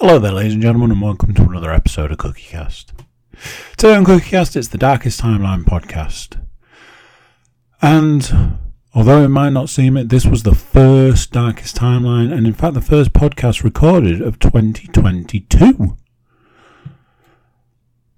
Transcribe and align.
Hello 0.00 0.20
there, 0.20 0.30
ladies 0.30 0.52
and 0.52 0.62
gentlemen, 0.62 0.92
and 0.92 1.02
welcome 1.02 1.34
to 1.34 1.42
another 1.42 1.72
episode 1.72 2.12
of 2.12 2.18
CookieCast. 2.18 2.92
Today 3.76 3.96
on 3.96 4.04
CookieCast, 4.04 4.54
it's 4.54 4.68
the 4.68 4.78
Darkest 4.78 5.20
Timeline 5.20 5.64
podcast. 5.64 6.40
And 7.82 8.60
although 8.94 9.24
it 9.24 9.28
might 9.28 9.50
not 9.50 9.68
seem 9.68 9.96
it, 9.96 10.08
this 10.08 10.24
was 10.24 10.44
the 10.44 10.54
first 10.54 11.32
Darkest 11.32 11.74
Timeline, 11.74 12.32
and 12.32 12.46
in 12.46 12.52
fact, 12.52 12.74
the 12.74 12.80
first 12.80 13.12
podcast 13.12 13.64
recorded 13.64 14.22
of 14.22 14.38
2022. 14.38 15.96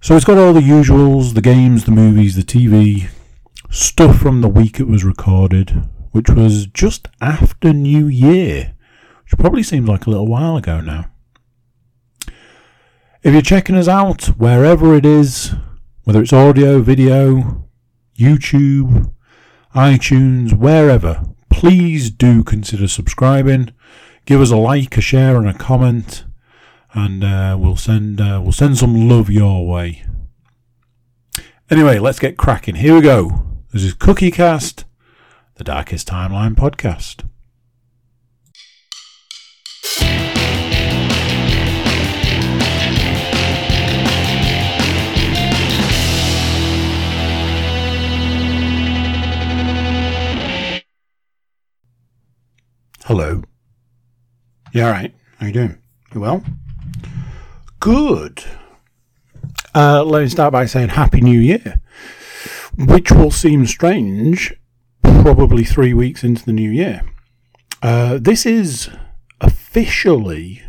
So 0.02 0.16
it's 0.16 0.26
got 0.26 0.36
all 0.36 0.52
the 0.52 0.60
usuals 0.60 1.32
the 1.32 1.40
games, 1.40 1.84
the 1.84 1.92
movies, 1.92 2.36
the 2.36 2.42
TV, 2.42 3.08
stuff 3.70 4.18
from 4.18 4.42
the 4.42 4.48
week 4.48 4.80
it 4.80 4.86
was 4.86 5.02
recorded, 5.02 5.88
which 6.12 6.28
was 6.28 6.66
just 6.66 7.08
after 7.22 7.72
New 7.72 8.06
Year, 8.06 8.74
which 9.24 9.38
probably 9.38 9.62
seems 9.62 9.88
like 9.88 10.04
a 10.04 10.10
little 10.10 10.26
while 10.26 10.58
ago 10.58 10.82
now. 10.82 11.06
If 13.22 13.34
you're 13.34 13.42
checking 13.42 13.74
us 13.76 13.86
out, 13.86 14.24
wherever 14.38 14.94
it 14.94 15.04
is, 15.04 15.54
whether 16.04 16.22
it's 16.22 16.32
audio, 16.32 16.80
video, 16.80 17.68
YouTube, 18.18 19.12
iTunes, 19.74 20.54
wherever, 20.54 21.26
please 21.50 22.10
do 22.10 22.42
consider 22.42 22.88
subscribing. 22.88 23.74
Give 24.24 24.40
us 24.40 24.50
a 24.50 24.56
like, 24.56 24.96
a 24.96 25.02
share, 25.02 25.36
and 25.36 25.46
a 25.46 25.52
comment, 25.52 26.24
and 26.94 27.22
uh, 27.22 27.58
we'll 27.60 27.76
send 27.76 28.22
uh, 28.22 28.40
we'll 28.42 28.52
send 28.52 28.78
some 28.78 29.06
love 29.06 29.28
your 29.28 29.68
way. 29.68 30.02
Anyway, 31.68 31.98
let's 31.98 32.18
get 32.18 32.38
cracking. 32.38 32.76
Here 32.76 32.94
we 32.94 33.02
go. 33.02 33.60
This 33.70 33.84
is 33.84 33.92
Cookie 33.92 34.30
Cast, 34.30 34.86
the 35.56 35.64
Darkest 35.64 36.08
Timeline 36.08 36.54
podcast. 36.54 37.29
Hello. 53.10 53.42
Yeah, 54.72 54.86
alright? 54.86 55.12
How 55.40 55.46
you 55.46 55.52
doing? 55.52 55.78
You 56.14 56.20
well? 56.20 56.44
Good. 57.80 58.44
Uh, 59.74 60.04
let 60.04 60.22
me 60.22 60.28
start 60.28 60.52
by 60.52 60.64
saying 60.66 60.90
Happy 60.90 61.20
New 61.20 61.40
Year, 61.40 61.80
which 62.78 63.10
will 63.10 63.32
seem 63.32 63.66
strange 63.66 64.54
probably 65.02 65.64
three 65.64 65.92
weeks 65.92 66.22
into 66.22 66.44
the 66.44 66.52
new 66.52 66.70
year. 66.70 67.02
Uh, 67.82 68.20
this 68.22 68.46
is 68.46 68.88
officially, 69.40 70.62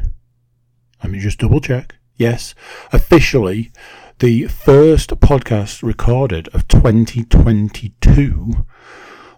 let 1.03 1.11
me 1.11 1.19
just 1.19 1.37
double 1.37 1.61
check. 1.61 1.97
Yes, 2.15 2.55
officially 2.91 3.71
the 4.17 4.47
first 4.47 5.11
podcast 5.11 5.83
recorded 5.83 6.47
of 6.55 6.67
2022 6.67 8.65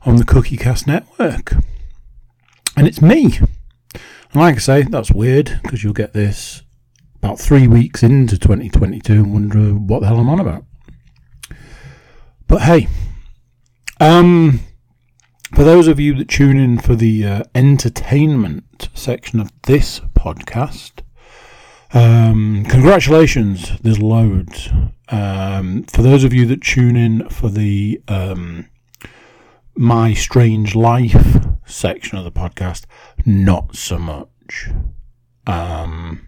on 0.03 0.15
the 0.15 0.23
CookieCast 0.23 0.87
network. 0.87 1.55
And 2.75 2.87
it's 2.87 3.01
me. 3.01 3.37
And 4.33 4.41
like 4.41 4.55
I 4.55 4.59
say, 4.59 4.81
that's 4.83 5.11
weird 5.11 5.59
because 5.61 5.83
you'll 5.83 5.93
get 5.93 6.13
this 6.13 6.63
about 7.15 7.39
three 7.39 7.67
weeks 7.67 8.03
into 8.03 8.37
2022 8.37 9.13
and 9.13 9.33
wonder 9.33 9.73
what 9.73 10.01
the 10.01 10.07
hell 10.07 10.19
I'm 10.19 10.29
on 10.29 10.39
about. 10.39 10.65
But 12.47 12.63
hey, 12.63 12.87
um, 13.99 14.59
for 15.53 15.63
those 15.63 15.87
of 15.87 15.99
you 15.99 16.15
that 16.15 16.27
tune 16.27 16.57
in 16.57 16.79
for 16.79 16.95
the 16.95 17.25
uh, 17.25 17.43
entertainment 17.53 18.89
section 18.93 19.39
of 19.39 19.51
this 19.63 19.99
podcast, 20.15 21.01
um, 21.93 22.65
congratulations, 22.67 23.77
there's 23.81 24.01
loads. 24.01 24.69
Um, 25.09 25.83
for 25.83 26.01
those 26.01 26.23
of 26.23 26.33
you 26.33 26.47
that 26.47 26.61
tune 26.61 26.95
in 26.95 27.29
for 27.29 27.49
the 27.49 28.01
um, 28.07 28.67
My 29.75 30.15
Strange 30.15 30.73
Life 30.73 31.42
section 31.73 32.17
of 32.17 32.23
the 32.23 32.31
podcast, 32.31 32.85
not 33.25 33.75
so 33.75 33.97
much. 33.97 34.69
Um, 35.45 36.27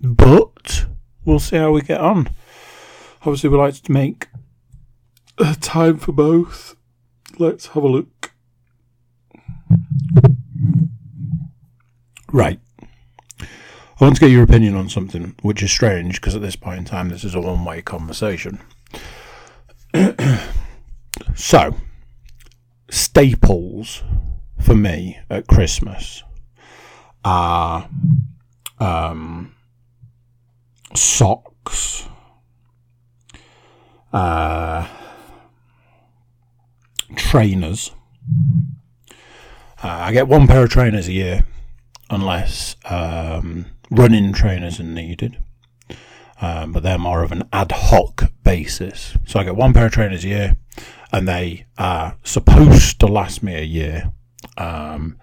but 0.00 0.86
we'll 1.24 1.38
see 1.38 1.56
how 1.56 1.72
we 1.72 1.82
get 1.82 2.00
on. 2.00 2.30
Obviously, 3.22 3.50
we 3.50 3.56
like 3.56 3.74
to 3.74 3.92
make 3.92 4.28
time 5.60 5.98
for 5.98 6.12
both. 6.12 6.76
Let's 7.38 7.68
have 7.68 7.82
a 7.82 7.88
look. 7.88 8.32
Right. 12.32 12.60
I 13.40 14.04
want 14.04 14.16
to 14.16 14.20
get 14.20 14.30
your 14.30 14.42
opinion 14.42 14.74
on 14.74 14.88
something, 14.88 15.34
which 15.42 15.62
is 15.62 15.70
strange 15.70 16.20
because 16.20 16.34
at 16.34 16.42
this 16.42 16.56
point 16.56 16.78
in 16.78 16.84
time, 16.84 17.08
this 17.08 17.24
is 17.24 17.34
a 17.34 17.40
one 17.40 17.64
way 17.64 17.80
conversation. 17.80 18.60
so, 21.34 21.76
staples 22.90 24.02
for 24.66 24.74
me 24.74 25.16
at 25.30 25.46
Christmas 25.46 26.24
are 27.24 27.88
um, 28.80 29.54
socks, 30.92 32.08
uh, 34.12 34.88
trainers. 37.14 37.92
Uh, 39.80 39.86
I 39.88 40.12
get 40.12 40.26
one 40.26 40.48
pair 40.48 40.64
of 40.64 40.70
trainers 40.70 41.06
a 41.06 41.12
year, 41.12 41.46
unless 42.10 42.74
um, 42.86 43.66
running 43.88 44.32
trainers 44.32 44.80
are 44.80 44.84
needed. 44.84 45.38
Um, 46.40 46.72
but 46.72 46.82
they're 46.82 46.98
more 46.98 47.22
of 47.22 47.30
an 47.30 47.44
ad 47.52 47.70
hoc 47.70 48.32
basis. 48.42 49.16
So 49.26 49.38
I 49.38 49.44
get 49.44 49.54
one 49.54 49.72
pair 49.72 49.86
of 49.86 49.92
trainers 49.92 50.24
a 50.24 50.28
year, 50.28 50.56
and 51.12 51.28
they 51.28 51.66
are 51.78 52.16
supposed 52.24 52.98
to 52.98 53.06
last 53.06 53.44
me 53.44 53.54
a 53.54 53.62
year. 53.62 54.12
Um, 54.56 55.18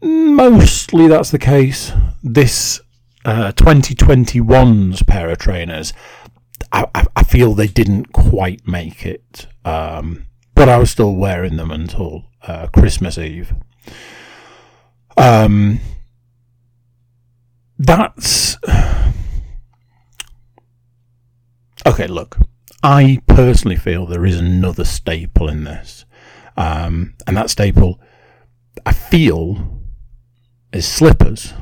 mostly 0.00 1.08
that's 1.08 1.30
the 1.30 1.38
case. 1.38 1.92
This 2.22 2.80
uh, 3.24 3.52
2021's 3.52 5.02
pair 5.02 5.30
of 5.30 5.38
trainers, 5.38 5.92
I, 6.72 6.86
I, 6.94 7.06
I, 7.16 7.22
feel 7.24 7.54
they 7.54 7.66
didn't 7.66 8.12
quite 8.12 8.66
make 8.66 9.04
it. 9.04 9.46
Um, 9.64 10.26
but 10.54 10.68
I 10.68 10.78
was 10.78 10.90
still 10.90 11.14
wearing 11.14 11.56
them 11.56 11.70
until 11.70 12.24
uh, 12.42 12.68
Christmas 12.68 13.18
Eve. 13.18 13.54
Um, 15.16 15.80
that's 17.78 18.56
okay. 21.86 22.06
Look, 22.06 22.38
I 22.82 23.20
personally 23.26 23.76
feel 23.76 24.06
there 24.06 24.26
is 24.26 24.38
another 24.38 24.84
staple 24.84 25.48
in 25.48 25.64
this, 25.64 26.04
um, 26.56 27.14
and 27.26 27.36
that 27.36 27.50
staple, 27.50 28.00
I 28.86 28.92
feel, 28.92 29.82
is 30.72 30.86
slippers. 30.86 31.52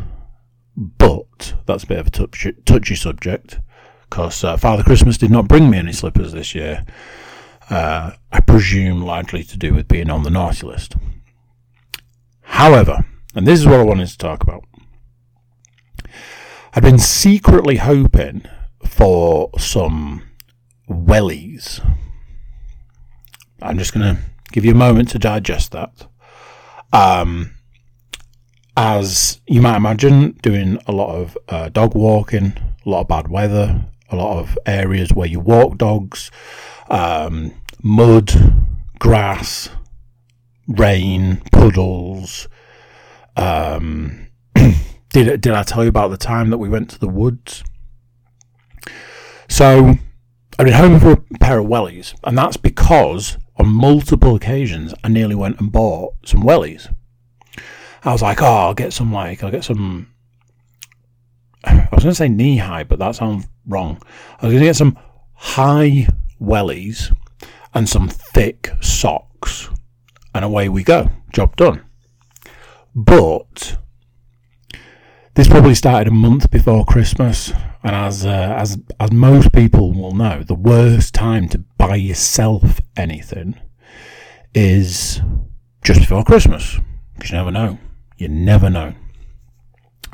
But 0.77 1.55
that's 1.67 1.85
a 1.85 1.87
bit 1.87 1.99
of 1.99 2.07
a 2.09 2.11
touchy, 2.11 2.53
touchy 2.65 2.95
subject 2.95 3.59
because 4.03 4.45
uh, 4.45 4.57
Father 4.57 4.83
Christmas 4.85 5.19
did 5.19 5.31
not 5.31 5.49
bring 5.49 5.71
me 5.71 5.79
any 5.79 5.93
slippers 5.93 6.33
this 6.33 6.55
year. 6.55 6.85
Uh, 7.71 8.13
I 8.31 8.41
presume 8.41 9.03
largely 9.03 9.43
to 9.43 9.57
do 9.57 9.73
with 9.73 9.89
being 9.89 10.11
on 10.11 10.23
the 10.23 10.31
naughty 10.31 10.67
list. 10.67 10.95
However, 12.43 13.07
and 13.35 13.47
this 13.47 13.59
is 13.59 13.67
what 13.67 13.81
I 13.81 13.85
wanted 13.85 14.09
to 14.09 14.19
talk 14.19 14.43
about. 14.43 14.65
I'd 16.75 16.83
been 16.83 16.99
secretly 16.99 17.77
hoping 17.77 18.45
for 18.87 19.51
some 19.59 20.23
wellies. 20.89 21.81
I'm 23.63 23.79
just 23.79 23.95
going 23.95 24.17
to 24.17 24.23
give 24.53 24.65
you 24.65 24.73
a 24.73 24.77
moment 24.77 25.09
to 25.11 25.19
digest 25.19 25.73
that. 25.73 26.07
Um, 26.95 27.51
as 28.77 29.41
you 29.49 29.61
might 29.61 29.77
imagine, 29.77 30.39
doing 30.43 30.79
a 30.87 30.93
lot 30.93 31.17
of 31.17 31.37
uh, 31.49 31.69
dog 31.69 31.97
walking, 31.97 32.55
a 32.87 32.89
lot 32.89 33.01
of 33.01 33.09
bad 33.09 33.29
weather, 33.29 33.85
a 34.11 34.17
lot 34.17 34.39
of 34.39 34.57
areas 34.65 35.13
where 35.13 35.27
you 35.27 35.41
walk 35.41 35.77
dogs, 35.77 36.31
um, 36.89 37.53
mud, 37.83 38.33
grass, 39.01 39.71
rain, 40.69 41.43
puddles. 41.51 42.47
Um, 43.37 44.29
did 45.11 45.41
did 45.41 45.53
I 45.53 45.65
tell 45.65 45.83
you 45.83 45.89
about 45.89 46.13
the 46.13 46.17
time 46.17 46.51
that 46.51 46.59
we 46.59 46.69
went 46.69 46.91
to 46.91 47.01
the 47.01 47.09
woods? 47.09 47.65
So 49.49 49.95
I've 50.59 50.65
been 50.65 50.75
home 50.75 51.01
for 51.01 51.13
a 51.13 51.39
pair 51.41 51.59
of 51.59 51.67
wellies, 51.67 52.15
and 52.23 52.39
that's 52.39 52.57
because 52.57 53.37
on 53.57 53.69
multiple 53.69 54.35
occasions 54.35 54.95
I 55.03 55.09
nearly 55.09 55.35
went 55.35 55.61
and 55.61 55.71
bought 55.71 56.15
some 56.25 56.43
wellies. 56.43 56.93
I 58.03 58.13
was 58.13 58.23
like, 58.23 58.43
oh, 58.43 58.47
I'll 58.47 58.75
get 58.75 58.93
some 58.93 59.13
like 59.13 59.43
I'll 59.43 59.51
get 59.51 59.65
some. 59.65 60.09
I 61.65 61.89
was 61.93 62.05
going 62.05 62.13
to 62.13 62.15
say 62.15 62.29
knee 62.29 62.59
high, 62.59 62.85
but 62.85 62.99
that 62.99 63.15
sounds 63.15 63.47
wrong. 63.67 63.99
I 64.39 64.47
was 64.47 64.53
going 64.53 64.65
to 64.65 64.69
get 64.69 64.77
some 64.77 64.99
high 65.33 66.07
wellies 66.41 67.15
and 67.73 67.89
some 67.89 68.09
thick 68.09 68.71
socks, 68.81 69.71
and 70.35 70.45
away 70.45 70.69
we 70.69 70.85
go. 70.85 71.11
Job 71.33 71.57
done. 71.57 71.83
But 72.95 73.79
this 75.35 75.49
probably 75.49 75.75
started 75.75 76.09
a 76.09 76.15
month 76.15 76.51
before 76.51 76.85
Christmas, 76.85 77.53
and 77.85 77.95
as 77.95 78.25
uh, 78.25 78.55
as 78.57 78.79
as 78.99 79.13
most 79.13 79.53
people 79.53 79.93
will 79.93 80.15
know, 80.15 80.43
the 80.43 80.55
worst 80.55 81.15
time 81.15 81.49
to 81.51 81.59
buy 81.79 81.97
yourself 81.97 82.81
anything 82.97 83.55
is 84.55 85.21
just 85.85 86.01
before 86.01 86.25
Christmas. 86.25 86.79
Because 87.15 87.31
you 87.31 87.37
never 87.37 87.51
know. 87.51 87.79
You 88.17 88.29
never 88.29 88.71
know. 88.71 88.95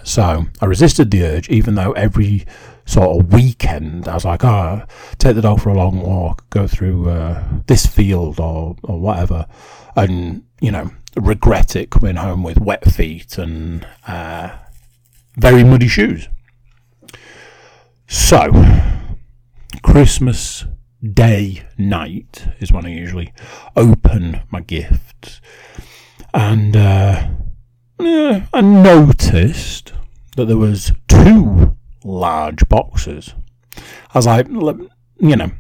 So 0.03 0.47
I 0.61 0.67
resisted 0.67 1.11
the 1.11 1.25
urge, 1.25 1.49
even 1.49 1.75
though 1.75 1.93
every 1.93 2.45
sort 2.87 3.21
of 3.21 3.33
weekend 3.33 4.09
I 4.09 4.15
was 4.15 4.25
like, 4.25 4.45
oh, 4.45 4.83
take 5.19 5.37
the 5.37 5.43
dog 5.43 5.61
for 5.61 5.69
a 5.69 5.75
long 5.75 6.01
walk, 6.01 6.49
go 6.51 6.67
through 6.67 7.09
uh, 7.09 7.45
this 7.67 7.87
field 7.87 8.41
or, 8.41 8.77
or 8.83 8.99
whatever, 8.99 9.47
and, 9.95 10.43
you 10.61 10.73
know, 10.73 10.91
regret 11.17 11.77
it 11.77 11.91
coming 11.91 12.17
home 12.17 12.43
with 12.43 12.59
wet 12.59 12.91
feet 12.91 13.39
and 13.39 13.87
uh, 14.09 14.57
very 15.37 15.63
muddy 15.63 15.89
shoes. 15.89 16.29
So, 18.13 18.51
Christmas 19.85 20.65
Day 21.01 21.63
night 21.79 22.49
is 22.59 22.73
when 22.73 22.85
I 22.85 22.89
usually 22.89 23.33
open 23.77 24.43
my 24.51 24.63
gifts. 24.63 25.41
And 26.35 26.77
uh, 26.77 27.29
yeah, 28.01 28.47
I 28.53 28.63
noticed 28.63 29.93
that 30.37 30.47
there 30.47 30.57
was 30.57 30.91
two 31.07 31.77
large 32.03 32.69
boxes. 32.69 33.35
As 34.13 34.27
I 34.27 34.41
you 34.41 35.37
know, 35.37 35.53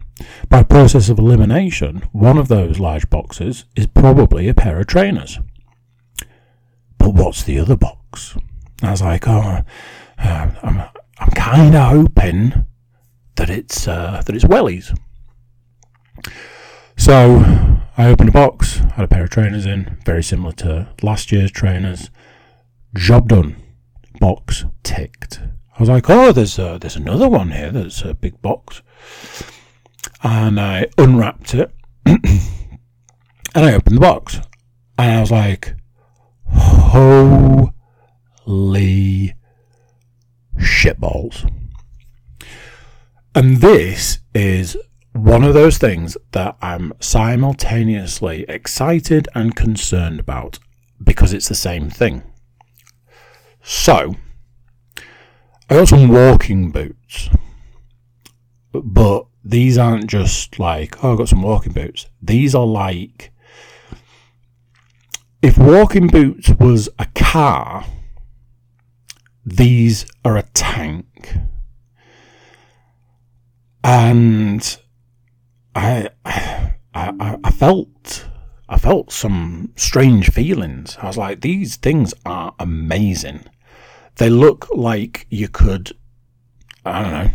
by 0.48 0.64
process 0.64 1.08
of 1.08 1.20
elimination, 1.20 2.02
one 2.10 2.36
of 2.36 2.48
those 2.48 2.80
large 2.80 3.08
boxes 3.08 3.64
is 3.76 3.86
probably 3.86 4.48
a 4.48 4.54
pair 4.54 4.80
of 4.80 4.88
trainers. 4.88 5.38
But 6.98 7.14
what's 7.14 7.44
the 7.44 7.60
other 7.60 7.76
box? 7.76 8.36
As 8.82 9.02
I 9.02 9.10
like, 9.10 9.28
oh, 9.28 9.62
uh, 10.18 10.88
I'm, 11.20 11.30
kind 11.30 11.74
of 11.74 11.88
hoping 11.88 12.66
that 13.36 13.50
it's 13.50 13.86
uh, 13.86 14.22
that 14.24 14.34
it's 14.34 14.44
wellies. 14.44 14.96
So 16.96 17.44
I 17.96 18.06
opened 18.06 18.30
a 18.30 18.32
box, 18.32 18.76
had 18.76 19.04
a 19.04 19.08
pair 19.08 19.24
of 19.24 19.30
trainers 19.30 19.66
in, 19.66 19.98
very 20.04 20.22
similar 20.22 20.52
to 20.54 20.88
last 21.02 21.30
year's 21.32 21.50
trainers. 21.50 22.10
Job 22.94 23.28
done. 23.28 23.56
Box 24.18 24.64
ticked. 24.82 25.40
I 25.76 25.78
was 25.80 25.88
like, 25.88 26.10
oh, 26.10 26.32
there's 26.32 26.58
uh, 26.58 26.78
there's 26.78 26.96
another 26.96 27.28
one 27.28 27.52
here. 27.52 27.70
There's 27.70 28.02
a 28.02 28.12
big 28.12 28.42
box, 28.42 28.82
and 30.22 30.60
I 30.60 30.88
unwrapped 30.98 31.54
it, 31.54 31.72
and 32.06 32.20
I 33.54 33.72
opened 33.72 33.96
the 33.96 34.00
box, 34.00 34.40
and 34.98 35.16
I 35.16 35.20
was 35.20 35.30
like, 35.30 35.74
holy 36.46 37.72
shitballs. 40.60 41.50
And 43.34 43.58
this 43.58 44.20
is 44.34 44.76
one 45.12 45.44
of 45.44 45.54
those 45.54 45.78
things 45.78 46.16
that 46.32 46.56
I'm 46.60 46.92
simultaneously 47.00 48.44
excited 48.48 49.28
and 49.34 49.56
concerned 49.56 50.20
about 50.20 50.58
because 51.02 51.32
it's 51.32 51.48
the 51.48 51.54
same 51.54 51.90
thing. 51.90 52.22
So, 53.62 54.14
I 55.68 55.74
got 55.74 55.88
some 55.88 56.08
walking 56.08 56.70
boots, 56.70 57.30
but 58.72 59.26
these 59.44 59.78
aren't 59.78 60.08
just 60.08 60.58
like, 60.58 61.02
oh, 61.02 61.14
I 61.14 61.16
got 61.16 61.28
some 61.28 61.42
walking 61.42 61.72
boots. 61.72 62.06
These 62.22 62.54
are 62.54 62.66
like, 62.66 63.32
if 65.42 65.56
walking 65.56 66.08
boots 66.08 66.50
was 66.58 66.88
a 66.98 67.06
car, 67.14 67.84
these 69.50 70.06
are 70.24 70.36
a 70.36 70.42
tank. 70.42 71.34
And 73.82 74.78
I, 75.74 76.10
I, 76.24 76.74
I 76.94 77.50
felt, 77.50 78.28
I 78.68 78.78
felt 78.78 79.12
some 79.12 79.72
strange 79.76 80.30
feelings. 80.30 80.96
I 81.00 81.06
was 81.06 81.16
like, 81.16 81.40
these 81.40 81.76
things 81.76 82.14
are 82.24 82.54
amazing. 82.58 83.44
They 84.16 84.30
look 84.30 84.68
like 84.74 85.26
you 85.30 85.48
could, 85.48 85.92
I 86.84 87.02
don't 87.02 87.12
know, 87.12 87.30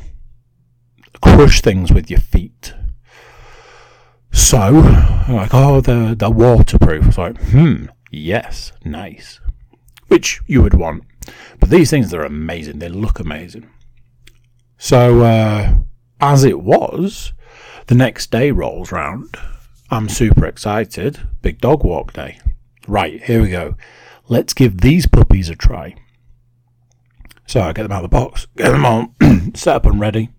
crush 1.21 1.61
things 1.61 1.91
with 1.91 2.09
your 2.09 2.19
feet. 2.19 2.73
So, 4.31 4.57
I'm 4.59 5.35
like, 5.35 5.53
oh, 5.53 5.81
they're, 5.81 6.15
they're 6.15 6.29
waterproof. 6.29 7.07
It's 7.07 7.18
like, 7.18 7.41
hmm, 7.41 7.85
yes, 8.11 8.71
nice. 8.83 9.39
Which 10.07 10.41
you 10.45 10.61
would 10.61 10.75
want. 10.75 11.03
But 11.60 11.69
these 11.69 11.89
things 11.89 12.13
are 12.13 12.24
amazing. 12.24 12.80
They 12.80 12.89
look 12.89 13.19
amazing. 13.19 13.69
So, 14.77 15.22
uh, 15.22 15.75
as 16.19 16.44
it 16.44 16.62
was, 16.62 17.33
the 17.88 17.95
next 17.95 18.31
day 18.31 18.51
rolls 18.51 18.92
round. 18.92 19.38
I'm 19.89 20.10
super 20.10 20.45
excited. 20.45 21.19
Big 21.42 21.60
dog 21.62 21.83
walk 21.83 22.13
day. 22.13 22.39
Right, 22.88 23.24
here 23.24 23.42
we 23.42 23.50
go. 23.50 23.75
Let's 24.27 24.54
give 24.54 24.81
these 24.81 25.07
puppies 25.07 25.50
a 25.50 25.56
try. 25.56 25.95
So 27.48 27.62
I 27.62 27.74
get 27.74 27.83
them 27.83 27.92
out 27.92 28.04
of 28.04 28.10
the 28.10 28.18
box, 28.18 28.48
get 28.57 28.71
them 28.71 28.86
on, 28.86 29.13
set 29.56 29.75
up 29.75 29.86
and 29.86 30.00
ready. 30.00 30.30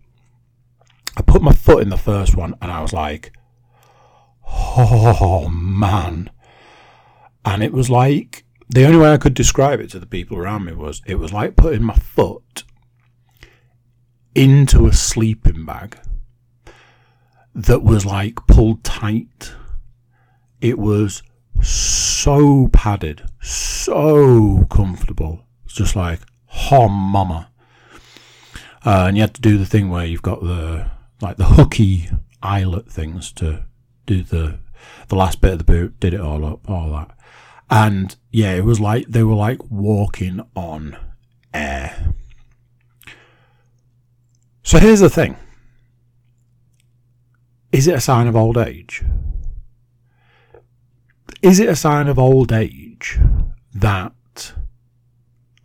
I 1.16 1.22
put 1.22 1.40
my 1.40 1.52
foot 1.52 1.82
in 1.82 1.88
the 1.88 1.96
first 1.96 2.36
one 2.36 2.54
and 2.60 2.70
I 2.70 2.82
was 2.82 2.92
like, 2.92 3.32
oh 4.48 5.48
man. 5.48 6.30
And 7.44 7.62
it 7.62 7.72
was 7.72 7.88
like, 7.88 8.44
the 8.68 8.84
only 8.84 8.98
way 8.98 9.12
I 9.12 9.18
could 9.18 9.34
describe 9.34 9.80
it 9.80 9.90
to 9.90 9.98
the 9.98 10.06
people 10.06 10.36
around 10.36 10.64
me 10.64 10.72
was 10.72 11.02
it 11.06 11.16
was 11.16 11.32
like 11.32 11.56
putting 11.56 11.82
my 11.82 11.94
foot 11.94 12.64
into 14.34 14.86
a 14.86 14.92
sleeping 14.92 15.64
bag 15.64 15.98
that 17.54 17.82
was 17.82 18.04
like 18.04 18.46
pulled 18.46 18.84
tight. 18.84 19.54
It 20.60 20.78
was 20.78 21.22
so 21.62 22.68
padded, 22.72 23.22
so 23.40 24.66
comfortable. 24.70 25.46
It's 25.64 25.74
just 25.74 25.96
like, 25.96 26.20
oh 26.70 26.88
mama. 26.88 27.50
Uh, 28.84 29.06
and 29.08 29.16
you 29.16 29.22
had 29.22 29.34
to 29.34 29.40
do 29.40 29.58
the 29.58 29.66
thing 29.66 29.90
where 29.90 30.04
you've 30.04 30.22
got 30.22 30.42
the 30.42 30.90
like 31.20 31.38
the 31.38 31.44
hooky 31.46 32.10
eyelet 32.42 32.90
things 32.90 33.32
to 33.32 33.64
do 34.04 34.22
the 34.22 34.58
the 35.08 35.16
last 35.16 35.40
bit 35.40 35.52
of 35.52 35.58
the 35.58 35.64
boot, 35.64 35.98
did 35.98 36.14
it 36.14 36.20
all 36.20 36.44
up, 36.44 36.68
all 36.68 36.90
that. 36.90 37.15
And 37.68 38.14
yeah, 38.30 38.54
it 38.54 38.64
was 38.64 38.80
like 38.80 39.06
they 39.08 39.22
were 39.22 39.34
like 39.34 39.58
walking 39.70 40.40
on 40.54 40.96
air. 41.52 42.14
So 44.62 44.78
here's 44.78 45.00
the 45.00 45.10
thing. 45.10 45.36
Is 47.72 47.86
it 47.86 47.94
a 47.94 48.00
sign 48.00 48.26
of 48.26 48.36
old 48.36 48.56
age? 48.56 49.02
Is 51.42 51.60
it 51.60 51.68
a 51.68 51.76
sign 51.76 52.08
of 52.08 52.18
old 52.18 52.52
age 52.52 53.18
that 53.74 54.54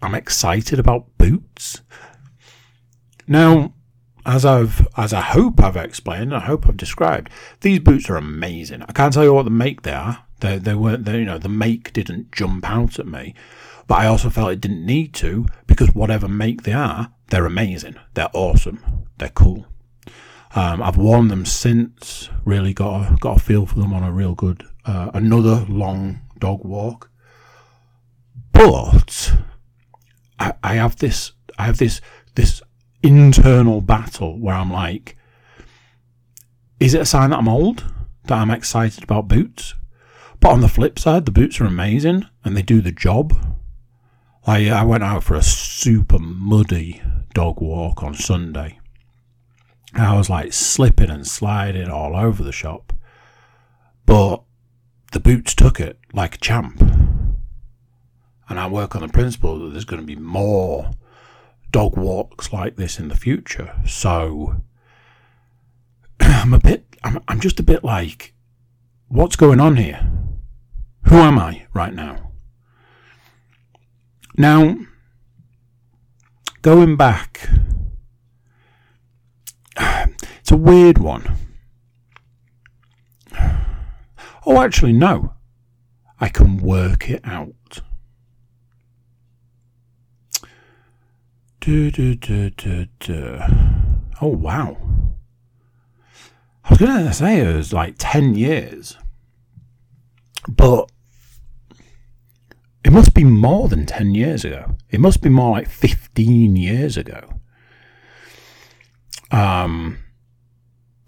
I'm 0.02 0.16
excited 0.16 0.80
about 0.80 1.18
boots? 1.18 1.82
Now, 3.28 3.74
as 4.26 4.46
I've 4.46 4.88
as 4.98 5.14
I 5.14 5.22
hope 5.22 5.62
I've 5.62 5.78
explained, 5.78 6.36
I 6.36 6.40
hope 6.40 6.68
I've 6.68 6.78
described, 6.78 7.30
these 7.62 7.80
boots 7.80 8.10
are 8.10 8.18
amazing. 8.18 8.82
I 8.84 8.92
can't 8.92 9.14
tell 9.14 9.24
you 9.24 9.34
what 9.34 9.44
the 9.44 9.52
make 9.52 9.84
they 9.84 9.94
are. 9.94 10.26
They 10.42 10.58
they 10.58 10.76
weren't 10.76 11.06
they, 11.06 11.20
you 11.20 11.26
know, 11.26 11.38
the 11.38 11.50
make 11.50 11.94
didn't 11.94 12.32
jump 12.32 12.70
out 12.70 13.00
at 13.00 13.08
me. 13.08 13.34
But 13.88 14.00
I 14.00 14.08
also 14.08 14.30
felt 14.30 14.52
it 14.52 14.62
didn't 14.62 14.86
need 14.86 15.14
to 15.16 15.46
because 15.68 15.94
whatever 15.96 16.28
make 16.28 16.64
they 16.64 16.74
are, 16.74 17.12
they're 17.30 17.46
amazing. 17.46 17.96
They're 18.14 18.30
awesome. 18.34 19.06
They're 19.18 19.30
cool. 19.30 19.66
Um, 20.54 20.82
I've 20.82 20.98
worn 20.98 21.30
them 21.30 21.46
since. 21.46 22.30
Really 22.46 22.74
got 22.74 23.12
a, 23.12 23.16
got 23.18 23.38
a 23.38 23.40
feel 23.40 23.66
for 23.66 23.80
them 23.80 23.94
on 23.94 24.04
a 24.04 24.12
real 24.12 24.36
good 24.36 24.66
uh, 24.86 25.12
another 25.14 25.66
long 25.68 26.22
dog 26.40 26.64
walk. 26.66 27.10
But 28.52 29.34
I, 30.40 30.54
I 30.64 30.76
have 30.76 30.98
this 30.98 31.34
I 31.58 31.66
have 31.66 31.78
this 31.78 32.02
this 32.36 32.62
internal 33.04 33.82
battle 33.82 34.40
where 34.40 34.56
I'm 34.56 34.72
like, 34.72 35.18
is 36.80 36.94
it 36.94 37.02
a 37.02 37.06
sign 37.06 37.32
that 37.32 37.40
I'm 37.40 37.48
old? 37.48 37.86
That 38.26 38.38
I'm 38.38 38.52
excited 38.52 39.04
about 39.04 39.28
boots? 39.28 39.76
But 40.42 40.52
on 40.52 40.60
the 40.62 40.68
flip 40.68 41.00
side, 41.00 41.26
the 41.26 41.32
boots 41.32 41.62
are 41.62 41.66
amazing 41.66 42.26
and 42.44 42.58
they 42.58 42.62
do 42.62 42.82
the 42.82 42.92
job. 42.92 43.34
I 44.46 44.68
uh, 44.68 44.82
I 44.82 44.84
went 44.84 45.04
out 45.04 45.24
for 45.24 45.36
a 45.36 45.42
super 45.42 46.20
muddy 46.20 47.02
dog 47.34 47.62
walk 47.62 48.04
on 48.04 48.16
Sunday 48.16 48.80
I 49.94 50.16
was 50.16 50.30
like 50.30 50.54
slipping 50.54 51.10
and 51.10 51.28
sliding 51.28 51.90
all 51.90 52.16
over 52.16 52.44
the 52.44 52.52
shop. 52.52 52.94
But 54.06 54.42
the 55.12 55.20
boots 55.20 55.54
took 55.54 55.80
it 55.80 56.00
like 56.14 56.36
a 56.36 56.40
champ. 56.40 56.80
And 58.50 58.60
I 58.60 58.68
work 58.68 58.96
on 58.96 59.02
the 59.02 59.08
principle 59.08 59.60
that 59.60 59.70
there's 59.70 59.86
going 59.86 60.02
to 60.02 60.06
be 60.06 60.16
more 60.16 60.92
dog 61.72 61.98
walks 61.98 62.52
like 62.52 62.76
this 62.76 63.00
in 63.00 63.08
the 63.08 63.16
future. 63.16 63.74
So 63.86 64.62
I'm 66.20 66.54
a 66.54 66.60
bit, 66.60 66.86
I'm, 67.04 67.20
I'm 67.28 67.40
just 67.40 67.60
a 67.60 67.64
bit 67.64 67.84
like, 67.84 68.34
what's 69.08 69.36
going 69.36 69.60
on 69.60 69.78
here? 69.78 70.10
Who 71.04 71.16
am 71.18 71.38
I 71.40 71.66
right 71.74 71.94
now? 71.94 72.32
Now, 74.38 74.78
going 76.62 76.96
back, 76.96 77.50
it's 79.78 80.52
a 80.52 80.58
weird 80.58 80.98
one. 80.98 81.36
Oh, 84.44 84.60
actually, 84.60 84.94
no. 84.94 85.36
I 86.20 86.28
can 86.28 86.58
work 86.58 87.12
it 87.12 87.22
out. 87.24 87.82
Du, 91.60 91.92
du, 91.92 92.16
du, 92.16 93.40
oh, 94.20 94.28
wow. 94.28 94.78
I 96.64 96.70
was 96.70 96.80
going 96.80 97.06
to 97.06 97.14
say 97.14 97.40
it 97.40 97.56
was 97.56 97.72
like 97.72 97.96
10 97.98 98.34
years, 98.36 98.98
but 100.48 100.91
it 102.84 102.92
must 102.92 103.14
be 103.14 103.24
more 103.24 103.68
than 103.68 103.86
10 103.86 104.16
years 104.16 104.44
ago. 104.44 104.76
It 104.90 105.00
must 105.00 105.22
be 105.22 105.30
more 105.30 105.52
like 105.52 105.70
15 105.70 106.56
years 106.56 106.98
ago. 106.98 107.22
Um, 109.32 110.00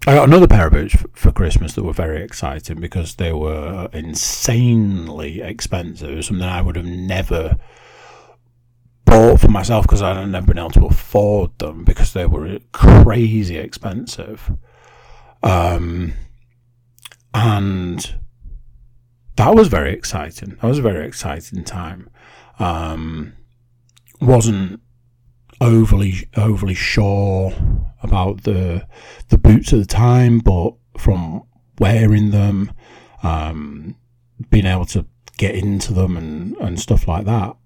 I 0.06 0.14
got 0.14 0.28
another 0.28 0.46
pair 0.46 0.66
of 0.66 0.72
boots 0.72 0.96
for 1.14 1.32
Christmas 1.32 1.74
that 1.74 1.82
were 1.82 1.92
very 1.92 2.22
exciting 2.22 2.80
because 2.80 3.16
they 3.16 3.32
were 3.32 3.88
insanely 3.92 5.40
expensive. 5.40 6.24
Something 6.24 6.46
I 6.46 6.62
would 6.62 6.76
have 6.76 6.84
never 6.84 7.56
bought 9.04 9.40
for 9.40 9.48
myself 9.48 9.84
because 9.84 10.02
I'd 10.02 10.28
never 10.28 10.46
been 10.46 10.58
able 10.58 10.70
to 10.70 10.86
afford 10.86 11.58
them 11.58 11.84
because 11.84 12.12
they 12.12 12.26
were 12.26 12.58
crazy 12.72 13.56
expensive. 13.56 14.52
Um, 15.42 16.14
and 17.32 18.14
that 19.36 19.54
was 19.54 19.68
very 19.68 19.92
exciting. 19.92 20.50
That 20.60 20.64
was 20.64 20.78
a 20.78 20.82
very 20.82 21.06
exciting 21.06 21.64
time. 21.64 22.10
Um, 22.58 23.34
wasn't 24.20 24.80
overly 25.60 26.28
overly 26.36 26.74
sure 26.74 27.52
about 28.02 28.42
the 28.42 28.86
the 29.28 29.38
boots 29.38 29.72
at 29.72 29.78
the 29.80 29.86
time, 29.86 30.38
but 30.38 30.74
from 30.98 31.42
wearing 31.78 32.30
them, 32.30 32.72
um, 33.22 33.96
being 34.50 34.66
able 34.66 34.86
to 34.86 35.06
get 35.36 35.54
into 35.54 35.92
them 35.92 36.16
and, 36.16 36.56
and 36.58 36.78
stuff 36.78 37.08
like 37.08 37.24
that, 37.24 37.56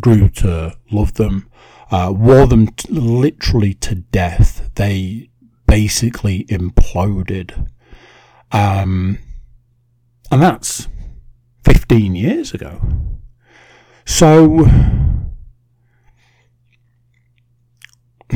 grew 0.00 0.28
to 0.28 0.76
love 0.90 1.14
them. 1.14 1.48
Uh, 1.90 2.12
wore 2.14 2.46
them 2.46 2.66
t- 2.68 2.92
literally 2.92 3.74
to 3.74 3.94
death. 3.94 4.70
They 4.74 5.30
basically 5.66 6.44
imploded. 6.46 7.70
Um, 8.52 9.18
and 10.34 10.42
that's 10.42 10.88
15 11.64 12.16
years 12.16 12.52
ago. 12.52 12.80
So, 14.04 14.64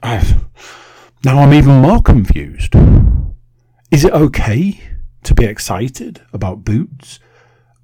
I, 0.00 0.36
now 1.24 1.40
I'm 1.40 1.52
even 1.52 1.80
more 1.80 2.00
confused. 2.00 2.76
Is 3.90 4.04
it 4.04 4.12
okay 4.12 4.78
to 5.24 5.34
be 5.34 5.46
excited 5.46 6.22
about 6.32 6.64
boots 6.64 7.18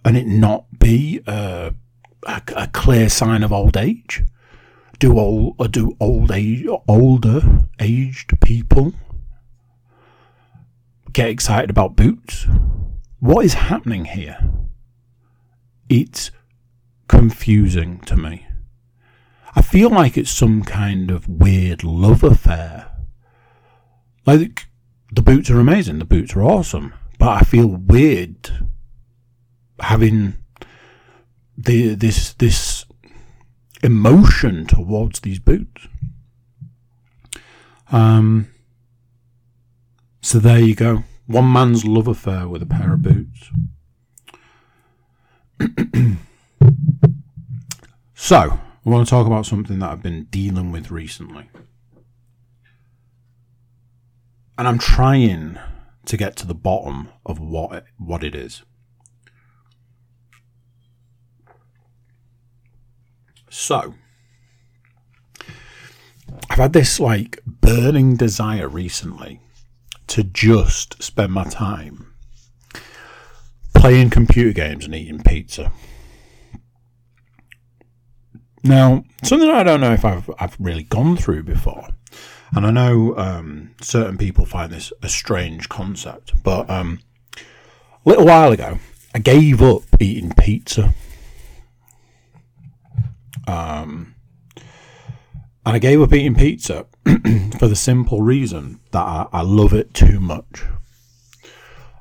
and 0.05 0.17
it 0.17 0.29
not 0.29 0.67
be 0.79 1.21
a, 1.27 1.75
a, 2.29 2.43
a 2.55 2.69
clear 2.69 3.09
sign 3.09 3.43
of 3.43 3.53
old 3.53 3.77
age? 3.77 4.23
Do 5.01 5.19
all 5.19 5.55
do 5.69 5.97
old 5.99 6.31
age 6.31 6.65
older 6.87 7.41
aged 7.81 8.41
people 8.41 8.95
get 11.13 11.29
excited 11.29 11.71
about 11.71 11.97
boots? 11.97 12.47
What 13.21 13.45
is 13.45 13.55
happening 13.55 14.07
here? 14.07 14.39
It's 15.89 16.31
confusing 17.09 18.01
to 18.01 18.17
me. 18.17 18.47
I 19.57 19.63
feel 19.63 19.91
like 19.91 20.17
it's 20.17 20.31
some 20.31 20.63
kind 20.63 21.11
of 21.11 21.29
weird 21.29 21.83
love 21.83 22.23
affair. 22.23 22.91
Like, 24.27 24.67
the 25.13 25.23
boots 25.23 25.51
are 25.51 25.59
amazing, 25.59 25.99
the 25.99 26.05
boots 26.05 26.37
are 26.37 26.43
awesome, 26.43 26.93
but 27.19 27.29
I 27.29 27.41
feel 27.41 27.67
weird 27.67 28.69
having 29.81 30.35
the 31.57 31.95
this 31.95 32.35
this 32.35 32.85
emotion 33.83 34.67
towards 34.67 35.21
these 35.21 35.39
boots. 35.39 35.89
Um, 37.91 38.49
so 40.29 40.39
there 40.39 40.59
you 40.59 40.75
go. 40.75 41.05
One 41.27 41.51
man's 41.51 41.87
love 41.87 42.07
affair 42.07 42.47
with 42.47 42.61
a 42.61 42.67
pair 42.67 42.93
of 42.93 43.01
boots. 43.01 43.51
so, 48.15 48.37
I 48.37 48.61
want 48.85 49.07
to 49.07 49.11
talk 49.11 49.27
about 49.27 49.47
something 49.47 49.79
that 49.79 49.91
I've 49.91 50.03
been 50.03 50.25
dealing 50.25 50.71
with 50.71 50.91
recently. 50.91 51.49
And 54.59 54.69
I'm 54.69 54.79
trying 54.79 55.59
to 56.05 56.17
get 56.19 56.37
to 56.37 56.47
the 56.47 56.55
bottom 56.55 57.09
of 57.25 57.41
what 57.41 57.73
it, 57.75 57.85
what 57.97 58.23
it 58.23 58.35
is. 58.35 58.65
So, 63.49 63.95
I've 66.51 66.59
had 66.59 66.75
this 66.75 67.01
like 67.01 67.41
burning 67.47 68.17
desire 68.17 68.69
recently 68.69 69.41
to 70.09 70.23
just 70.23 71.03
spend 71.03 71.33
my 71.33 71.45
time 71.45 72.15
playing 73.75 74.11
computer 74.11 74.53
games 74.53 74.85
and 74.85 74.95
eating 74.95 75.23
pizza. 75.23 75.71
Now, 78.65 79.05
something 79.23 79.49
I 79.49 79.63
don't 79.63 79.81
know 79.81 79.93
if 79.93 80.05
I've 80.05 80.29
I've 80.39 80.57
really 80.59 80.83
gone 80.83 81.17
through 81.17 81.45
before, 81.45 81.89
and 82.55 82.67
I 82.67 82.71
know 82.71 83.17
um, 83.17 83.75
certain 83.81 84.19
people 84.19 84.45
find 84.45 84.73
this 84.73 84.93
a 85.03 85.09
strange 85.09 85.69
concept, 85.69 86.43
but 86.43 86.69
um, 86.69 87.01
a 87.37 88.09
little 88.09 88.27
while 88.27 88.51
ago, 88.53 88.79
I 89.15 89.21
gave 89.21 89.63
up 89.63 89.83
eating 90.01 90.33
pizza. 90.33 90.93
Um, 93.47 94.15
and 95.69 95.75
I 95.75 95.81
gave 95.81 96.01
up 96.01 96.15
eating 96.15 96.35
pizza 96.35 96.87
for 97.59 97.69
the 97.69 97.77
simple 97.77 98.23
reason 98.23 98.81
that 98.93 99.03
I, 99.03 99.27
I 99.31 99.43
love 99.43 99.75
it 99.75 99.93
too 99.93 100.19
much. 100.19 100.65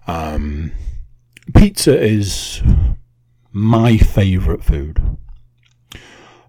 Um, 0.07 0.71
pizza 1.53 2.01
is 2.01 2.63
my 3.51 3.97
favourite 3.97 4.63
food. 4.63 5.01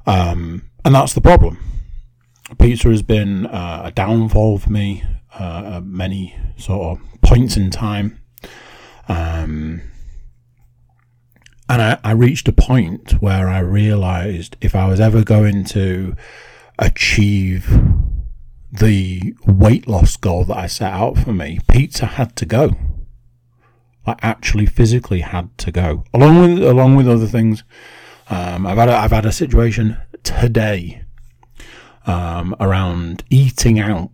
Um, 0.06 0.70
and 0.84 0.94
that's 0.94 1.12
the 1.12 1.20
problem. 1.20 1.58
Pizza 2.56 2.88
has 2.88 3.02
been 3.02 3.46
uh, 3.46 3.82
a 3.87 3.90
downfall 3.90 4.58
for 4.58 4.70
me 4.70 5.02
uh, 5.37 5.72
at 5.78 5.84
many 5.84 6.37
sort 6.56 7.00
of 7.00 7.20
points 7.20 7.56
in 7.56 7.72
time. 7.72 8.20
Um, 9.08 9.82
and 11.68 11.82
I, 11.82 11.98
I 12.04 12.12
reached 12.12 12.46
a 12.46 12.52
point 12.52 13.20
where 13.20 13.48
I 13.48 13.58
realised 13.58 14.56
if 14.60 14.76
I 14.76 14.87
was 14.87 15.00
ever 15.00 15.25
going 15.25 15.64
to 15.64 16.14
achieve 16.78 17.68
the 18.70 19.35
weight 19.47 19.88
loss 19.88 20.16
goal 20.16 20.44
that 20.44 20.56
I 20.56 20.66
set 20.66 20.92
out 20.92 21.18
for 21.18 21.32
me, 21.32 21.61
pizza 21.68 22.06
had 22.06 22.37
to 22.37 22.47
go. 22.47 22.76
I 24.06 24.16
actually 24.23 24.66
physically 24.66 25.20
had 25.20 25.56
to 25.58 25.70
go, 25.70 26.04
along 26.14 26.40
with 26.40 26.62
along 26.64 26.97
with 26.97 27.08
other 27.08 27.26
things. 27.26 27.64
Um, 28.30 28.66
I've 28.66 28.78
had 28.78 28.88
a, 28.88 28.97
I've 28.97 29.11
had 29.11 29.26
a 29.26 29.32
situation 29.32 29.99
today 30.23 31.02
um, 32.06 32.54
around 32.61 33.25
eating 33.30 33.78
out, 33.78 34.11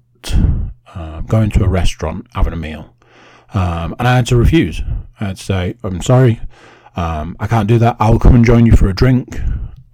uh, 0.94 1.20
going 1.22 1.50
to 1.50 1.64
a 1.64 1.68
restaurant, 1.68 2.26
having 2.34 2.52
a 2.52 2.56
meal, 2.56 2.96
um, 3.52 3.94
and 3.98 4.08
I 4.08 4.16
had 4.16 4.26
to 4.26 4.36
refuse. 4.36 4.82
I 5.20 5.26
had 5.26 5.36
to 5.36 5.44
say, 5.44 5.74
"I'm 5.84 6.02
sorry, 6.02 6.40
um, 6.96 7.36
I 7.38 7.46
can't 7.46 7.68
do 7.68 7.78
that. 7.78 7.96
I'll 8.00 8.18
come 8.18 8.34
and 8.34 8.44
join 8.44 8.66
you 8.66 8.76
for 8.76 8.88
a 8.88 8.94
drink." 8.94 9.38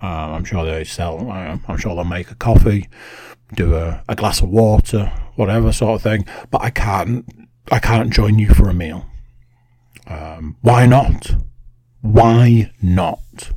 Um, 0.02 0.33
I'm 0.33 0.45
sure 0.45 0.64
they 0.64 0.85
sell. 0.85 1.30
Uh, 1.30 1.59
I'm 1.69 1.76
sure 1.76 1.95
they'll 1.95 2.04
make 2.04 2.30
a 2.30 2.35
coffee, 2.35 2.88
do 3.54 3.75
a, 3.76 4.02
a 4.09 4.16
glass 4.16 4.40
of 4.40 4.49
water, 4.49 5.12
whatever 5.37 5.73
sort 5.73 5.97
of 5.97 6.02
thing. 6.02 6.26
But 6.50 6.62
I 6.62 6.71
can't. 6.71 7.25
I 7.73 7.78
can't 7.78 8.11
join 8.11 8.38
you 8.38 8.52
for 8.52 8.69
a 8.69 8.75
meal. 8.75 9.07
Um, 10.07 10.57
why 10.61 10.87
not? 10.87 11.35
Why 12.00 12.73
not? 12.83 13.52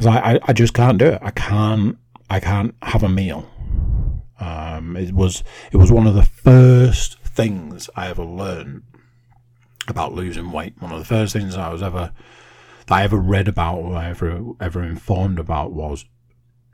I, 0.00 0.34
I, 0.34 0.40
I 0.48 0.52
just 0.52 0.74
can't 0.74 0.98
do 0.98 1.06
it. 1.06 1.18
I 1.22 1.30
can't. 1.30 1.98
I 2.30 2.40
can't 2.40 2.74
have 2.82 3.02
a 3.02 3.08
meal. 3.08 3.48
Um, 4.40 4.96
it 4.96 5.14
was 5.14 5.42
it 5.72 5.76
was 5.76 5.90
one 5.92 6.06
of 6.06 6.14
the 6.14 6.24
first 6.24 7.18
things 7.22 7.90
I 7.96 8.08
ever 8.08 8.24
learned 8.24 8.82
about 9.88 10.14
losing 10.14 10.52
weight. 10.52 10.74
One 10.80 10.92
of 10.92 10.98
the 10.98 11.04
first 11.04 11.32
things 11.32 11.56
I 11.56 11.72
was 11.72 11.82
ever 11.82 12.12
that 12.88 12.94
I 12.94 13.02
ever 13.04 13.18
read 13.18 13.48
about 13.48 13.78
or 13.78 14.02
ever 14.02 14.42
ever 14.60 14.82
informed 14.82 15.38
about 15.38 15.72
was 15.72 16.04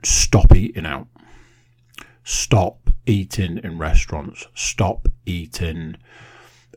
stop 0.03 0.55
eating 0.55 0.85
out. 0.85 1.07
Stop 2.23 2.89
eating 3.05 3.59
in 3.63 3.77
restaurants. 3.77 4.47
Stop 4.55 5.07
eating 5.25 5.97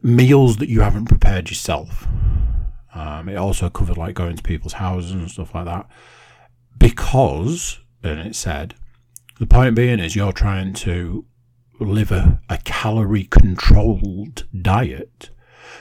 meals 0.03 0.59
that 0.59 0.69
you 0.69 0.83
haven't 0.83 1.07
prepared 1.07 1.49
yourself. 1.49 2.07
Um, 2.95 3.29
it 3.29 3.37
also 3.37 3.71
covered 3.71 3.97
like 3.97 4.15
going 4.15 4.37
to 4.37 4.43
people's 4.43 4.75
houses 4.75 5.13
and 5.13 5.31
stuff 5.31 5.55
like 5.55 5.65
that. 5.65 5.87
Because 6.77 7.81
and 8.03 8.21
it 8.21 8.37
said, 8.37 8.75
the 9.39 9.47
point 9.47 9.75
being 9.75 10.01
is 10.01 10.17
you're 10.17 10.33
trying 10.33 10.73
to 10.75 11.25
live 11.81 12.11
a, 12.11 12.41
a 12.49 12.59
calorie 12.59 13.25
controlled 13.25 14.47
diet. 14.61 15.31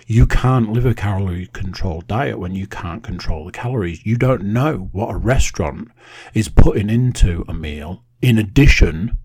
You 0.10 0.26
can't 0.26 0.72
live 0.72 0.86
a 0.86 0.94
calorie 0.94 1.50
controlled 1.52 2.08
diet 2.08 2.40
when 2.40 2.56
you 2.56 2.66
can't 2.66 3.04
control 3.04 3.44
the 3.44 3.52
calories. 3.52 4.06
You 4.06 4.16
don't 4.16 4.46
know 4.46 4.88
what 4.94 5.14
a 5.14 5.18
restaurant 5.18 5.90
is 6.34 6.48
putting 6.48 6.90
into 6.90 7.44
a 7.46 7.54
meal 7.54 8.06
in 8.22 8.38
addition 8.38 9.18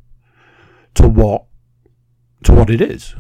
to 0.94 1.08
what 1.08 1.44
to 2.42 2.52
what 2.52 2.68
it 2.68 2.80
is. 2.80 3.14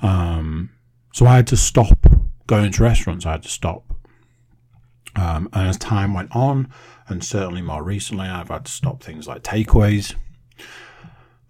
Um, 0.00 0.70
so 1.12 1.26
I 1.26 1.36
had 1.36 1.46
to 1.48 1.56
stop 1.58 2.06
going 2.46 2.72
to 2.72 2.82
restaurants. 2.82 3.26
I 3.26 3.32
had 3.32 3.42
to 3.42 3.50
stop. 3.50 3.84
Um, 5.14 5.50
and 5.52 5.68
as 5.68 5.76
time 5.76 6.14
went 6.14 6.34
on, 6.34 6.72
and 7.08 7.22
certainly 7.22 7.60
more 7.60 7.82
recently, 7.82 8.26
I've 8.26 8.48
had 8.48 8.64
to 8.64 8.72
stop 8.72 9.02
things 9.02 9.28
like 9.28 9.42
takeaways, 9.42 10.14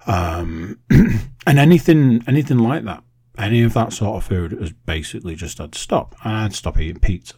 um, 0.07 0.81
and 0.91 1.59
anything, 1.59 2.25
anything 2.27 2.59
like 2.59 2.85
that. 2.85 3.05
Any 3.39 3.63
of 3.63 3.75
that 3.75 3.93
sort 3.93 4.17
of 4.17 4.25
food 4.25 4.53
has 4.53 4.73
basically 4.73 5.35
just 5.35 5.59
to 5.59 5.69
stop. 5.73 6.15
And 6.25 6.35
I'd 6.35 6.55
stop 6.55 6.79
eating 6.79 7.01
pizza. 7.01 7.35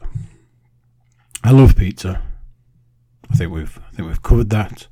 I 1.44 1.50
love 1.50 1.76
pizza. 1.76 2.22
I 3.30 3.34
think 3.34 3.52
we've, 3.52 3.78
I 3.78 3.96
think 3.96 4.08
we've 4.08 4.22
covered 4.22 4.50
that, 4.50 4.88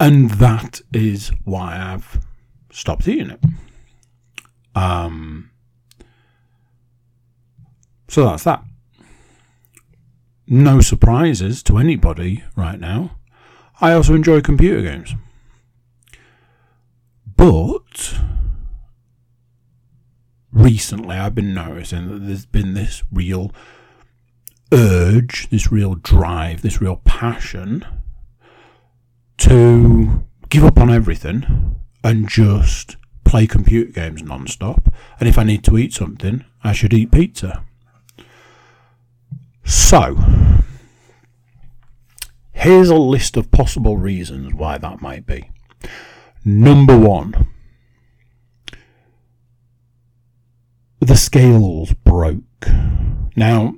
and 0.00 0.30
that 0.32 0.80
is 0.92 1.30
why 1.44 1.76
I've 1.76 2.24
stopped 2.70 3.06
eating 3.06 3.30
it. 3.30 3.44
Um, 4.74 5.50
so 8.08 8.24
that's 8.24 8.44
that. 8.44 8.62
No 10.46 10.80
surprises 10.80 11.62
to 11.64 11.78
anybody 11.78 12.44
right 12.56 12.80
now. 12.80 13.18
I 13.80 13.92
also 13.92 14.14
enjoy 14.14 14.40
computer 14.40 14.82
games. 14.82 15.14
But 17.36 18.18
recently 20.52 21.16
I've 21.16 21.34
been 21.34 21.54
noticing 21.54 22.08
that 22.08 22.26
there's 22.26 22.46
been 22.46 22.74
this 22.74 23.02
real 23.12 23.52
urge, 24.72 25.48
this 25.50 25.70
real 25.72 25.94
drive, 25.94 26.62
this 26.62 26.80
real 26.80 26.96
passion 27.04 27.84
to 29.38 30.24
give 30.48 30.64
up 30.64 30.78
on 30.78 30.90
everything 30.90 31.76
and 32.02 32.28
just 32.28 32.96
play 33.24 33.46
computer 33.46 33.92
games 33.92 34.22
non-stop. 34.22 34.92
And 35.20 35.28
if 35.28 35.38
I 35.38 35.44
need 35.44 35.64
to 35.64 35.78
eat 35.78 35.92
something, 35.92 36.44
I 36.64 36.72
should 36.72 36.94
eat 36.94 37.12
pizza. 37.12 37.64
So, 39.64 40.16
here's 42.52 42.88
a 42.88 42.96
list 42.96 43.36
of 43.36 43.50
possible 43.50 43.98
reasons 43.98 44.54
why 44.54 44.78
that 44.78 45.02
might 45.02 45.26
be. 45.26 45.50
Number 46.44 46.98
one, 46.98 47.47
the 51.00 51.16
scales 51.16 51.92
broke. 51.92 52.42
Now, 53.36 53.74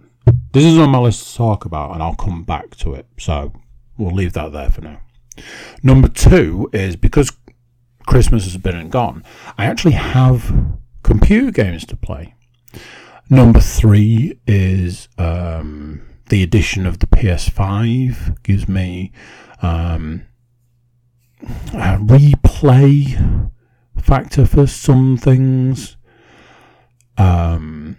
this 0.52 0.64
is 0.64 0.78
on 0.78 0.90
my 0.90 0.98
list 0.98 1.30
to 1.30 1.36
talk 1.36 1.64
about, 1.64 1.92
and 1.92 2.02
I'll 2.02 2.14
come 2.14 2.44
back 2.44 2.76
to 2.78 2.94
it. 2.94 3.06
So, 3.18 3.52
we'll 3.98 4.14
leave 4.14 4.32
that 4.34 4.52
there 4.52 4.70
for 4.70 4.80
now. 4.80 5.00
Number 5.82 6.08
two 6.08 6.70
is 6.72 6.96
because 6.96 7.32
Christmas 8.06 8.44
has 8.44 8.56
been 8.56 8.76
and 8.76 8.90
gone, 8.90 9.24
I 9.56 9.66
actually 9.66 9.92
have 9.92 10.52
computer 11.02 11.50
games 11.50 11.86
to 11.86 11.96
play. 11.96 12.34
Number 13.28 13.60
three 13.60 14.38
is 14.46 15.08
um, 15.16 16.02
the 16.28 16.42
addition 16.42 16.86
of 16.86 16.98
the 16.98 17.06
PS5 17.06 18.42
gives 18.42 18.68
me 18.68 19.12
um, 19.62 20.26
a 21.42 21.98
replay 21.98 23.50
factor 23.96 24.46
for 24.46 24.66
some 24.66 25.16
things. 25.16 25.96
Um, 27.20 27.98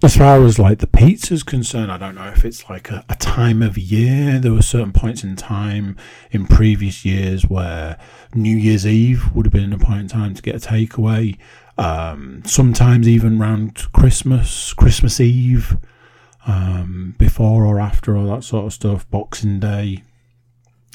as 0.00 0.16
far 0.16 0.44
as 0.44 0.60
like 0.60 0.78
the 0.78 0.86
pizza's 0.86 1.42
concerned, 1.42 1.90
I 1.90 1.98
don't 1.98 2.14
know 2.14 2.28
if 2.28 2.44
it's 2.44 2.70
like 2.70 2.88
a, 2.88 3.04
a, 3.08 3.16
time 3.16 3.62
of 3.62 3.76
year. 3.76 4.38
There 4.38 4.52
were 4.52 4.62
certain 4.62 4.92
points 4.92 5.24
in 5.24 5.34
time 5.34 5.96
in 6.30 6.46
previous 6.46 7.04
years 7.04 7.46
where 7.46 7.98
New 8.32 8.56
Year's 8.56 8.86
Eve 8.86 9.34
would 9.34 9.46
have 9.46 9.52
been 9.52 9.72
a 9.72 9.78
point 9.78 10.02
in 10.02 10.08
time 10.08 10.34
to 10.34 10.42
get 10.42 10.54
a 10.54 10.68
takeaway. 10.68 11.36
Um, 11.76 12.42
sometimes 12.46 13.08
even 13.08 13.40
around 13.40 13.90
Christmas, 13.92 14.72
Christmas 14.72 15.18
Eve, 15.18 15.78
um, 16.46 17.16
before 17.18 17.64
or 17.64 17.80
after, 17.80 18.16
all 18.16 18.26
that 18.26 18.44
sort 18.44 18.66
of 18.66 18.72
stuff. 18.72 19.10
Boxing 19.10 19.58
Day. 19.58 20.04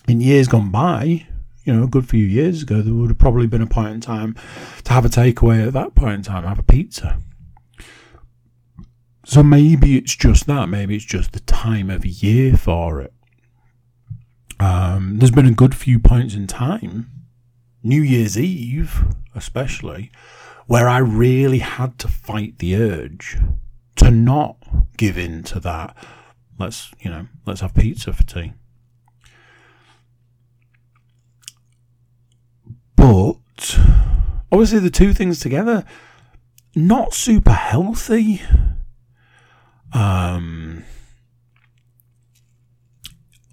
In 0.08 0.22
years 0.22 0.48
gone 0.48 0.72
by, 0.72 1.28
you 1.66 1.74
know, 1.74 1.84
a 1.84 1.88
good 1.88 2.08
few 2.08 2.24
years 2.24 2.64
ago, 2.64 2.82
there 2.82 2.94
would 2.94 3.10
have 3.10 3.18
probably 3.18 3.48
been 3.48 3.62
a 3.62 3.68
point 3.68 3.94
in 3.94 4.02
time 4.02 4.36
to 4.84 4.94
have 4.94 5.06
a 5.06 5.10
takeaway 5.10 5.68
at 5.68 5.74
that 5.74 5.96
point 5.96 6.14
in 6.14 6.22
time, 6.22 6.44
have 6.44 6.60
a 6.60 6.64
pizza. 6.64 7.20
So 9.26 9.42
maybe 9.42 9.98
it's 9.98 10.16
just 10.16 10.46
that. 10.46 10.70
Maybe 10.70 10.96
it's 10.96 11.04
just 11.04 11.34
the 11.34 11.40
time 11.42 11.90
of 11.90 12.06
year 12.06 12.56
for 12.56 13.02
it. 13.02 13.14
Um, 14.60 15.18
there's 15.18 15.32
been 15.32 15.48
a 15.48 15.52
good 15.52 15.76
few 15.76 16.00
points 16.00 16.36
in 16.36 16.48
time, 16.48 17.12
New 17.84 18.02
Year's 18.02 18.38
Eve 18.38 19.04
especially, 19.36 20.12
where 20.66 20.88
I 20.88 21.00
really 21.00 21.60
had 21.60 22.00
to 22.00 22.08
fight 22.08 22.60
the 22.60 22.76
urge 22.76 23.38
to 23.98 24.10
not 24.10 24.58
give 24.98 25.18
in 25.18 25.44
to 25.44 25.60
that. 25.60 25.96
Let's, 26.58 26.92
you 27.00 27.10
know, 27.10 27.28
let's 27.46 27.62
have 27.62 27.74
pizza 27.76 28.14
for 28.14 28.24
tea. 28.24 28.54
But 33.06 33.80
obviously, 34.52 34.80
the 34.80 34.90
two 34.90 35.14
things 35.14 35.40
together, 35.40 35.86
not 36.76 37.14
super 37.14 37.52
healthy. 37.52 38.42
Um, 39.94 40.84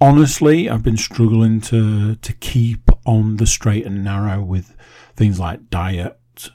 honestly, 0.01 0.71
I've 0.71 0.83
been 0.83 0.97
struggling 0.97 1.61
to 1.63 2.15
to 2.15 2.33
keep 2.33 2.89
on 3.05 3.37
the 3.37 3.47
straight 3.47 3.85
and 3.85 4.03
narrow 4.03 4.43
with 4.43 4.75
things 5.17 5.39
like 5.39 5.69
diet. 5.69 6.49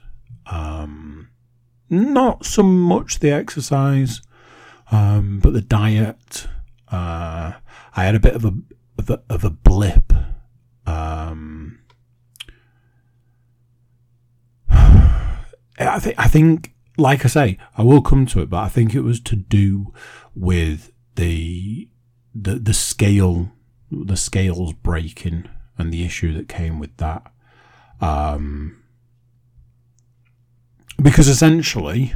Um, 0.48 1.30
not 1.92 2.48
so 2.48 2.64
much 2.64 3.20
the 3.20 3.30
exercise, 3.30 4.24
um, 4.92 5.40
but 5.40 5.54
the 5.54 5.62
diet. 5.62 6.48
Uh, 6.92 7.54
I 7.96 8.04
had 8.06 8.16
a 8.16 8.20
bit 8.20 8.34
of 8.34 8.44
a 8.44 8.54
of 8.98 9.12
a, 9.12 9.22
of 9.30 9.44
a 9.44 9.52
blip. 9.52 10.12
Um, 10.88 11.77
I 15.78 16.00
think 16.00 16.16
I 16.18 16.28
think 16.28 16.74
like 16.98 17.24
I 17.24 17.28
say, 17.28 17.58
I 17.78 17.84
will 17.84 18.02
come 18.02 18.26
to 18.28 18.42
it, 18.42 18.50
but 18.50 18.64
I 18.64 18.70
think 18.70 18.94
it 18.94 19.02
was 19.02 19.20
to 19.22 19.36
do 19.36 19.94
with 20.36 20.92
the 21.16 21.90
the 22.34 22.56
the 22.56 22.74
scale, 22.74 23.52
the 23.92 24.18
scales 24.18 24.74
breaking, 24.74 25.48
and 25.78 25.94
the 25.94 26.04
issue 26.04 26.34
that 26.34 26.50
came 26.50 26.80
with 26.80 26.98
that. 26.98 27.32
Um, 28.02 28.84
because 31.02 31.28
essentially, 31.28 32.14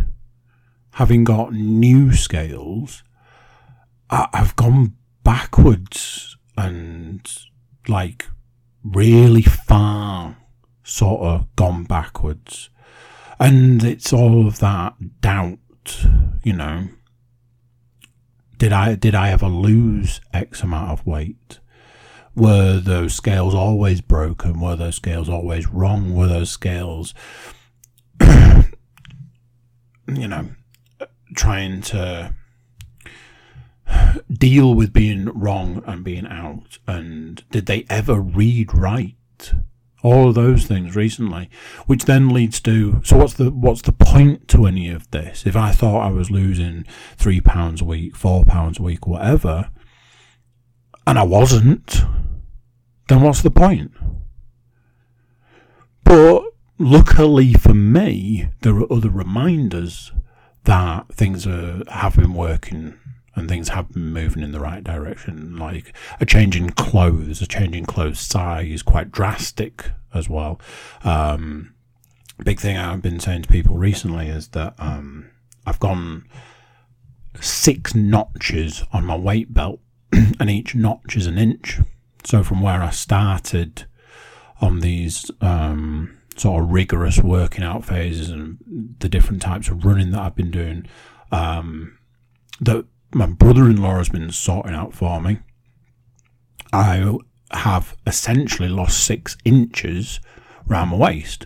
having 0.93 1.23
got 1.23 1.53
new 1.53 2.13
scales, 2.13 3.03
I, 4.09 4.27
I've 4.33 4.55
gone 4.55 4.95
backwards 5.23 6.37
and 6.57 7.21
like 7.87 8.27
really 8.83 9.43
far, 9.43 10.37
sort 10.83 11.21
of 11.21 11.55
gone 11.55 11.83
backwards 11.83 12.70
and 13.41 13.83
it's 13.83 14.13
all 14.13 14.45
of 14.45 14.59
that 14.59 15.19
doubt, 15.19 16.05
you 16.43 16.53
know. 16.53 16.89
Did 18.59 18.71
I 18.71 18.93
did 18.93 19.15
I 19.15 19.31
ever 19.31 19.47
lose 19.47 20.21
X 20.31 20.61
amount 20.61 20.91
of 20.91 21.07
weight? 21.07 21.59
Were 22.35 22.79
those 22.79 23.15
scales 23.15 23.55
always 23.55 23.99
broken? 23.99 24.61
Were 24.61 24.75
those 24.75 24.95
scales 24.95 25.27
always 25.27 25.67
wrong? 25.67 26.15
Were 26.15 26.27
those 26.27 26.51
scales, 26.51 27.15
you 28.21 28.67
know, 30.07 30.49
trying 31.35 31.81
to 31.81 32.35
deal 34.31 34.75
with 34.75 34.93
being 34.93 35.25
wrong 35.25 35.83
and 35.87 36.03
being 36.03 36.27
out? 36.27 36.77
And 36.85 37.43
did 37.49 37.65
they 37.65 37.87
ever 37.89 38.19
read 38.21 38.71
right? 38.77 39.15
All 40.03 40.29
of 40.29 40.35
those 40.35 40.65
things 40.65 40.95
recently, 40.95 41.49
which 41.85 42.05
then 42.05 42.29
leads 42.29 42.59
to 42.61 43.01
so 43.03 43.17
what's 43.17 43.33
the 43.33 43.51
what's 43.51 43.81
the 43.81 43.91
point 43.91 44.47
to 44.49 44.65
any 44.65 44.89
of 44.89 45.09
this? 45.11 45.45
If 45.45 45.55
I 45.55 45.71
thought 45.71 46.05
I 46.05 46.11
was 46.11 46.31
losing 46.31 46.85
three 47.17 47.41
pounds 47.41 47.81
a 47.81 47.85
week, 47.85 48.15
four 48.15 48.45
pounds 48.45 48.79
a 48.79 48.83
week, 48.83 49.05
whatever, 49.05 49.69
and 51.05 51.19
I 51.19 51.23
wasn't, 51.23 52.03
then 53.07 53.21
what's 53.21 53.41
the 53.41 53.51
point? 53.51 53.91
But 56.03 56.43
luckily 56.77 57.53
for 57.53 57.73
me, 57.73 58.49
there 58.61 58.75
are 58.75 58.91
other 58.91 59.09
reminders 59.09 60.11
that 60.63 61.13
things 61.13 61.47
are, 61.47 61.83
have 61.89 62.15
been 62.15 62.33
working 62.33 62.97
and 63.35 63.47
things 63.47 63.69
have 63.69 63.91
been 63.91 64.11
moving 64.11 64.43
in 64.43 64.51
the 64.51 64.59
right 64.59 64.83
direction. 64.83 65.57
Like 65.57 65.95
a 66.19 66.25
change 66.25 66.55
in 66.55 66.71
clothes, 66.71 67.41
a 67.41 67.47
change 67.47 67.75
in 67.75 67.85
clothes 67.85 68.19
size, 68.19 68.81
quite 68.81 69.11
drastic 69.11 69.91
as 70.13 70.27
well. 70.29 70.59
Um, 71.03 71.73
big 72.43 72.59
thing 72.59 72.77
I've 72.77 73.01
been 73.01 73.19
saying 73.19 73.43
to 73.43 73.49
people 73.49 73.77
recently 73.77 74.27
is 74.27 74.49
that 74.49 74.73
um, 74.79 75.29
I've 75.65 75.79
gone 75.79 76.25
six 77.39 77.95
notches 77.95 78.83
on 78.91 79.05
my 79.05 79.15
weight 79.15 79.53
belt, 79.53 79.79
and 80.11 80.49
each 80.49 80.75
notch 80.75 81.15
is 81.15 81.27
an 81.27 81.37
inch. 81.37 81.79
So 82.23 82.43
from 82.43 82.61
where 82.61 82.81
I 82.81 82.89
started 82.89 83.85
on 84.59 84.81
these 84.81 85.31
um, 85.41 86.17
sort 86.35 86.63
of 86.63 86.71
rigorous 86.71 87.19
working 87.19 87.63
out 87.63 87.85
phases 87.85 88.29
and 88.29 88.57
the 88.99 89.09
different 89.09 89.41
types 89.41 89.69
of 89.69 89.85
running 89.85 90.11
that 90.11 90.21
I've 90.21 90.35
been 90.35 90.51
doing, 90.51 90.85
um, 91.31 91.97
that 92.59 92.85
my 93.13 93.25
brother-in-law 93.25 93.97
has 93.97 94.09
been 94.09 94.31
sorting 94.31 94.73
out 94.73 94.93
for 94.93 95.21
me. 95.21 95.39
I 96.71 97.17
have 97.51 97.95
essentially 98.07 98.69
lost 98.69 99.03
six 99.03 99.37
inches 99.43 100.19
around 100.69 100.89
my 100.89 100.97
waist. 100.97 101.45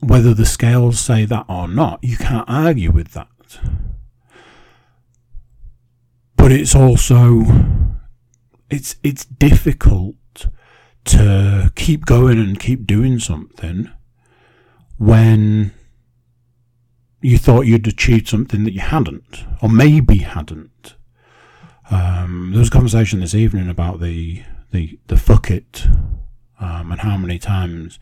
Whether 0.00 0.32
the 0.32 0.46
scales 0.46 1.00
say 1.00 1.24
that 1.24 1.46
or 1.48 1.66
not, 1.66 1.98
you 2.02 2.16
can't 2.16 2.48
argue 2.48 2.92
with 2.92 3.12
that. 3.12 3.28
But 6.36 6.52
it's 6.52 6.74
also 6.74 7.42
it's 8.70 8.96
it's 9.02 9.24
difficult 9.24 10.14
to 11.06 11.72
keep 11.74 12.06
going 12.06 12.38
and 12.38 12.60
keep 12.60 12.86
doing 12.86 13.18
something 13.18 13.90
when 14.98 15.72
you 17.20 17.38
thought 17.38 17.66
you'd 17.66 17.86
achieved 17.86 18.28
something 18.28 18.64
that 18.64 18.72
you 18.72 18.80
hadn't, 18.80 19.44
or 19.62 19.68
maybe 19.68 20.18
hadn't. 20.18 20.94
Um, 21.90 22.50
there 22.52 22.60
was 22.60 22.68
a 22.68 22.72
conversation 22.72 23.20
this 23.20 23.34
evening 23.34 23.68
about 23.68 24.00
the 24.00 24.42
the 24.70 24.98
the 25.06 25.16
fuck 25.16 25.50
it, 25.50 25.86
um, 26.60 26.92
and 26.92 27.00
how 27.00 27.16
many 27.16 27.38
times 27.38 27.98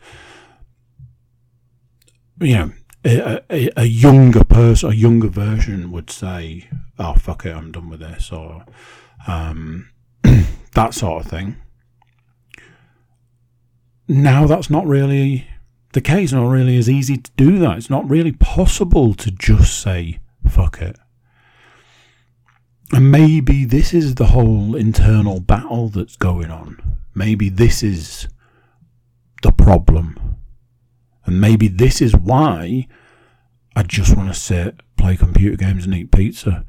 you 2.40 2.54
know 2.54 2.72
a, 3.04 3.42
a, 3.50 3.70
a, 3.76 3.84
younger 3.84 4.44
person, 4.44 4.90
a 4.90 4.94
younger 4.94 5.28
version 5.28 5.92
would 5.92 6.10
say, 6.10 6.68
"Oh 6.98 7.14
fuck 7.14 7.46
it, 7.46 7.54
I'm 7.54 7.72
done 7.72 7.88
with 7.88 8.00
this," 8.00 8.32
or 8.32 8.64
um, 9.26 9.90
that 10.74 10.92
sort 10.92 11.24
of 11.24 11.30
thing. 11.30 11.56
Now 14.08 14.46
that's 14.46 14.70
not 14.70 14.86
really 14.86 15.46
the 15.96 16.02
case. 16.02 16.30
Not 16.30 16.46
really 16.46 16.76
as 16.76 16.90
easy 16.90 17.16
to 17.16 17.30
do 17.36 17.58
that. 17.58 17.78
It's 17.78 17.90
not 17.90 18.08
really 18.08 18.32
possible 18.32 19.14
to 19.14 19.30
just 19.30 19.80
say 19.80 20.20
"fuck 20.46 20.80
it." 20.82 20.98
And 22.92 23.10
maybe 23.10 23.64
this 23.64 23.94
is 23.94 24.14
the 24.14 24.26
whole 24.26 24.76
internal 24.76 25.40
battle 25.40 25.88
that's 25.88 26.16
going 26.16 26.50
on. 26.50 26.98
Maybe 27.14 27.48
this 27.48 27.82
is 27.82 28.28
the 29.42 29.52
problem. 29.52 30.36
And 31.24 31.40
maybe 31.40 31.66
this 31.66 32.00
is 32.02 32.14
why 32.14 32.86
I 33.74 33.82
just 33.82 34.16
want 34.16 34.28
to 34.28 34.38
sit, 34.38 34.80
play 34.96 35.16
computer 35.16 35.56
games, 35.56 35.86
and 35.86 35.94
eat 35.94 36.12
pizza. 36.12 36.64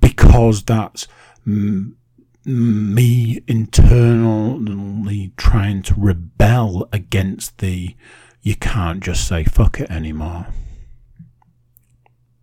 Because 0.00 0.64
that's 0.64 1.06
m- 1.46 1.96
me 2.44 3.42
internally 3.46 5.32
trying 5.36 5.82
to 5.82 5.94
rebel 5.96 6.88
against 6.92 7.58
the 7.58 7.94
you 8.42 8.56
can't 8.56 9.00
just 9.02 9.26
say 9.26 9.44
fuck 9.44 9.80
it 9.80 9.90
anymore. 9.90 10.46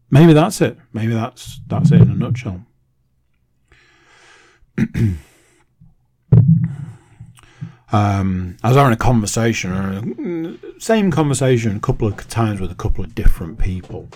Maybe 0.10 0.34
that's 0.34 0.62
it. 0.62 0.78
Maybe 0.94 1.14
that's 1.14 1.60
that's 1.68 1.92
it 1.92 2.02
in 2.02 2.12
a 2.12 2.16
nutshell. 2.16 2.66
um, 7.92 8.58
I 8.64 8.68
was 8.68 8.78
having 8.78 8.94
a 8.94 8.98
conversation, 8.98 10.60
same 10.80 11.12
conversation 11.12 11.76
a 11.76 11.80
couple 11.80 12.08
of 12.08 12.28
times 12.30 12.62
with 12.62 12.72
a 12.72 12.76
couple 12.76 13.04
of 13.04 13.16
different 13.16 13.60
people. 13.60 14.10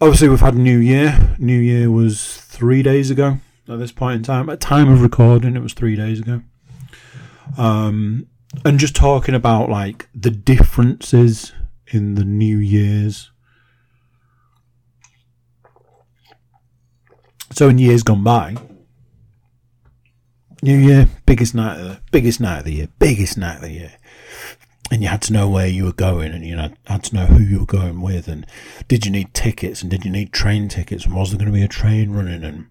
Obviously, 0.00 0.28
we've 0.28 0.40
had 0.40 0.56
New 0.56 0.78
Year. 0.78 1.36
New 1.38 1.58
Year 1.58 1.90
was 1.90 2.36
three 2.42 2.82
days 2.82 3.10
ago 3.10 3.38
at 3.68 3.78
this 3.78 3.92
point 3.92 4.16
in 4.16 4.22
time. 4.24 4.50
At 4.50 4.60
time 4.60 4.90
of 4.92 5.00
recording, 5.00 5.56
it 5.56 5.62
was 5.62 5.72
three 5.72 5.96
days 5.96 6.20
ago. 6.20 6.42
Um, 7.56 8.26
and 8.64 8.78
just 8.78 8.96
talking 8.96 9.34
about 9.34 9.68
like 9.68 10.08
the 10.14 10.30
differences 10.30 11.52
in 11.88 12.14
the 12.14 12.24
New 12.24 12.58
Year's. 12.58 13.30
So 17.52 17.68
in 17.68 17.78
years 17.78 18.02
gone 18.02 18.24
by, 18.24 18.56
New 20.62 20.76
Year, 20.76 21.08
biggest 21.26 21.54
night 21.54 21.78
of 21.78 21.84
the 21.84 22.00
biggest 22.10 22.40
night 22.40 22.58
of 22.58 22.64
the 22.64 22.74
year, 22.74 22.88
biggest 22.98 23.38
night 23.38 23.56
of 23.56 23.62
the 23.62 23.72
year. 23.72 23.92
And 24.90 25.02
you 25.02 25.08
had 25.08 25.22
to 25.22 25.32
know 25.32 25.48
where 25.48 25.66
you 25.66 25.84
were 25.84 25.92
going 25.92 26.32
and 26.32 26.44
you 26.44 26.54
know, 26.54 26.70
had 26.86 27.04
to 27.04 27.14
know 27.14 27.26
who 27.26 27.42
you 27.42 27.60
were 27.60 27.66
going 27.66 28.00
with 28.00 28.28
and 28.28 28.46
did 28.88 29.04
you 29.04 29.10
need 29.10 29.34
tickets 29.34 29.82
and 29.82 29.90
did 29.90 30.04
you 30.04 30.10
need 30.10 30.32
train 30.32 30.68
tickets 30.68 31.04
and 31.04 31.14
was 31.14 31.30
there 31.30 31.38
going 31.38 31.50
to 31.50 31.56
be 31.56 31.64
a 31.64 31.68
train 31.68 32.12
running 32.12 32.44
and 32.44 32.66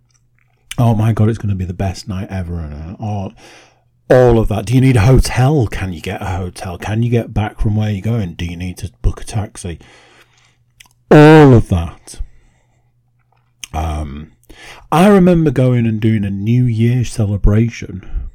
oh 0.78 0.96
my 0.96 1.14
god, 1.14 1.30
it's 1.30 1.38
going 1.38 1.50
to 1.50 1.56
be 1.56 1.66
the 1.66 1.74
best 1.74 2.08
night 2.08 2.30
ever 2.30 2.60
and 2.60 2.74
uh, 2.74 3.30
all, 4.10 4.40
of 4.40 4.48
that. 4.50 4.66
Do 4.66 4.76
you 4.76 4.82
need 4.82 4.98
a 4.98 5.02
hotel? 5.02 5.68
Can 5.68 5.94
you 5.94 6.02
get 6.02 6.22
a 6.22 6.38
hotel? 6.38 6.78
Can 6.78 7.04
you 7.04 7.10
get 7.10 7.34
back 7.34 7.60
from 7.60 7.76
where 7.76 7.90
you're 7.90 8.02
going? 8.02 8.36
Do 8.36 8.46
you 8.46 8.58
need 8.58 8.78
to 8.78 8.92
book 9.02 9.22
a 9.22 9.24
taxi? 9.24 9.80
All 11.10 11.54
of 11.54 11.70
that. 11.70 12.22
Um, 13.74 14.32
I 14.92 15.08
remember 15.08 15.52
going 15.52 15.86
and 15.86 16.00
doing 16.00 16.24
a 16.24 16.30
New 16.30 16.66
Year 16.66 17.04
celebration 17.04 18.30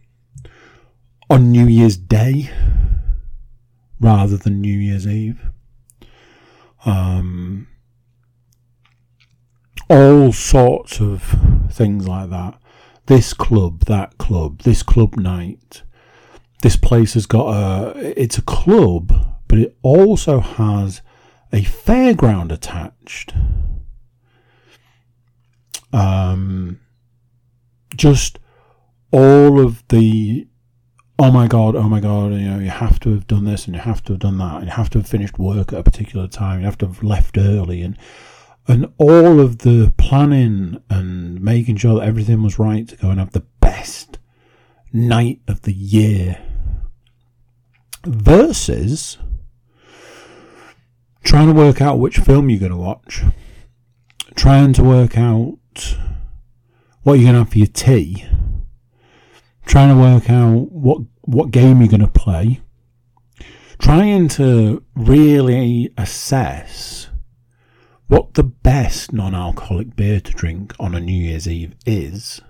on 1.29 1.51
New 1.51 1.67
Year's 1.67 1.97
Day 1.97 2.51
rather 4.01 4.37
than 4.37 4.61
New 4.61 4.77
Year's 4.77 5.07
Eve. 5.07 5.51
Um, 6.85 7.69
all 9.89 10.33
sorts 10.33 11.01
of 11.01 11.23
things 11.71 12.07
like 12.07 12.31
that. 12.31 12.60
This 13.11 13.35
club, 13.35 13.87
that 13.87 14.19
club, 14.19 14.63
this 14.63 14.83
club 14.83 15.17
night. 15.17 15.83
This 16.63 16.77
place 16.77 17.15
has 17.15 17.27
got 17.27 17.49
a. 17.49 18.21
It's 18.21 18.39
a 18.39 18.43
club, 18.43 19.13
but 19.49 19.59
it 19.59 19.77
also 19.83 20.41
has 20.41 21.03
a 21.53 21.63
fairground 21.63 22.53
attached 22.53 23.35
um, 25.93 26.81
just 27.95 28.39
all 29.11 29.61
of 29.61 29.87
the 29.89 30.47
oh 31.19 31.31
my 31.31 31.47
god, 31.47 31.77
oh 31.77 31.89
my 31.89 32.01
god, 32.01 32.33
you 32.33 32.49
know, 32.49 32.59
you 32.59 32.71
have 32.71 32.99
to 33.01 33.11
have 33.11 33.27
done 33.27 33.45
this 33.45 33.67
and 33.67 33.75
you 33.75 33.83
have 33.83 34.03
to 34.05 34.15
have 34.15 34.21
done 34.21 34.39
that, 34.39 34.57
and 34.57 34.65
you 34.67 34.71
have 34.71 34.89
to 34.91 34.99
have 34.99 35.09
finished 35.09 35.39
work 35.39 35.73
at 35.73 35.79
a 35.79 35.83
particular 35.83 36.27
time, 36.27 36.61
you 36.61 36.65
have 36.65 36.79
to 36.79 36.87
have 36.87 37.03
left 37.03 37.37
early, 37.37 37.83
and 37.83 37.99
and 38.71 38.87
all 38.99 39.41
of 39.41 39.59
the 39.59 39.93
planning 39.99 40.81
and 40.89 41.41
making 41.41 41.77
sure 41.77 41.99
that 41.99 42.07
everything 42.07 42.41
was 42.41 42.57
right 42.57 42.87
to 42.87 42.95
go 42.95 43.11
and 43.11 43.19
have 43.19 43.33
the 43.33 43.45
best 43.61 44.21
night 44.93 45.41
of 45.49 45.63
the 45.63 45.73
year. 45.73 46.41
Versus 48.07 49.19
trying 51.25 51.49
to 51.49 51.53
work 51.53 51.81
out 51.81 51.99
which 51.99 52.19
film 52.19 52.49
you're 52.49 52.61
going 52.61 52.71
to 52.71 52.79
watch, 52.79 53.23
trying 54.37 54.73
to 54.75 54.85
work 54.85 55.19
out 55.19 55.59
what 57.03 57.15
you're 57.15 57.25
going 57.25 57.35
to 57.35 57.41
have 57.41 57.51
for 57.51 57.59
your 57.59 57.67
tea, 57.67 58.25
trying 59.67 59.89
to 59.89 60.01
work 60.01 60.31
out 60.31 60.71
what 60.71 61.03
what 61.23 61.51
game 61.51 61.81
you're 61.81 61.89
going 61.89 62.01
to 62.01 62.07
play, 62.07 62.61
trying 63.81 64.29
to 64.29 64.85
really 64.95 65.93
assess 65.99 67.10
what 68.11 68.35
the 68.35 68.43
best 68.43 69.13
non-alcoholic 69.13 69.95
beer 69.95 70.21
to 70.21 70.33
drink 70.33 70.75
on 70.81 70.97
a 70.97 71.01
New 71.01 71.13
Year's 71.13 71.47
Eve 71.47 71.77
is. 71.87 72.41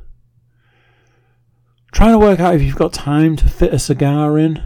Trying 1.92 2.12
to 2.12 2.18
work 2.18 2.40
out 2.40 2.54
if 2.54 2.62
you've 2.62 2.76
got 2.76 2.94
time 2.94 3.36
to 3.36 3.46
fit 3.46 3.74
a 3.74 3.78
cigar 3.78 4.38
in. 4.38 4.62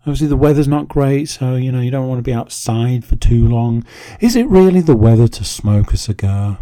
Obviously, 0.00 0.28
the 0.28 0.36
weather's 0.36 0.66
not 0.66 0.88
great, 0.88 1.28
so 1.28 1.56
you 1.56 1.70
know 1.70 1.82
you 1.82 1.90
don't 1.90 2.08
want 2.08 2.20
to 2.20 2.22
be 2.22 2.32
outside 2.32 3.04
for 3.04 3.16
too 3.16 3.46
long. 3.46 3.84
Is 4.18 4.34
it 4.34 4.46
really 4.46 4.80
the 4.80 4.96
weather 4.96 5.28
to 5.28 5.44
smoke 5.44 5.92
a 5.92 5.98
cigar? 5.98 6.58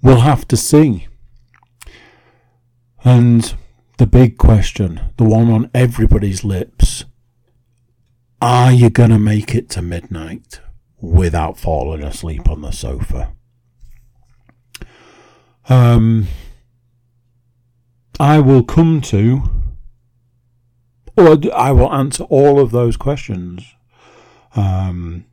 We'll 0.00 0.20
have 0.20 0.48
to 0.48 0.56
see. 0.56 1.08
And 3.04 3.54
the 3.98 4.06
big 4.06 4.38
question, 4.38 5.12
the 5.18 5.24
one 5.24 5.50
on 5.50 5.70
everybody's 5.74 6.42
lips 6.42 7.04
are 8.40 8.72
you 8.72 8.88
going 8.88 9.10
to 9.10 9.18
make 9.18 9.54
it 9.54 9.68
to 9.70 9.82
midnight 9.82 10.60
without 11.04 11.58
falling 11.58 12.02
asleep 12.02 12.48
on 12.48 12.62
the 12.62 12.70
sofa? 12.70 13.32
Um, 15.68 16.28
I 18.20 18.38
will 18.40 18.62
come 18.62 19.00
to, 19.02 19.42
or 21.16 21.38
I 21.54 21.72
will 21.72 21.92
answer 21.92 22.24
all 22.24 22.60
of 22.60 22.70
those 22.70 22.96
questions 22.96 23.74
um, 24.56 25.24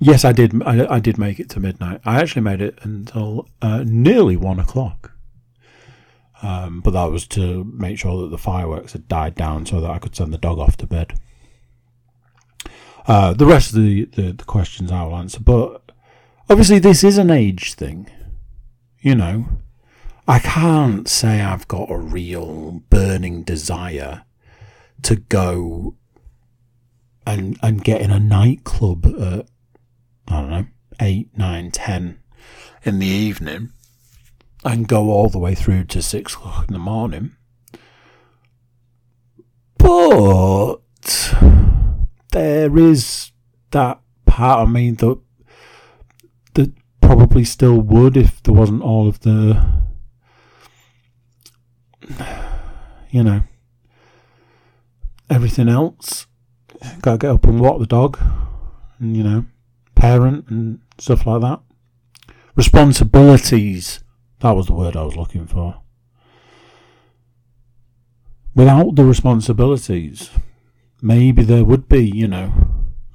yes, 0.00 0.24
I 0.24 0.32
did. 0.32 0.62
I, 0.62 0.94
I, 0.94 1.00
did 1.00 1.18
make 1.18 1.38
it 1.38 1.50
to 1.50 1.60
midnight. 1.60 2.00
I 2.04 2.20
actually 2.20 2.42
made 2.42 2.60
it 2.60 2.78
until 2.82 3.48
uh, 3.60 3.84
nearly 3.86 4.36
one 4.36 4.58
o'clock. 4.58 5.12
Um, 6.42 6.80
but 6.80 6.92
that 6.92 7.10
was 7.10 7.26
to 7.28 7.64
make 7.64 7.98
sure 7.98 8.22
that 8.22 8.30
the 8.30 8.38
fireworks 8.38 8.94
had 8.94 9.06
died 9.06 9.36
down 9.36 9.64
so 9.64 9.80
that 9.80 9.90
I 9.90 9.98
could 9.98 10.16
send 10.16 10.32
the 10.32 10.38
dog 10.38 10.58
off 10.58 10.76
to 10.78 10.86
bed. 10.86 11.18
Uh, 13.06 13.32
the 13.32 13.46
rest 13.46 13.70
of 13.70 13.82
the, 13.82 14.04
the, 14.04 14.32
the 14.32 14.44
questions 14.44 14.92
I 14.92 15.04
will 15.04 15.16
answer, 15.16 15.40
but 15.40 15.90
obviously 16.48 16.78
this 16.78 17.02
is 17.02 17.18
an 17.18 17.30
age 17.30 17.74
thing. 17.74 18.08
You 19.00 19.16
know, 19.16 19.46
I 20.28 20.38
can't 20.38 21.08
say 21.08 21.40
I've 21.40 21.66
got 21.66 21.90
a 21.90 21.98
real 21.98 22.82
burning 22.88 23.42
desire 23.42 24.22
to 25.02 25.16
go 25.16 25.96
and 27.26 27.58
and 27.62 27.84
get 27.84 28.00
in 28.00 28.10
a 28.10 28.20
nightclub 28.20 29.06
at 29.06 29.48
I 30.28 30.40
don't 30.40 30.50
know 30.50 30.66
eight, 31.00 31.36
nine, 31.36 31.70
ten 31.72 32.20
in 32.84 33.00
the 33.00 33.06
evening 33.06 33.72
and 34.64 34.86
go 34.86 35.10
all 35.10 35.28
the 35.28 35.38
way 35.38 35.54
through 35.54 35.84
to 35.84 36.02
six 36.02 36.34
o'clock 36.34 36.66
in 36.68 36.72
the 36.72 36.78
morning. 36.78 37.34
But 39.78 40.78
there 42.32 42.76
is 42.76 43.30
that 43.70 44.00
part 44.26 44.60
of 44.60 44.70
me 44.70 44.90
that 44.90 45.18
that 46.54 46.72
probably 47.00 47.44
still 47.44 47.80
would 47.80 48.16
if 48.16 48.42
there 48.42 48.54
wasn't 48.54 48.82
all 48.82 49.08
of 49.08 49.20
the 49.20 49.64
you 53.10 53.22
know 53.22 53.42
everything 55.30 55.68
else. 55.68 56.26
Gotta 57.00 57.18
get 57.18 57.30
up 57.30 57.44
and 57.44 57.60
walk 57.60 57.78
the 57.78 57.86
dog 57.86 58.18
and 58.98 59.16
you 59.16 59.22
know, 59.22 59.46
parent 59.94 60.48
and 60.48 60.80
stuff 60.98 61.26
like 61.26 61.40
that. 61.42 61.60
Responsibilities 62.56 64.02
that 64.42 64.56
was 64.56 64.66
the 64.66 64.74
word 64.74 64.96
I 64.96 65.04
was 65.04 65.16
looking 65.16 65.46
for. 65.46 65.80
Without 68.56 68.96
the 68.96 69.04
responsibilities, 69.04 70.30
maybe 71.02 71.42
there 71.42 71.64
would 71.64 71.88
be, 71.88 72.08
you 72.08 72.28
know, 72.28 72.52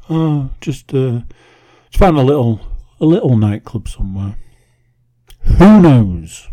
oh, 0.09 0.49
just 0.61 0.93
uh, 0.93 1.21
just 1.89 1.97
find 1.97 2.17
a 2.17 2.21
little 2.21 2.59
a 2.99 3.05
little 3.05 3.37
nightclub 3.37 3.87
somewhere. 3.87 4.35
Who 5.57 5.81
knows? 5.81 6.49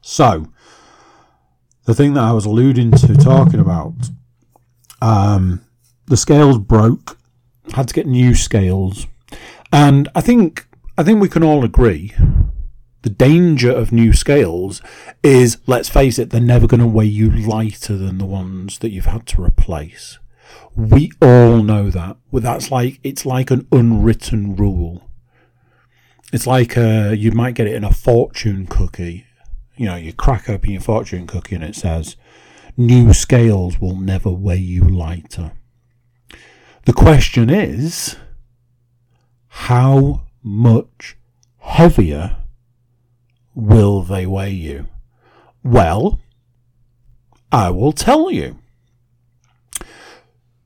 So, 0.00 0.46
the 1.84 1.94
thing 1.94 2.14
that 2.14 2.24
I 2.24 2.32
was 2.32 2.46
alluding 2.46 2.92
to 2.92 3.14
talking 3.16 3.60
about, 3.60 3.94
um, 5.00 5.64
the 6.06 6.16
scales 6.16 6.58
broke. 6.58 7.18
Had 7.74 7.86
to 7.86 7.94
get 7.94 8.06
new 8.06 8.34
scales, 8.34 9.06
and 9.72 10.08
I 10.16 10.20
think 10.20 10.66
I 10.98 11.04
think 11.04 11.20
we 11.20 11.28
can 11.28 11.44
all 11.44 11.64
agree 11.64 12.12
the 13.02 13.10
danger 13.10 13.70
of 13.70 13.92
new 13.92 14.12
scales 14.12 14.82
is, 15.22 15.58
let's 15.66 15.88
face 15.88 16.18
it, 16.18 16.30
they're 16.30 16.40
never 16.40 16.66
going 16.66 16.80
to 16.80 16.86
weigh 16.86 17.06
you 17.06 17.30
lighter 17.30 17.96
than 17.96 18.18
the 18.18 18.26
ones 18.26 18.78
that 18.80 18.90
you've 18.90 19.06
had 19.06 19.26
to 19.28 19.42
replace. 19.42 20.18
We 20.76 21.12
all 21.22 21.62
know 21.62 21.90
that. 21.90 22.16
That's 22.32 22.70
like, 22.70 23.00
it's 23.02 23.24
like 23.24 23.50
an 23.50 23.66
unwritten 23.72 24.54
rule. 24.56 25.08
It's 26.32 26.46
like 26.46 26.76
uh, 26.76 27.14
you 27.16 27.32
might 27.32 27.54
get 27.54 27.66
it 27.66 27.74
in 27.74 27.84
a 27.84 27.92
fortune 27.92 28.66
cookie. 28.66 29.26
You 29.76 29.86
know, 29.86 29.96
you 29.96 30.12
crack 30.12 30.48
open 30.50 30.70
your 30.70 30.80
fortune 30.80 31.26
cookie 31.26 31.54
and 31.54 31.64
it 31.64 31.74
says, 31.74 32.16
new 32.76 33.12
scales 33.14 33.80
will 33.80 33.96
never 33.96 34.30
weigh 34.30 34.56
you 34.56 34.84
lighter. 34.84 35.52
The 36.84 36.92
question 36.92 37.50
is, 37.50 38.16
how 39.48 40.26
much 40.42 41.16
heavier 41.58 42.36
will 43.54 44.02
they 44.02 44.26
weigh 44.26 44.50
you? 44.50 44.88
Well, 45.62 46.20
I 47.52 47.70
will 47.70 47.92
tell 47.92 48.30
you. 48.30 48.58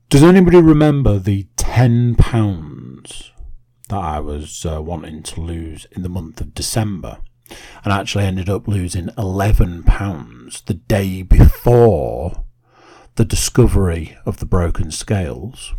Does 0.09 0.23
anybody 0.23 0.61
remember 0.61 1.17
the 1.17 1.47
£10 1.57 3.31
that 3.89 3.95
I 3.95 4.19
was 4.19 4.65
uh, 4.65 4.81
wanting 4.81 5.23
to 5.23 5.41
lose 5.41 5.87
in 5.91 6.03
the 6.03 6.09
month 6.09 6.39
of 6.41 6.53
December? 6.53 7.17
And 7.83 7.93
actually 7.93 8.25
ended 8.25 8.49
up 8.49 8.67
losing 8.67 9.07
£11 9.07 10.65
the 10.65 10.73
day 10.73 11.21
before 11.21 12.45
the 13.15 13.25
discovery 13.25 14.17
of 14.25 14.37
the 14.37 14.45
broken 14.45 14.91
scales. 14.91 15.73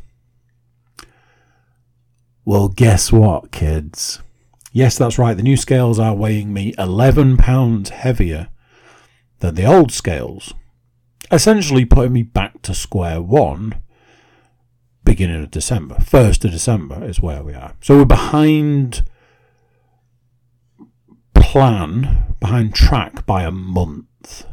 Well, 2.44 2.68
guess 2.68 3.10
what, 3.10 3.50
kids? 3.50 4.20
Yes, 4.76 4.98
that's 4.98 5.18
right. 5.18 5.34
The 5.34 5.42
new 5.42 5.56
scales 5.56 5.98
are 5.98 6.14
weighing 6.14 6.52
me 6.52 6.74
11 6.76 7.38
pounds 7.38 7.88
heavier 7.88 8.48
than 9.38 9.54
the 9.54 9.64
old 9.64 9.90
scales, 9.90 10.52
essentially 11.32 11.86
putting 11.86 12.12
me 12.12 12.22
back 12.22 12.60
to 12.60 12.74
square 12.74 13.22
one 13.22 13.80
beginning 15.02 15.42
of 15.42 15.50
December. 15.50 15.94
1st 15.94 16.44
of 16.44 16.50
December 16.50 17.02
is 17.06 17.22
where 17.22 17.42
we 17.42 17.54
are. 17.54 17.72
So 17.80 17.96
we're 17.96 18.04
behind 18.04 19.02
plan, 21.32 22.34
behind 22.38 22.74
track 22.74 23.24
by 23.24 23.44
a 23.44 23.50
month. 23.50 24.44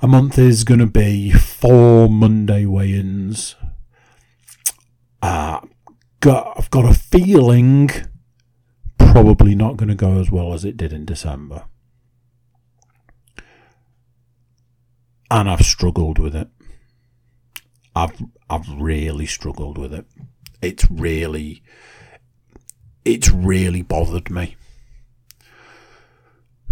A 0.00 0.08
month 0.08 0.36
is 0.36 0.64
going 0.64 0.80
to 0.80 0.86
be 0.86 1.30
four 1.30 2.08
Monday 2.08 2.66
weigh 2.66 2.94
ins. 2.94 3.54
Uh, 5.22 5.60
got, 6.18 6.54
I've 6.58 6.70
got 6.70 6.90
a 6.90 6.94
feeling 6.94 7.88
probably 9.12 9.54
not 9.54 9.76
going 9.76 9.90
to 9.90 9.94
go 9.94 10.18
as 10.18 10.30
well 10.30 10.54
as 10.54 10.64
it 10.64 10.74
did 10.74 10.90
in 10.90 11.04
December. 11.04 11.64
And 15.30 15.50
I've 15.50 15.66
struggled 15.66 16.18
with 16.18 16.34
it. 16.34 16.48
I've 17.94 18.22
I've 18.48 18.66
really 18.80 19.26
struggled 19.26 19.76
with 19.76 19.92
it. 19.92 20.06
It's 20.62 20.90
really 20.90 21.62
it's 23.04 23.30
really 23.30 23.82
bothered 23.82 24.30
me. 24.30 24.56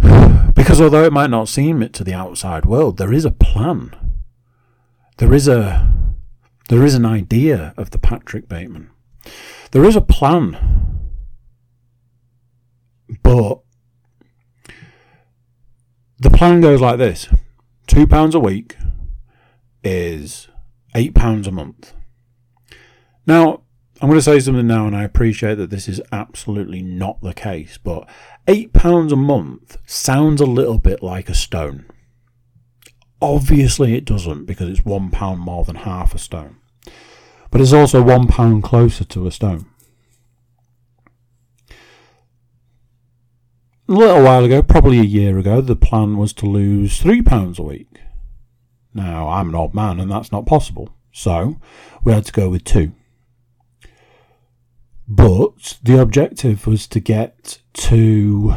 Because 0.53 0.81
although 0.81 1.05
it 1.05 1.13
might 1.13 1.29
not 1.29 1.47
seem 1.47 1.81
it 1.81 1.93
to 1.93 2.03
the 2.03 2.13
outside 2.13 2.65
world, 2.65 2.97
there 2.97 3.13
is 3.13 3.25
a 3.25 3.31
plan. 3.31 3.95
There 5.17 5.33
is 5.33 5.47
a 5.47 5.91
there 6.69 6.83
is 6.83 6.93
an 6.95 7.05
idea 7.05 7.73
of 7.77 7.91
the 7.91 7.97
Patrick 7.97 8.49
Bateman. 8.49 8.89
There 9.71 9.85
is 9.85 9.95
a 9.95 10.01
plan 10.01 10.90
but 13.23 13.59
the 16.19 16.29
plan 16.29 16.61
goes 16.61 16.81
like 16.81 16.97
this 16.97 17.27
£2 17.87 18.33
a 18.33 18.39
week 18.39 18.77
is 19.83 20.47
£8 20.95 21.47
a 21.47 21.51
month. 21.51 21.93
Now, 23.25 23.61
I'm 24.01 24.07
going 24.07 24.17
to 24.17 24.23
say 24.23 24.39
something 24.39 24.65
now, 24.65 24.87
and 24.87 24.95
I 24.95 25.03
appreciate 25.03 25.55
that 25.55 25.69
this 25.69 25.87
is 25.87 26.01
absolutely 26.11 26.81
not 26.81 27.21
the 27.21 27.33
case, 27.33 27.77
but 27.77 28.07
£8 28.47 29.11
a 29.11 29.15
month 29.15 29.77
sounds 29.85 30.41
a 30.41 30.45
little 30.45 30.79
bit 30.79 31.03
like 31.03 31.29
a 31.29 31.35
stone. 31.35 31.85
Obviously, 33.21 33.95
it 33.95 34.05
doesn't 34.05 34.45
because 34.45 34.69
it's 34.69 34.81
£1 34.81 35.37
more 35.37 35.63
than 35.63 35.75
half 35.75 36.15
a 36.15 36.17
stone. 36.17 36.57
But 37.51 37.61
it's 37.61 37.73
also 37.73 38.03
£1 38.03 38.63
closer 38.63 39.03
to 39.03 39.27
a 39.27 39.31
stone. 39.31 39.70
A 43.91 43.93
little 43.93 44.23
while 44.23 44.45
ago, 44.45 44.61
probably 44.61 44.99
a 44.99 45.03
year 45.03 45.37
ago, 45.37 45.59
the 45.59 45.75
plan 45.75 46.17
was 46.17 46.31
to 46.33 46.45
lose 46.45 46.99
three 46.99 47.21
pounds 47.21 47.59
a 47.59 47.63
week. 47.63 47.99
Now, 48.93 49.27
I'm 49.27 49.49
an 49.49 49.55
old 49.55 49.75
man 49.75 49.99
and 49.99 50.09
that's 50.09 50.31
not 50.31 50.45
possible, 50.45 50.95
so 51.11 51.59
we 52.03 52.13
had 52.13 52.25
to 52.25 52.31
go 52.31 52.49
with 52.49 52.63
two. 52.63 52.93
But 55.09 55.77
the 55.83 55.99
objective 55.99 56.65
was 56.67 56.87
to 56.87 57.01
get 57.01 57.59
to 57.73 58.55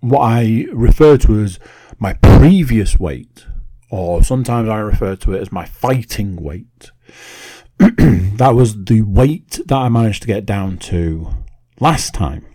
what 0.00 0.20
I 0.20 0.66
refer 0.72 1.16
to 1.18 1.40
as 1.40 1.60
my 2.00 2.14
previous 2.14 2.98
weight, 2.98 3.46
or 3.88 4.24
sometimes 4.24 4.68
I 4.68 4.78
refer 4.78 5.14
to 5.14 5.32
it 5.32 5.42
as 5.42 5.52
my 5.52 5.64
fighting 5.64 6.42
weight. 6.42 6.90
that 7.78 8.52
was 8.54 8.84
the 8.84 9.02
weight 9.02 9.60
that 9.66 9.76
I 9.76 9.88
managed 9.88 10.22
to 10.22 10.28
get 10.28 10.44
down 10.44 10.78
to 10.78 11.30
last 11.78 12.12
time. 12.12 12.46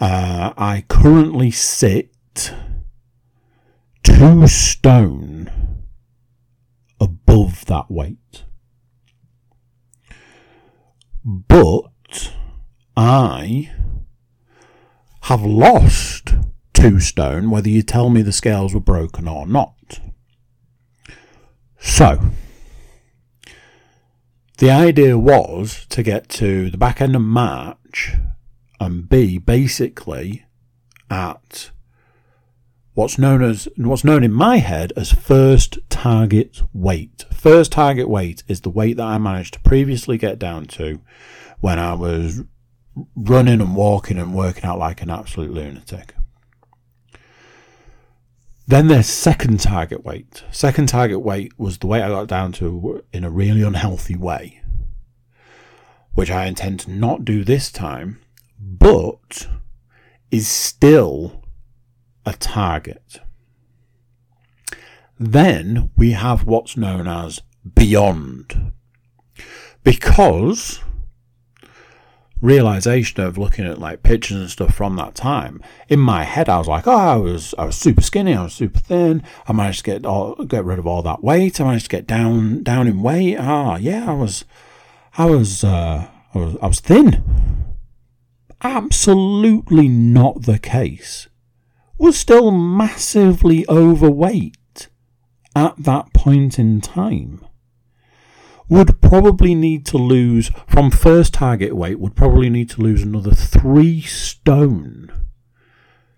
Uh, 0.00 0.54
I 0.56 0.84
currently 0.88 1.50
sit 1.50 2.10
two 4.02 4.46
stone 4.46 5.50
above 6.98 7.66
that 7.66 7.90
weight. 7.90 8.44
But 11.22 12.32
I 12.96 13.70
have 15.22 15.42
lost 15.42 16.34
two 16.72 16.98
stone, 16.98 17.50
whether 17.50 17.68
you 17.68 17.82
tell 17.82 18.08
me 18.08 18.22
the 18.22 18.32
scales 18.32 18.72
were 18.72 18.80
broken 18.80 19.28
or 19.28 19.46
not. 19.46 20.00
So, 21.78 22.30
the 24.56 24.70
idea 24.70 25.18
was 25.18 25.84
to 25.90 26.02
get 26.02 26.30
to 26.30 26.70
the 26.70 26.78
back 26.78 27.02
end 27.02 27.14
of 27.14 27.22
March 27.22 28.14
and 28.80 29.08
B 29.08 29.38
basically 29.38 30.46
at 31.10 31.70
what's 32.94 33.18
known 33.18 33.42
as 33.42 33.68
what's 33.76 34.04
known 34.04 34.24
in 34.24 34.32
my 34.32 34.56
head 34.56 34.92
as 34.96 35.12
first 35.12 35.78
target 35.88 36.62
weight. 36.72 37.24
First 37.32 37.72
target 37.72 38.08
weight 38.08 38.42
is 38.48 38.62
the 38.62 38.70
weight 38.70 38.96
that 38.96 39.06
I 39.06 39.18
managed 39.18 39.54
to 39.54 39.60
previously 39.60 40.18
get 40.18 40.38
down 40.38 40.64
to 40.66 41.00
when 41.60 41.78
I 41.78 41.94
was 41.94 42.42
running 43.14 43.60
and 43.60 43.76
walking 43.76 44.18
and 44.18 44.34
working 44.34 44.64
out 44.64 44.78
like 44.78 45.02
an 45.02 45.10
absolute 45.10 45.52
lunatic. 45.52 46.14
Then 48.66 48.86
there's 48.86 49.06
second 49.06 49.60
target 49.60 50.04
weight. 50.04 50.44
Second 50.52 50.88
target 50.88 51.20
weight 51.22 51.58
was 51.58 51.78
the 51.78 51.88
weight 51.88 52.02
I 52.02 52.08
got 52.08 52.28
down 52.28 52.52
to 52.52 53.02
in 53.12 53.24
a 53.24 53.30
really 53.30 53.62
unhealthy 53.62 54.16
way, 54.16 54.62
which 56.14 56.30
I 56.30 56.46
intend 56.46 56.80
to 56.80 56.90
not 56.90 57.24
do 57.24 57.42
this 57.42 57.72
time, 57.72 58.20
but 58.80 59.46
is 60.32 60.48
still 60.48 61.44
a 62.26 62.32
target. 62.32 63.20
Then 65.18 65.90
we 65.96 66.12
have 66.12 66.46
what's 66.46 66.76
known 66.76 67.06
as 67.06 67.42
beyond. 67.74 68.72
Because 69.84 70.80
realization 72.40 73.22
of 73.22 73.36
looking 73.36 73.66
at 73.66 73.78
like 73.78 74.02
pictures 74.02 74.36
and 74.38 74.50
stuff 74.50 74.74
from 74.74 74.96
that 74.96 75.14
time 75.14 75.62
in 75.90 76.00
my 76.00 76.24
head 76.24 76.48
i 76.48 76.56
was 76.56 76.66
like 76.66 76.86
oh 76.86 76.96
i 76.96 77.14
was 77.14 77.54
i 77.58 77.66
was 77.66 77.76
super 77.76 78.00
skinny 78.00 78.34
i 78.34 78.42
was 78.42 78.54
super 78.54 78.78
thin 78.78 79.22
i 79.46 79.52
managed 79.52 79.84
to 79.84 79.90
get 79.90 80.06
all 80.06 80.34
get 80.46 80.64
rid 80.64 80.78
of 80.78 80.86
all 80.86 81.02
that 81.02 81.22
weight 81.22 81.60
i 81.60 81.64
managed 81.64 81.84
to 81.84 81.90
get 81.90 82.06
down 82.06 82.62
down 82.62 82.88
in 82.88 83.02
weight 83.02 83.36
ah 83.38 83.76
yeah 83.76 84.10
i 84.10 84.14
was 84.14 84.46
i 85.18 85.26
was 85.26 85.62
uh 85.62 86.08
i 86.34 86.38
was 86.38 86.56
i 86.62 86.66
was 86.66 86.80
thin 86.80 87.22
absolutely 88.62 89.88
not 89.88 90.42
the 90.42 90.58
case 90.58 91.28
was 91.98 92.18
still 92.18 92.50
massively 92.50 93.68
overweight 93.68 94.88
at 95.54 95.76
that 95.76 96.12
point 96.12 96.58
in 96.58 96.80
time 96.80 97.44
would 98.68 99.00
probably 99.00 99.54
need 99.54 99.84
to 99.84 99.98
lose 99.98 100.50
from 100.66 100.90
first 100.90 101.34
target 101.34 101.74
weight 101.74 101.98
would 101.98 102.14
probably 102.14 102.48
need 102.48 102.70
to 102.70 102.80
lose 102.80 103.02
another 103.02 103.32
three 103.32 104.00
stone 104.00 105.10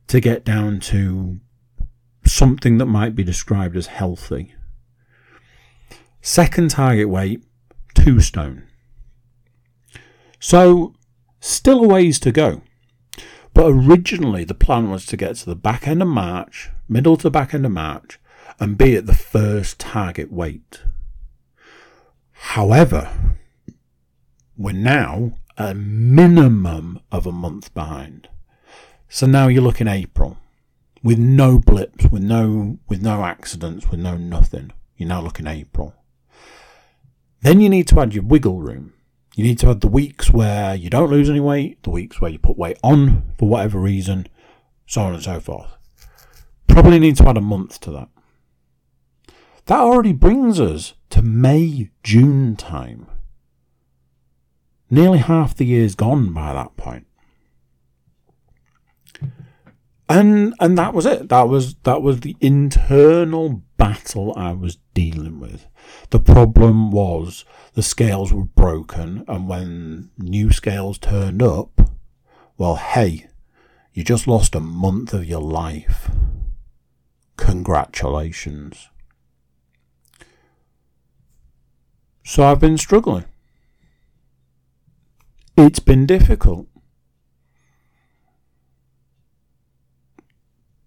to 0.07 0.21
get 0.21 0.45
down 0.45 0.79
to 0.79 1.41
something 2.27 2.79
that 2.79 2.87
might 2.87 3.17
be 3.17 3.25
described 3.25 3.77
as 3.77 3.87
healthy. 3.87 4.55
Second 6.21 6.71
target 6.71 7.09
weight, 7.09 7.43
two 7.95 8.21
stone. 8.21 8.65
So, 10.39 10.95
still 11.43 11.85
a 11.85 11.89
ways 11.89 12.21
to 12.21 12.33
go. 12.33 12.63
But 13.53 13.67
originally, 13.67 14.45
the 14.45 14.55
plan 14.55 14.91
was 14.91 15.05
to 15.07 15.17
get 15.17 15.37
to 15.37 15.47
the 15.47 15.57
back 15.57 15.87
end 15.87 16.01
of 16.01 16.09
March, 16.09 16.71
middle 16.89 17.17
to 17.19 17.29
back 17.29 17.53
end 17.53 17.67
of 17.67 17.73
March, 17.73 18.19
and 18.59 18.79
be 18.79 18.97
at 18.97 19.07
the 19.07 19.15
first 19.15 19.79
target 19.79 20.33
weight. 20.33 20.81
However, 22.33 23.11
we're 24.57 24.73
now 24.73 25.35
a 25.59 25.75
minimum 25.75 27.01
of 27.11 27.27
a 27.27 27.33
month 27.33 27.75
behind. 27.75 28.29
So 29.09 29.27
now 29.27 29.49
you're 29.49 29.63
looking 29.63 29.89
April 29.89 30.39
with 31.03 31.19
no 31.19 31.59
blips, 31.59 32.11
with 32.11 32.23
no 32.23 32.79
with 32.89 33.03
no 33.03 33.25
accidents, 33.25 33.91
with 33.91 34.01
no 34.01 34.17
nothing. 34.17 34.73
You're 34.97 35.09
now 35.09 35.21
looking 35.21 35.47
April. 35.47 35.95
Then 37.43 37.61
you 37.61 37.69
need 37.69 37.89
to 37.89 38.01
add 38.01 38.15
your 38.15 38.25
wiggle 38.25 38.61
room. 38.61 38.95
You 39.35 39.45
need 39.45 39.59
to 39.61 39.71
add 39.71 39.81
the 39.81 39.89
weeks 39.89 40.31
where 40.31 40.75
you 40.75 40.91
don't 40.91 41.11
lose 41.11 41.31
any 41.31 41.41
weight, 41.41 41.83
the 41.83 41.91
weeks 41.91 42.21
where 42.21 42.31
you 42.31 42.39
put 42.39 42.59
weight 42.59 42.79
on 42.83 43.33
for 43.39 43.49
whatever 43.49 43.79
reason, 43.79 44.27
so 44.87 45.03
on 45.03 45.15
and 45.15 45.23
so 45.23 45.41
forth. 45.41 45.69
Probably 46.69 46.99
need 46.99 47.17
to 47.17 47.29
add 47.29 47.39
a 47.39 47.43
month 47.43 47.81
to 47.81 47.91
that. 47.93 48.09
That 49.67 49.81
already 49.81 50.13
brings 50.13 50.61
us 50.61 50.95
to 51.11 51.23
May, 51.23 51.91
June 52.03 52.57
time. 52.57 53.07
Nearly 54.91 55.19
half 55.19 55.55
the 55.55 55.65
year's 55.65 55.95
gone 55.95 56.35
by 56.35 56.53
that 56.53 56.77
point. 56.77 57.07
And 60.09 60.55
and 60.61 60.77
that 60.77 60.95
was 60.95 61.07
it. 61.07 61.29
That 61.29 61.49
was 61.49 61.75
that 61.85 62.03
was 62.03 62.21
the 62.21 62.37
internal 62.41 63.63
battle 63.77 64.35
I 64.37 64.53
was 64.53 64.79
dealing 64.95 65.41
with. 65.41 65.67
The 66.11 66.21
problem 66.21 66.91
was 66.91 67.45
the 67.75 67.83
scales 67.83 68.33
were 68.33 68.45
broken 68.45 69.25
and 69.27 69.49
when 69.49 70.11
new 70.19 70.53
scales 70.53 70.99
turned 70.99 71.43
up, 71.43 71.81
well 72.59 72.77
hey, 72.77 73.29
you 73.93 74.05
just 74.05 74.27
lost 74.27 74.55
a 74.55 74.61
month 74.61 75.15
of 75.15 75.25
your 75.25 75.41
life. 75.41 76.11
Congratulations. 77.37 78.89
So 82.25 82.45
I've 82.45 82.61
been 82.61 82.79
struggling. 82.79 83.25
It's 85.57 85.81
been 85.81 86.07
difficult. 86.07 86.67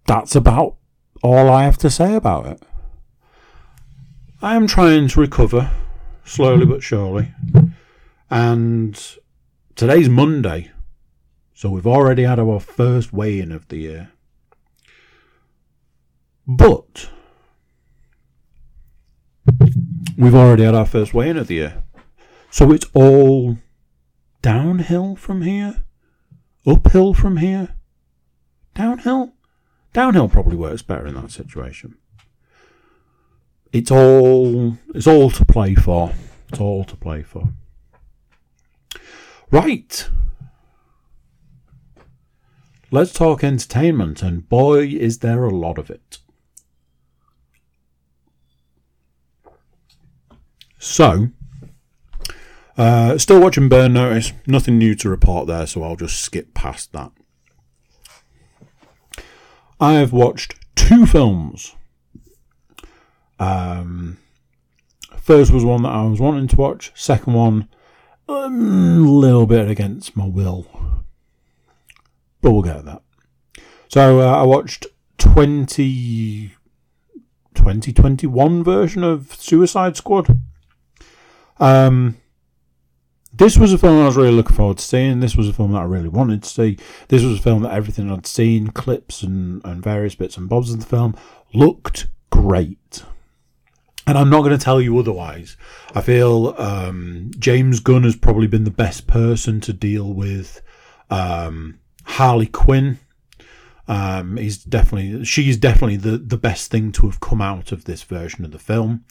That's 0.06 0.36
about 0.36 0.76
all 1.22 1.48
I 1.50 1.64
have 1.64 1.78
to 1.78 1.90
say 1.90 2.14
about 2.14 2.46
it. 2.46 2.62
I 4.40 4.54
am 4.54 4.66
trying 4.66 5.08
to 5.08 5.20
recover 5.20 5.70
slowly 6.24 6.66
but 6.66 6.82
surely. 6.82 7.32
And 8.30 9.00
today's 9.74 10.08
Monday, 10.08 10.70
so 11.54 11.70
we've 11.70 11.86
already 11.86 12.24
had 12.24 12.38
our 12.38 12.60
first 12.60 13.12
weigh 13.12 13.40
in 13.40 13.50
of 13.50 13.66
the 13.68 13.78
year. 13.78 14.10
But 16.46 17.10
we've 20.16 20.34
already 20.34 20.64
had 20.64 20.74
our 20.74 20.86
first 20.86 21.14
weigh 21.14 21.30
in 21.30 21.36
of 21.36 21.48
the 21.48 21.54
year. 21.54 21.82
So 22.50 22.72
it's 22.72 22.86
all 22.94 23.58
downhill 24.42 25.16
from 25.16 25.42
here? 25.42 25.84
Uphill 26.66 27.14
from 27.14 27.38
here? 27.38 27.74
Downhill? 28.74 29.32
Downhill 29.96 30.28
probably 30.28 30.56
works 30.56 30.82
better 30.82 31.06
in 31.06 31.14
that 31.14 31.30
situation. 31.30 31.96
It's 33.72 33.90
all 33.90 34.76
it's 34.94 35.06
all 35.06 35.30
to 35.30 35.42
play 35.46 35.74
for. 35.74 36.12
It's 36.50 36.60
all 36.60 36.84
to 36.84 36.94
play 36.96 37.22
for. 37.22 37.54
Right. 39.50 40.06
Let's 42.90 43.14
talk 43.14 43.42
entertainment, 43.42 44.22
and 44.22 44.46
boy, 44.46 44.82
is 44.82 45.20
there 45.20 45.44
a 45.44 45.50
lot 45.50 45.78
of 45.78 45.88
it. 45.88 46.18
So, 50.78 51.30
uh, 52.76 53.16
still 53.16 53.40
watching 53.40 53.70
Burn 53.70 53.94
Notice. 53.94 54.34
Nothing 54.46 54.76
new 54.76 54.94
to 54.96 55.08
report 55.08 55.46
there, 55.46 55.66
so 55.66 55.82
I'll 55.82 55.96
just 55.96 56.20
skip 56.20 56.52
past 56.52 56.92
that. 56.92 57.12
I 59.80 59.94
have 59.94 60.12
watched 60.12 60.54
two 60.74 61.06
films. 61.06 61.74
Um, 63.38 64.18
first 65.16 65.52
was 65.52 65.64
one 65.64 65.82
that 65.82 65.92
I 65.92 66.04
was 66.04 66.20
wanting 66.20 66.48
to 66.48 66.56
watch. 66.56 66.92
Second 66.94 67.34
one, 67.34 67.68
a 68.28 68.48
little 68.48 69.46
bit 69.46 69.68
against 69.68 70.16
my 70.16 70.26
will, 70.26 70.66
but 72.40 72.52
we'll 72.52 72.62
get 72.62 72.84
that. 72.84 73.02
So 73.88 74.20
uh, 74.20 74.34
I 74.36 74.42
watched 74.42 74.86
20, 75.18 76.52
2021 77.54 78.64
version 78.64 79.04
of 79.04 79.34
Suicide 79.34 79.96
Squad. 79.96 80.40
Um, 81.58 82.16
this 83.36 83.58
was 83.58 83.72
a 83.72 83.78
film 83.78 84.00
I 84.00 84.06
was 84.06 84.16
really 84.16 84.30
looking 84.30 84.56
forward 84.56 84.78
to 84.78 84.84
seeing. 84.84 85.20
This 85.20 85.36
was 85.36 85.48
a 85.48 85.52
film 85.52 85.72
that 85.72 85.80
I 85.82 85.84
really 85.84 86.08
wanted 86.08 86.42
to 86.42 86.48
see. 86.48 86.78
This 87.08 87.22
was 87.22 87.38
a 87.38 87.42
film 87.42 87.62
that 87.62 87.72
everything 87.72 88.10
I'd 88.10 88.26
seen, 88.26 88.68
clips 88.68 89.22
and, 89.22 89.62
and 89.64 89.82
various 89.82 90.14
bits 90.14 90.36
and 90.36 90.48
bobs 90.48 90.72
of 90.72 90.80
the 90.80 90.86
film, 90.86 91.14
looked 91.52 92.06
great. 92.30 93.04
And 94.06 94.16
I'm 94.16 94.30
not 94.30 94.42
going 94.42 94.56
to 94.56 94.64
tell 94.64 94.80
you 94.80 94.98
otherwise. 94.98 95.56
I 95.94 96.00
feel 96.00 96.54
um, 96.58 97.30
James 97.38 97.80
Gunn 97.80 98.04
has 98.04 98.16
probably 98.16 98.46
been 98.46 98.64
the 98.64 98.70
best 98.70 99.06
person 99.06 99.60
to 99.62 99.72
deal 99.72 100.14
with 100.14 100.62
um, 101.10 101.80
Harley 102.04 102.46
Quinn. 102.46 102.98
Um, 103.88 104.36
he's 104.36 104.58
definitely, 104.58 105.24
she's 105.24 105.56
definitely 105.56 105.96
the, 105.96 106.18
the 106.18 106.38
best 106.38 106.70
thing 106.70 106.92
to 106.92 107.06
have 107.06 107.20
come 107.20 107.42
out 107.42 107.72
of 107.72 107.84
this 107.84 108.02
version 108.02 108.44
of 108.44 108.52
the 108.52 108.58
film. 108.58 109.04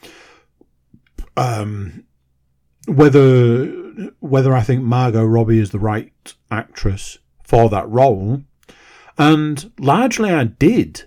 Um, 1.37 2.05
whether 2.85 3.65
whether 4.19 4.53
I 4.53 4.61
think 4.61 4.83
Margot 4.83 5.25
Robbie 5.25 5.59
is 5.59 5.71
the 5.71 5.79
right 5.79 6.11
actress 6.51 7.17
for 7.43 7.69
that 7.69 7.89
role, 7.89 8.43
and 9.17 9.71
largely 9.79 10.31
I 10.31 10.45
did, 10.45 11.03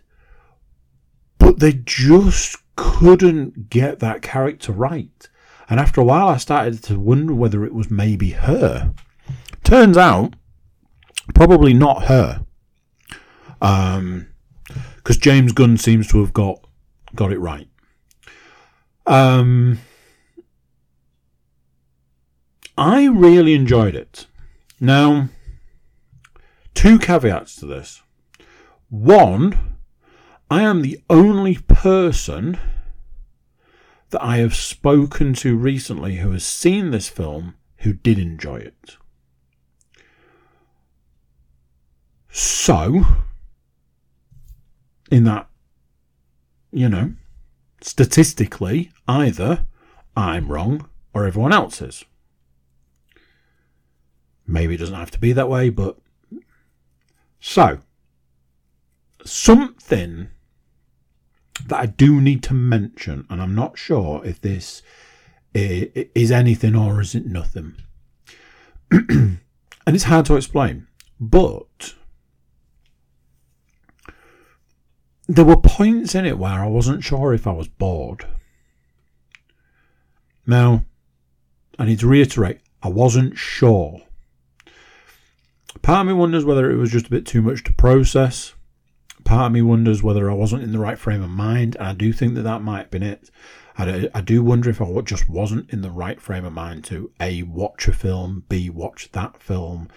but 1.38 1.58
they 1.60 1.72
just 1.72 2.56
couldn't 2.76 3.70
get 3.70 3.98
that 4.00 4.22
character 4.22 4.72
right. 4.72 5.28
And 5.68 5.78
after 5.78 6.00
a 6.00 6.04
while, 6.04 6.28
I 6.28 6.38
started 6.38 6.82
to 6.84 6.98
wonder 6.98 7.34
whether 7.34 7.64
it 7.64 7.74
was 7.74 7.90
maybe 7.90 8.30
her. 8.30 8.94
Turns 9.64 9.98
out, 9.98 10.34
probably 11.34 11.74
not 11.74 12.04
her. 12.04 12.44
Um, 13.60 14.28
because 14.96 15.16
James 15.16 15.52
Gunn 15.52 15.76
seems 15.76 16.08
to 16.08 16.20
have 16.20 16.32
got 16.32 16.64
got 17.14 17.32
it 17.32 17.38
right. 17.38 17.68
Um, 19.06 19.78
I 22.78 23.06
really 23.06 23.54
enjoyed 23.54 23.96
it. 23.96 24.28
Now, 24.78 25.30
two 26.74 27.00
caveats 27.00 27.56
to 27.56 27.66
this. 27.66 28.02
One, 28.88 29.78
I 30.48 30.62
am 30.62 30.82
the 30.82 31.00
only 31.10 31.56
person 31.56 32.56
that 34.10 34.22
I 34.22 34.36
have 34.36 34.54
spoken 34.54 35.34
to 35.34 35.56
recently 35.56 36.18
who 36.18 36.30
has 36.30 36.44
seen 36.44 36.92
this 36.92 37.08
film 37.08 37.56
who 37.78 37.92
did 37.92 38.16
enjoy 38.16 38.58
it. 38.58 38.96
So, 42.30 43.04
in 45.10 45.24
that, 45.24 45.48
you 46.70 46.88
know, 46.88 47.14
statistically, 47.80 48.92
either 49.08 49.66
I'm 50.16 50.46
wrong 50.46 50.88
or 51.12 51.26
everyone 51.26 51.52
else 51.52 51.82
is. 51.82 52.04
Maybe 54.48 54.74
it 54.74 54.78
doesn't 54.78 54.94
have 54.94 55.10
to 55.12 55.20
be 55.20 55.32
that 55.32 55.48
way, 55.48 55.68
but. 55.68 55.98
So, 57.38 57.78
something 59.24 60.30
that 61.66 61.78
I 61.78 61.86
do 61.86 62.20
need 62.20 62.42
to 62.44 62.54
mention, 62.54 63.26
and 63.28 63.40
I'm 63.40 63.54
not 63.54 63.78
sure 63.78 64.24
if 64.24 64.40
this 64.40 64.82
is 65.54 66.30
anything 66.30 66.74
or 66.74 67.00
is 67.00 67.14
it 67.14 67.26
nothing. 67.26 67.76
and 68.90 69.38
it's 69.86 70.04
hard 70.04 70.26
to 70.26 70.36
explain, 70.36 70.86
but 71.20 71.94
there 75.28 75.44
were 75.44 75.56
points 75.56 76.14
in 76.14 76.24
it 76.24 76.38
where 76.38 76.64
I 76.64 76.66
wasn't 76.66 77.04
sure 77.04 77.34
if 77.34 77.46
I 77.46 77.52
was 77.52 77.68
bored. 77.68 78.26
Now, 80.46 80.86
I 81.78 81.84
need 81.84 82.00
to 82.00 82.08
reiterate, 82.08 82.60
I 82.82 82.88
wasn't 82.88 83.36
sure. 83.36 84.00
Part 85.82 86.00
of 86.00 86.06
me 86.06 86.12
wonders 86.12 86.44
whether 86.44 86.70
it 86.70 86.76
was 86.76 86.90
just 86.90 87.06
a 87.06 87.10
bit 87.10 87.26
too 87.26 87.42
much 87.42 87.64
to 87.64 87.72
process. 87.72 88.54
Part 89.24 89.46
of 89.46 89.52
me 89.52 89.62
wonders 89.62 90.02
whether 90.02 90.30
I 90.30 90.34
wasn't 90.34 90.62
in 90.62 90.72
the 90.72 90.78
right 90.78 90.98
frame 90.98 91.22
of 91.22 91.30
mind, 91.30 91.76
and 91.76 91.88
I 91.88 91.92
do 91.92 92.12
think 92.12 92.34
that 92.34 92.42
that 92.42 92.62
might 92.62 92.78
have 92.78 92.90
been 92.90 93.02
it. 93.02 93.30
I, 93.78 94.08
I 94.12 94.20
do 94.20 94.42
wonder 94.42 94.70
if 94.70 94.82
I 94.82 95.00
just 95.02 95.28
wasn't 95.28 95.70
in 95.70 95.82
the 95.82 95.90
right 95.90 96.20
frame 96.20 96.44
of 96.44 96.52
mind 96.52 96.84
to 96.86 97.12
A, 97.20 97.44
watch 97.44 97.86
a 97.86 97.92
film, 97.92 98.44
B, 98.48 98.68
watch 98.68 99.12
that 99.12 99.40
film. 99.40 99.88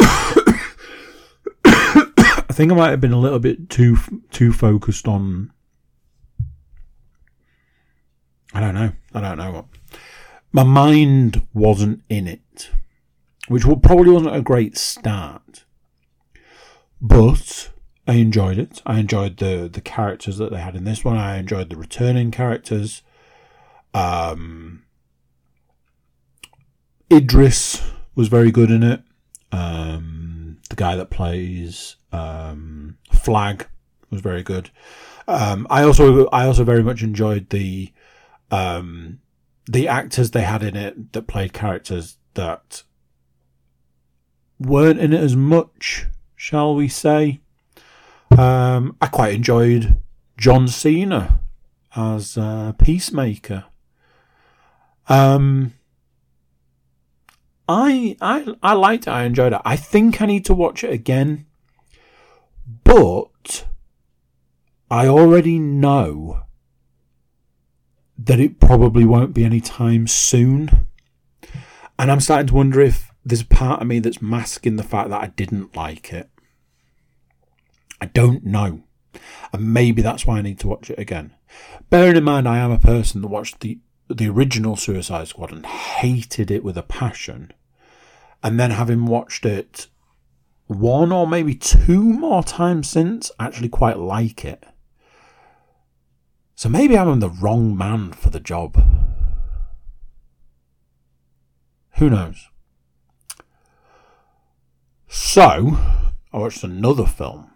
I 0.00 0.46
think 2.50 2.72
I 2.72 2.74
might 2.74 2.90
have 2.90 3.00
been 3.00 3.12
a 3.12 3.20
little 3.20 3.38
bit 3.38 3.70
too 3.70 3.96
too 4.30 4.52
focused 4.52 5.06
on. 5.06 5.52
I 8.52 8.60
don't 8.60 8.74
know. 8.74 8.92
I 9.12 9.20
don't 9.20 9.38
know 9.38 9.52
what. 9.52 9.66
My 10.52 10.62
mind 10.62 11.46
wasn't 11.52 12.02
in 12.08 12.28
it, 12.28 12.40
which 13.48 13.64
probably 13.64 14.10
wasn't 14.10 14.36
a 14.36 14.42
great 14.42 14.76
start. 14.76 15.64
But 17.00 17.70
I 18.06 18.14
enjoyed 18.14 18.58
it. 18.58 18.82
I 18.86 18.98
enjoyed 18.98 19.38
the 19.38 19.68
the 19.72 19.80
characters 19.80 20.38
that 20.38 20.50
they 20.50 20.60
had 20.60 20.76
in 20.76 20.84
this 20.84 21.04
one. 21.04 21.16
I 21.16 21.38
enjoyed 21.38 21.70
the 21.70 21.76
returning 21.76 22.30
characters. 22.30 23.02
Um, 23.92 24.84
Idris 27.12 27.82
was 28.14 28.28
very 28.28 28.50
good 28.50 28.70
in 28.70 28.82
it. 28.82 29.02
Um, 29.52 30.58
the 30.68 30.76
guy 30.76 30.96
that 30.96 31.10
plays 31.10 31.96
um, 32.12 32.98
Flag 33.12 33.68
was 34.10 34.20
very 34.20 34.42
good. 34.42 34.70
Um, 35.26 35.66
I 35.70 35.82
also 35.82 36.26
I 36.28 36.46
also 36.46 36.64
very 36.64 36.82
much 36.82 37.02
enjoyed 37.02 37.50
the 37.50 37.92
um, 38.50 39.20
the 39.66 39.88
actors 39.88 40.30
they 40.30 40.42
had 40.42 40.62
in 40.62 40.76
it 40.76 41.12
that 41.12 41.26
played 41.26 41.52
characters 41.52 42.18
that 42.34 42.82
weren't 44.64 44.98
in 45.00 45.12
it 45.12 45.20
as 45.20 45.36
much, 45.36 46.06
shall 46.36 46.74
we 46.74 46.88
say? 46.88 47.40
Um, 48.36 48.96
I 49.00 49.06
quite 49.06 49.34
enjoyed 49.34 50.00
John 50.36 50.66
Cena 50.68 51.40
as 51.94 52.36
uh, 52.36 52.72
Peacemaker. 52.78 53.64
Um, 55.08 55.74
I 57.68 58.16
I 58.20 58.54
I 58.62 58.72
liked 58.74 59.06
it. 59.06 59.10
I 59.10 59.24
enjoyed 59.24 59.52
it. 59.52 59.60
I 59.64 59.76
think 59.76 60.20
I 60.20 60.26
need 60.26 60.44
to 60.46 60.54
watch 60.54 60.82
it 60.82 60.92
again, 60.92 61.46
but 62.82 63.66
I 64.90 65.06
already 65.06 65.58
know 65.58 66.42
that 68.18 68.40
it 68.40 68.60
probably 68.60 69.04
won't 69.04 69.34
be 69.34 69.44
any 69.44 69.60
time 69.60 70.06
soon, 70.06 70.86
and 71.98 72.10
I'm 72.10 72.20
starting 72.20 72.48
to 72.48 72.54
wonder 72.54 72.80
if 72.80 73.13
there's 73.24 73.40
a 73.40 73.46
part 73.46 73.80
of 73.80 73.86
me 73.86 73.98
that's 73.98 74.20
masking 74.20 74.76
the 74.76 74.82
fact 74.82 75.10
that 75.10 75.22
I 75.22 75.28
didn't 75.28 75.76
like 75.76 76.12
it. 76.12 76.28
I 78.00 78.06
don't 78.06 78.44
know. 78.44 78.82
And 79.52 79.72
maybe 79.72 80.02
that's 80.02 80.26
why 80.26 80.38
I 80.38 80.42
need 80.42 80.58
to 80.60 80.68
watch 80.68 80.90
it 80.90 80.98
again. 80.98 81.34
Bearing 81.88 82.16
in 82.16 82.24
mind, 82.24 82.48
I 82.48 82.58
am 82.58 82.70
a 82.70 82.78
person 82.78 83.22
that 83.22 83.28
watched 83.28 83.60
the 83.60 83.78
the 84.10 84.28
original 84.28 84.76
Suicide 84.76 85.28
Squad 85.28 85.50
and 85.50 85.64
hated 85.64 86.50
it 86.50 86.62
with 86.62 86.76
a 86.76 86.82
passion, 86.82 87.52
and 88.42 88.60
then 88.60 88.70
having 88.70 89.06
watched 89.06 89.46
it 89.46 89.86
one 90.66 91.10
or 91.10 91.26
maybe 91.26 91.54
two 91.54 92.02
more 92.02 92.42
times 92.42 92.88
since, 92.88 93.30
I 93.38 93.46
actually 93.46 93.70
quite 93.70 93.98
like 93.98 94.44
it. 94.44 94.64
So 96.54 96.68
maybe 96.68 96.96
I'm 96.96 97.20
the 97.20 97.30
wrong 97.30 97.76
man 97.76 98.12
for 98.12 98.30
the 98.30 98.40
job. 98.40 98.82
Who 101.96 102.10
knows? 102.10 102.48
So, 105.16 105.78
I 106.32 106.38
watched 106.38 106.64
another 106.64 107.06
film 107.06 107.48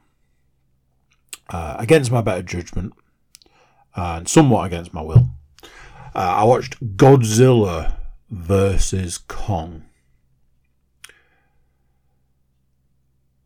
uh, 1.49 1.75
against 1.77 2.13
my 2.13 2.23
better 2.23 2.43
judgment 2.43 2.93
and 3.97 4.29
somewhat 4.29 4.67
against 4.67 4.95
my 4.95 5.03
will. 5.03 5.31
Uh, 6.15 6.19
I 6.19 6.45
watched 6.45 6.97
Godzilla 6.97 7.95
versus 8.31 9.19
Kong. 9.19 9.87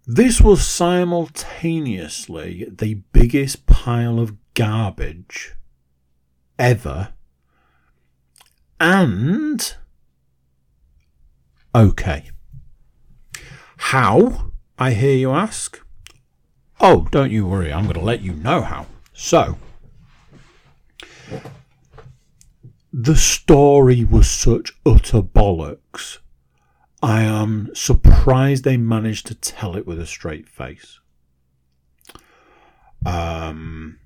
This 0.06 0.42
was 0.42 0.66
simultaneously 0.66 2.68
the 2.70 2.96
biggest 3.14 3.64
pile 3.64 4.20
of 4.20 4.36
garbage 4.52 5.54
ever 6.58 7.14
and 8.78 9.74
okay. 11.74 12.28
How, 13.86 14.52
I 14.78 14.92
hear 14.92 15.14
you 15.14 15.32
ask? 15.32 15.78
Oh, 16.80 17.08
don't 17.10 17.30
you 17.30 17.46
worry, 17.46 17.70
I'm 17.70 17.82
going 17.82 17.94
to 17.94 18.00
let 18.00 18.22
you 18.22 18.32
know 18.32 18.62
how. 18.62 18.86
So, 19.12 19.58
the 22.90 23.16
story 23.16 24.02
was 24.04 24.30
such 24.30 24.72
utter 24.86 25.20
bollocks. 25.20 26.18
I 27.02 27.22
am 27.24 27.68
surprised 27.74 28.64
they 28.64 28.78
managed 28.78 29.26
to 29.26 29.34
tell 29.34 29.76
it 29.76 29.86
with 29.86 30.00
a 30.00 30.06
straight 30.06 30.48
face. 30.48 30.98
Um, 33.04 33.98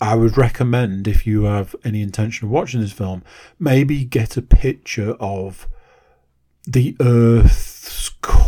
I 0.00 0.14
would 0.14 0.38
recommend 0.38 1.06
if 1.06 1.26
you 1.26 1.42
have 1.42 1.76
any 1.84 2.00
intention 2.00 2.46
of 2.46 2.52
watching 2.52 2.80
this 2.80 2.92
film, 2.92 3.22
maybe 3.58 4.02
get 4.04 4.38
a 4.38 4.42
picture 4.42 5.12
of 5.20 5.68
the 6.66 6.96
Earth's 7.00 7.69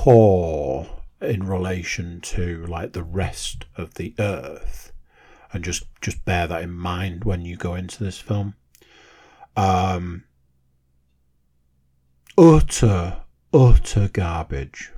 core 0.02 0.84
in 1.20 1.46
relation 1.46 2.20
to 2.20 2.66
like 2.66 2.92
the 2.92 3.04
rest 3.04 3.66
of 3.76 3.94
the 3.94 4.12
earth. 4.18 4.92
And 5.52 5.62
just 5.62 5.84
just 6.00 6.24
bear 6.24 6.48
that 6.48 6.64
in 6.64 6.72
mind 6.72 7.22
when 7.22 7.44
you 7.44 7.56
go 7.56 7.76
into 7.76 8.02
this 8.02 8.18
film. 8.18 8.54
Um 9.56 10.24
utter 12.36 13.18
utter 13.54 14.08
garbage. 14.12 14.90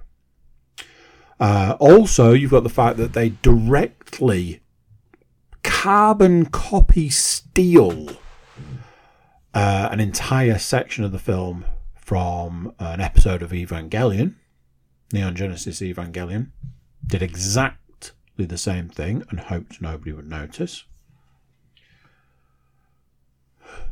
Uh, 1.39 1.77
also 1.79 2.33
you've 2.33 2.53
got 2.53 2.63
the 2.63 2.71
fact 2.71 2.97
that 2.97 3.13
they 3.13 3.29
directly 3.43 4.63
carbon 5.63 6.47
copy 6.47 7.11
steal 7.11 8.09
uh, 9.53 9.89
an 9.91 10.01
entire 10.01 10.59
section 10.59 11.05
of 11.05 11.13
the 11.13 11.19
film 11.19 11.67
from 11.95 12.73
an 12.79 13.03
episode 13.03 13.43
of 13.43 13.51
Evangelion 13.51 14.37
Neon 15.13 15.35
Genesis 15.35 15.81
Evangelion 15.81 16.51
did 17.07 17.23
exactly 17.23 18.47
the 18.47 18.59
same 18.59 18.89
thing 18.89 19.23
and 19.31 19.41
hoped 19.41 19.81
nobody 19.81 20.13
would 20.13 20.29
notice. 20.29 20.85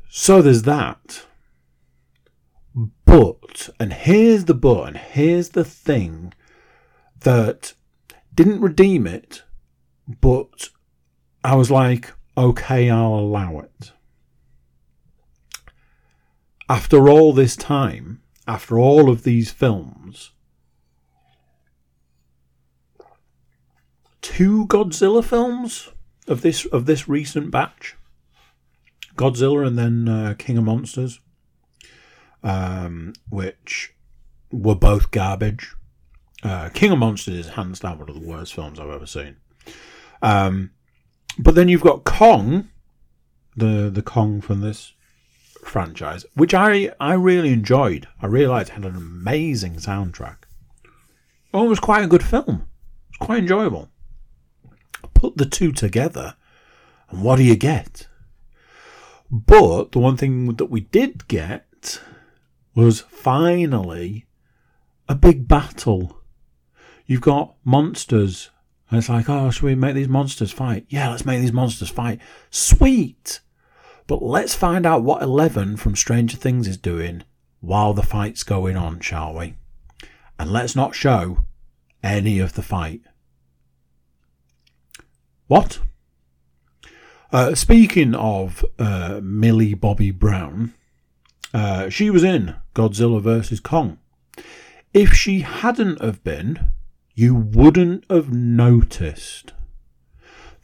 So 0.09 0.43
there's 0.43 0.63
that. 0.63 1.27
But, 3.05 3.69
and 3.79 3.93
here's 3.93 4.47
the 4.47 4.55
but, 4.55 4.89
and 4.89 4.97
here's 4.97 5.51
the 5.51 5.65
thing 5.65 6.33
that 7.21 7.75
didn't 8.35 8.61
redeem 8.61 9.07
it, 9.07 9.43
but 10.21 10.71
I 11.45 11.55
was 11.55 11.71
like, 11.71 12.13
okay, 12.37 12.91
I'll 12.91 13.15
allow 13.15 13.61
it. 13.61 13.93
After 16.69 17.09
all 17.09 17.33
this 17.33 17.57
time, 17.57 18.23
after 18.47 18.79
all 18.79 19.11
of 19.11 19.25
these 19.25 19.51
films, 19.51 20.31
two 24.23 24.66
Godzilla 24.68 25.23
films 25.23 25.91
of 26.27 26.41
this 26.41 26.64
of 26.66 26.87
this 26.87 27.09
recent 27.09 27.51
batch, 27.51 27.97
Godzilla 29.16 29.66
and 29.66 29.79
then 29.79 30.09
uh, 30.09 30.35
King 30.39 30.57
of 30.59 30.64
Monsters, 30.64 31.20
um, 32.43 33.12
which 33.29 33.95
were 34.51 34.75
both 34.75 35.11
garbage. 35.11 35.75
Uh, 36.43 36.70
King 36.70 36.93
of 36.93 36.99
Monsters 36.99 37.35
is 37.35 37.49
hands 37.51 37.81
down 37.81 37.99
one 37.99 38.09
of 38.09 38.20
the 38.20 38.27
worst 38.27 38.55
films 38.55 38.81
I've 38.81 38.91
ever 38.91 39.07
seen. 39.07 39.37
Um, 40.23 40.70
but 41.39 41.55
then 41.55 41.68
you've 41.68 41.83
got 41.83 42.05
Kong, 42.05 42.68
the 43.57 43.91
the 43.91 44.03
Kong 44.03 44.41
from 44.41 44.61
this 44.61 44.95
franchise, 45.64 46.25
which 46.35 46.55
I 46.55 46.93
I 47.01 47.14
really 47.14 47.53
enjoyed. 47.53 48.09
I 48.20 48.27
realised 48.27 48.70
it 48.70 48.75
had 48.75 48.85
an 48.85 48.97
amazing 48.97 49.77
soundtrack. 49.77 50.39
Oh, 51.55 51.66
it 51.66 51.68
was 51.68 51.81
quite 51.81 52.05
a 52.05 52.09
good 52.09 52.23
film. 52.23 52.49
It 53.11 53.20
was 53.20 53.27
quite 53.27 53.39
enjoyable. 53.39 53.91
Put 55.23 55.37
the 55.37 55.47
two 55.47 55.70
together, 55.70 56.35
and 57.09 57.23
what 57.23 57.37
do 57.37 57.45
you 57.45 57.55
get? 57.55 58.09
But 59.31 59.93
the 59.93 60.01
one 60.01 60.16
thing 60.16 60.57
that 60.57 60.64
we 60.66 60.81
did 60.81 61.29
get 61.29 62.01
was 62.75 63.03
finally 63.03 64.27
a 65.09 65.14
big 65.14 65.47
battle. 65.47 66.18
You've 67.07 67.20
got 67.20 67.55
monsters 67.62 68.51
and 68.91 68.99
it's 68.99 69.09
like, 69.09 69.29
oh, 69.29 69.53
should 69.53 69.62
we 69.62 69.77
make 69.77 69.95
these 69.95 70.09
monsters 70.09 70.51
fight? 70.51 70.87
Yeah, 70.89 71.11
let's 71.11 71.25
make 71.25 71.41
these 71.41 71.53
monsters 71.53 71.89
fight. 71.89 72.18
Sweet! 72.51 73.39
But 74.09 74.25
let's 74.25 74.57
find 74.57 74.85
out 74.85 75.05
what 75.05 75.23
Eleven 75.23 75.77
from 75.77 75.95
Stranger 75.95 76.37
Things 76.37 76.66
is 76.66 76.77
doing 76.77 77.23
while 77.61 77.95
the 77.95 78.03
fight's 78.03 78.43
going 78.43 78.77
on, 78.77 78.99
shall 78.99 79.35
we? 79.35 79.55
And 80.37 80.51
let's 80.53 80.75
not 80.75 80.97
show 80.97 81.45
any 82.03 82.41
of 82.41 82.55
the 82.55 82.62
fight. 82.62 83.03
What? 85.53 85.81
Uh, 87.31 87.55
speaking 87.55 88.15
of 88.15 88.65
uh, 88.79 89.21
Millie 89.23 89.75
Bobby 89.75 90.11
Brown, 90.11 90.73
uh, 91.53 91.91
she 91.91 92.09
was 92.09 92.25
in 92.25 92.57
Godzilla 92.75 93.21
vs. 93.21 93.61
Kong. 93.61 93.99
If 94.95 95.13
she 95.13 95.41
hadn't 95.41 96.01
have 96.01 96.25
been, 96.25 96.71
you 97.15 97.35
wouldn't 97.35 98.11
have 98.11 98.33
noticed. 98.33 99.53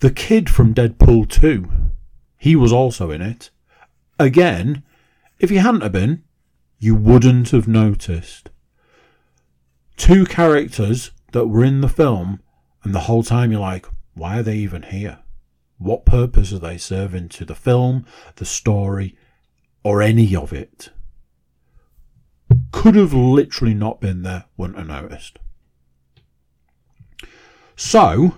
The 0.01 0.11
kid 0.11 0.49
from 0.49 0.73
Deadpool 0.73 1.29
2, 1.29 1.69
he 2.39 2.57
was 2.57 2.73
also 2.73 3.11
in 3.11 3.21
it. 3.21 3.51
Again, 4.19 4.85
if 5.39 5.51
he 5.51 5.57
hadn't 5.57 5.83
have 5.83 5.93
been, 5.93 6.25
you 6.79 6.95
wouldn't 6.95 7.51
have 7.51 7.69
noticed. 7.69 8.49
Two 9.99 10.25
characters 10.25 11.11
that 11.33 11.49
were 11.49 11.63
in 11.63 11.83
the 11.83 11.91
film, 11.91 12.41
and 12.83 12.95
the 12.95 13.01
whole 13.01 13.23
time 13.23 13.53
you're 13.53 13.61
like, 13.61 13.85
why 14.19 14.41
are 14.41 14.43
they 14.43 14.57
even 14.57 14.83
here? 14.83 15.21
What 15.79 16.05
purpose 16.05 16.53
are 16.53 16.59
they 16.59 16.77
serving 16.77 17.29
to 17.31 17.45
the 17.45 17.55
film, 17.55 18.05
the 18.37 18.45
story, 18.45 19.17
or 19.85 20.03
any 20.03 20.35
of 20.35 20.53
it? 20.53 20.91
Could 22.73 22.97
have 22.97 23.15
literally 23.15 23.75
not 23.75 24.01
been 24.01 24.23
there, 24.23 24.47
wouldn't 24.57 24.79
have 24.79 24.89
noticed. 24.89 25.39
So, 27.77 28.35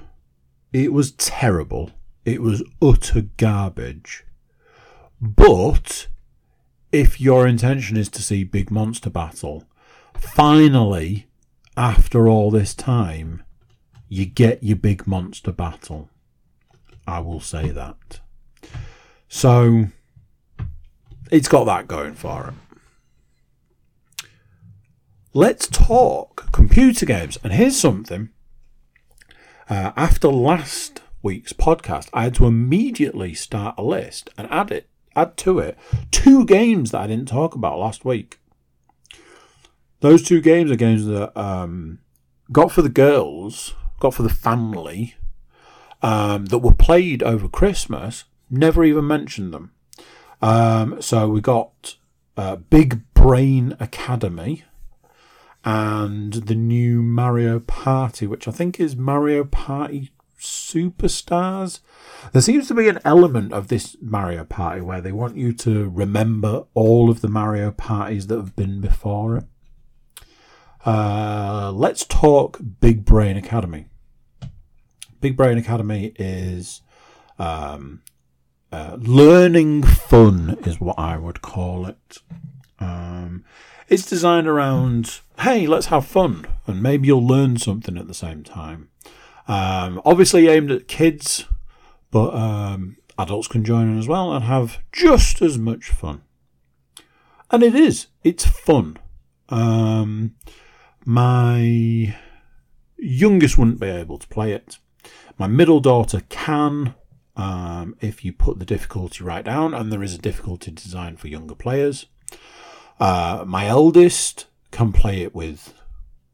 it 0.73 0.93
was 0.93 1.13
terrible. 1.13 1.93
It 2.25 2.43
was 2.43 2.63
utter 2.83 3.23
garbage. 3.39 4.25
But, 5.21 6.09
if 6.93 7.21
your 7.21 7.47
intention 7.47 7.97
is 7.97 8.11
to 8.11 8.23
see 8.23 8.45
Big 8.45 8.71
Monster 8.71 9.11
Battle, 9.11 9.65
finally, 10.15 11.27
after 11.77 12.29
all 12.29 12.51
this 12.51 12.75
time, 12.75 13.43
you 14.11 14.27
get 14.27 14.63
your 14.63 14.77
Big 14.77 15.07
Monster 15.07 15.53
Battle. 15.53 16.11
I 17.07 17.21
will 17.21 17.41
say 17.41 17.71
that. 17.71 18.21
So, 19.29 19.87
it's 21.31 21.49
got 21.49 21.65
that 21.65 21.87
going 21.87 22.15
for 22.15 22.49
it. 22.49 24.27
Let's 25.33 25.69
talk 25.69 26.51
computer 26.53 27.07
games. 27.07 27.39
And 27.45 27.53
here's 27.53 27.79
something 27.79 28.31
uh, 29.69 29.93
after 29.97 30.27
last 30.27 31.03
week's 31.23 31.53
podcast, 31.53 32.09
I 32.13 32.25
had 32.25 32.35
to 32.35 32.47
immediately 32.47 33.33
start 33.35 33.77
a 33.79 33.85
list 33.85 34.31
and 34.37 34.49
add 34.51 34.73
it, 34.73 34.89
add 35.15 35.37
to 35.39 35.61
it 35.61 35.79
two 36.11 36.45
games 36.45 36.91
that 36.91 37.03
I 37.03 37.07
didn't 37.07 37.29
talk 37.29 37.55
about 37.55 37.79
last 37.79 38.05
week. 38.05 38.41
Those 40.01 40.25
two 40.25 40.41
games 40.41 40.73
are 40.73 40.77
games 40.77 41.07
that 41.07 41.39
um, 41.39 42.01
got 42.51 42.73
for 42.73 42.83
the 42.83 42.89
girls, 42.89 43.75
got 44.01 44.15
for 44.15 44.23
the 44.23 44.29
family, 44.29 45.15
um, 46.03 46.47
that 46.47 46.59
were 46.59 46.75
played 46.75 47.23
over 47.23 47.49
Christmas. 47.49 48.25
Never 48.51 48.85
even 48.85 49.07
mentioned 49.07 49.55
them. 49.55 49.73
Um, 50.43 51.01
so 51.01 51.29
we 51.29 51.41
got 51.41 51.97
uh, 52.37 52.57
Big 52.57 53.03
Brain 53.15 53.77
Academy, 53.79 54.65
and 55.65 56.33
the 56.33 56.55
new 56.55 57.03
Mario 57.03 57.61
Party, 57.61 58.27
which 58.27 58.49
I 58.49 58.51
think 58.51 58.81
is 58.81 58.97
Mario 58.97 59.45
Party 59.45 60.11
Superstars. 60.39 61.81
There 62.33 62.41
seems 62.41 62.67
to 62.69 62.75
be 62.75 62.89
an 62.89 62.99
element 63.05 63.53
of 63.53 63.69
this 63.69 63.97
Mario 64.01 64.45
Party 64.45 64.81
where 64.81 65.03
they 65.03 65.13
want 65.13 65.37
you 65.37 65.53
to 65.53 65.89
remember 65.91 66.65
all 66.75 67.11
of 67.11 67.21
the 67.21 67.29
Mario 67.29 67.71
parties 67.71 68.29
that 68.29 68.37
have 68.37 68.57
been 68.57 68.81
before 68.81 69.37
it. 69.37 69.45
Uh, 70.85 71.73
let's 71.75 72.07
talk 72.07 72.59
Big 72.81 73.05
Brain 73.05 73.37
Academy. 73.37 73.87
Big 75.21 75.37
Brain 75.37 75.59
Academy 75.59 76.15
is 76.19 76.81
um, 77.39 78.03
uh, 78.73 78.97
learning 78.99 79.83
fun, 79.83 80.59
is 80.65 80.81
what 80.81 80.99
I 80.99 81.19
would 81.19 81.43
call 81.43 81.87
it. 81.87 82.19
Um, 82.79 83.45
it's 83.89 84.09
designed 84.09 84.47
around, 84.47 85.21
hey, 85.41 85.67
let's 85.67 85.87
have 85.87 86.07
fun, 86.07 86.47
and 86.67 86.83
maybe 86.83 87.09
you'll 87.09 87.27
learn 87.27 87.59
something 87.59 87.99
at 87.99 88.09
the 88.09 88.15
same 88.15 88.43
time. 88.43 88.89
Um, 89.47 90.01
obviously 90.05 90.49
aimed 90.49 90.71
at 90.71 90.89
kids, 90.89 91.45
but 92.11 92.33
um, 92.35 92.97
adults 93.19 93.49
can 93.49 93.65
join 93.65 93.89
in 93.89 93.99
as 93.99 94.09
well 94.09 94.33
and 94.33 94.45
have 94.45 94.79
just 94.93 95.43
as 95.43 95.59
much 95.59 95.91
fun. 95.91 96.23
And 97.51 97.63
it 97.63 97.75
is, 97.75 98.07
it's 98.23 98.47
fun. 98.47 98.97
Um, 99.51 100.37
my 101.05 102.17
youngest 102.97 103.57
wouldn't 103.57 103.81
be 103.81 103.89
able 103.89 104.19
to 104.19 104.29
play 104.29 104.53
it. 104.53 104.79
My 105.39 105.47
middle 105.47 105.81
daughter 105.81 106.23
can, 106.29 106.95
um, 107.37 107.97
if 108.01 108.25
you 108.25 108.33
put 108.33 108.59
the 108.59 108.67
difficulty 108.67 109.25
right 109.25 109.45
down, 109.45 109.73
and 109.73 109.91
there 109.91 110.03
is 110.03 110.15
a 110.15 110.19
difficulty 110.19 110.71
designed 110.71 111.19
for 111.19 111.29
younger 111.29 111.55
players. 111.55 112.07
Uh, 112.99 113.45
my 113.47 113.67
eldest 113.67 114.47
can 114.71 114.93
play 114.93 115.23
it 115.23 115.35
with 115.35 115.75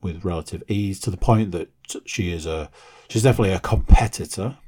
with 0.03 0.25
relative 0.25 0.63
ease 0.69 1.01
to 1.01 1.11
the 1.11 1.17
point 1.17 1.53
that 1.53 1.71
she 2.05 2.31
is 2.31 2.47
a 2.47 2.71
she's 3.09 3.23
definitely 3.23 3.55
a 3.55 3.61
competitor, 3.61 4.59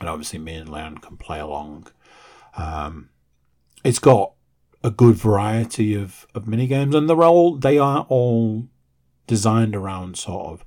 and 0.00 0.08
obviously 0.08 0.38
me 0.38 0.54
and 0.54 0.70
Leon 0.70 0.98
can 0.98 1.16
play 1.16 1.38
along. 1.38 1.88
Um, 2.56 3.10
it's 3.84 3.98
got 3.98 4.32
a 4.82 4.90
good 4.90 5.14
variety 5.16 5.94
of, 5.94 6.26
of 6.34 6.48
mini 6.48 6.66
games, 6.66 6.94
and 6.94 7.08
they're 7.08 7.22
all 7.22 7.56
they 7.56 7.78
are 7.78 8.06
all 8.08 8.68
designed 9.28 9.76
around 9.76 10.18
sort 10.18 10.46
of 10.46 10.64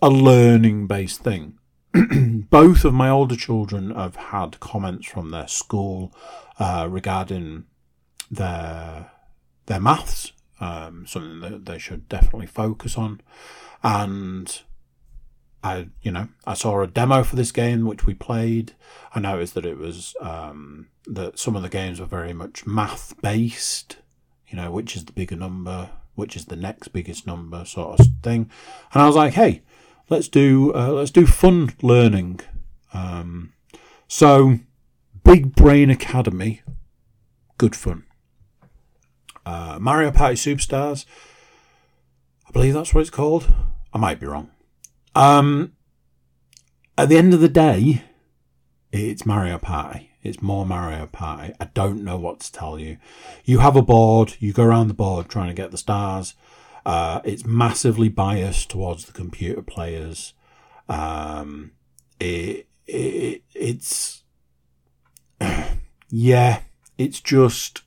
a 0.00 0.08
learning 0.08 0.86
based 0.86 1.20
thing. 1.20 1.58
Both 2.50 2.86
of 2.86 2.94
my 2.94 3.10
older 3.10 3.36
children 3.36 3.94
have 3.94 4.16
had 4.16 4.58
comments 4.60 5.06
from 5.06 5.30
their 5.30 5.48
school 5.48 6.14
uh, 6.58 6.88
regarding 6.90 7.64
their 8.30 9.10
their 9.66 9.80
maths, 9.80 10.32
um, 10.58 11.06
something 11.06 11.40
that 11.40 11.66
they 11.66 11.78
should 11.78 12.08
definitely 12.08 12.46
focus 12.46 12.96
on. 12.96 13.20
And 13.82 14.62
I, 15.62 15.88
you 16.02 16.10
know, 16.10 16.28
I 16.44 16.54
saw 16.54 16.80
a 16.80 16.86
demo 16.86 17.22
for 17.22 17.36
this 17.36 17.52
game 17.52 17.86
which 17.86 18.06
we 18.06 18.14
played. 18.14 18.72
I 19.14 19.20
noticed 19.20 19.54
that 19.54 19.66
it 19.66 19.78
was 19.78 20.16
um, 20.20 20.88
that 21.06 21.38
some 21.38 21.54
of 21.54 21.62
the 21.62 21.68
games 21.68 22.00
were 22.00 22.06
very 22.06 22.32
much 22.32 22.66
math 22.66 23.20
based. 23.20 23.98
You 24.48 24.56
know, 24.56 24.70
which 24.70 24.96
is 24.96 25.06
the 25.06 25.12
bigger 25.12 25.36
number, 25.36 25.90
which 26.14 26.36
is 26.36 26.46
the 26.46 26.56
next 26.56 26.88
biggest 26.88 27.26
number, 27.26 27.64
sort 27.64 28.00
of 28.00 28.06
thing. 28.22 28.50
And 28.92 29.02
I 29.02 29.06
was 29.06 29.16
like, 29.16 29.34
hey, 29.34 29.62
let's 30.08 30.28
do 30.28 30.72
uh, 30.74 30.92
let's 30.92 31.10
do 31.10 31.26
fun 31.26 31.74
learning. 31.82 32.40
Um, 32.92 33.52
so, 34.08 34.58
Big 35.24 35.54
Brain 35.54 35.88
Academy 35.88 36.62
good 37.62 37.76
fun. 37.76 38.02
Uh, 39.46 39.78
Mario 39.80 40.10
Party 40.10 40.34
Superstars, 40.34 41.04
I 42.48 42.50
believe 42.50 42.74
that's 42.74 42.92
what 42.92 43.02
it's 43.02 43.10
called. 43.10 43.54
I 43.92 43.98
might 43.98 44.18
be 44.18 44.26
wrong. 44.26 44.50
Um, 45.14 45.74
at 46.98 47.08
the 47.08 47.16
end 47.16 47.32
of 47.34 47.40
the 47.40 47.48
day, 47.48 48.02
it's 48.90 49.24
Mario 49.24 49.58
Party. 49.58 50.11
It's 50.22 50.40
more 50.40 50.64
Mario 50.64 51.06
Party. 51.06 51.52
I 51.60 51.64
don't 51.74 52.04
know 52.04 52.16
what 52.16 52.40
to 52.40 52.52
tell 52.52 52.78
you. 52.78 52.98
You 53.44 53.58
have 53.58 53.76
a 53.76 53.82
board, 53.82 54.36
you 54.38 54.52
go 54.52 54.62
around 54.62 54.88
the 54.88 54.94
board 54.94 55.28
trying 55.28 55.48
to 55.48 55.54
get 55.54 55.70
the 55.72 55.78
stars. 55.78 56.34
Uh, 56.86 57.20
it's 57.24 57.44
massively 57.44 58.08
biased 58.08 58.70
towards 58.70 59.04
the 59.06 59.12
computer 59.12 59.62
players. 59.62 60.34
Um, 60.88 61.72
it, 62.20 62.68
it 62.86 63.42
it's 63.54 64.22
yeah, 66.10 66.60
it's 66.98 67.20
just 67.20 67.82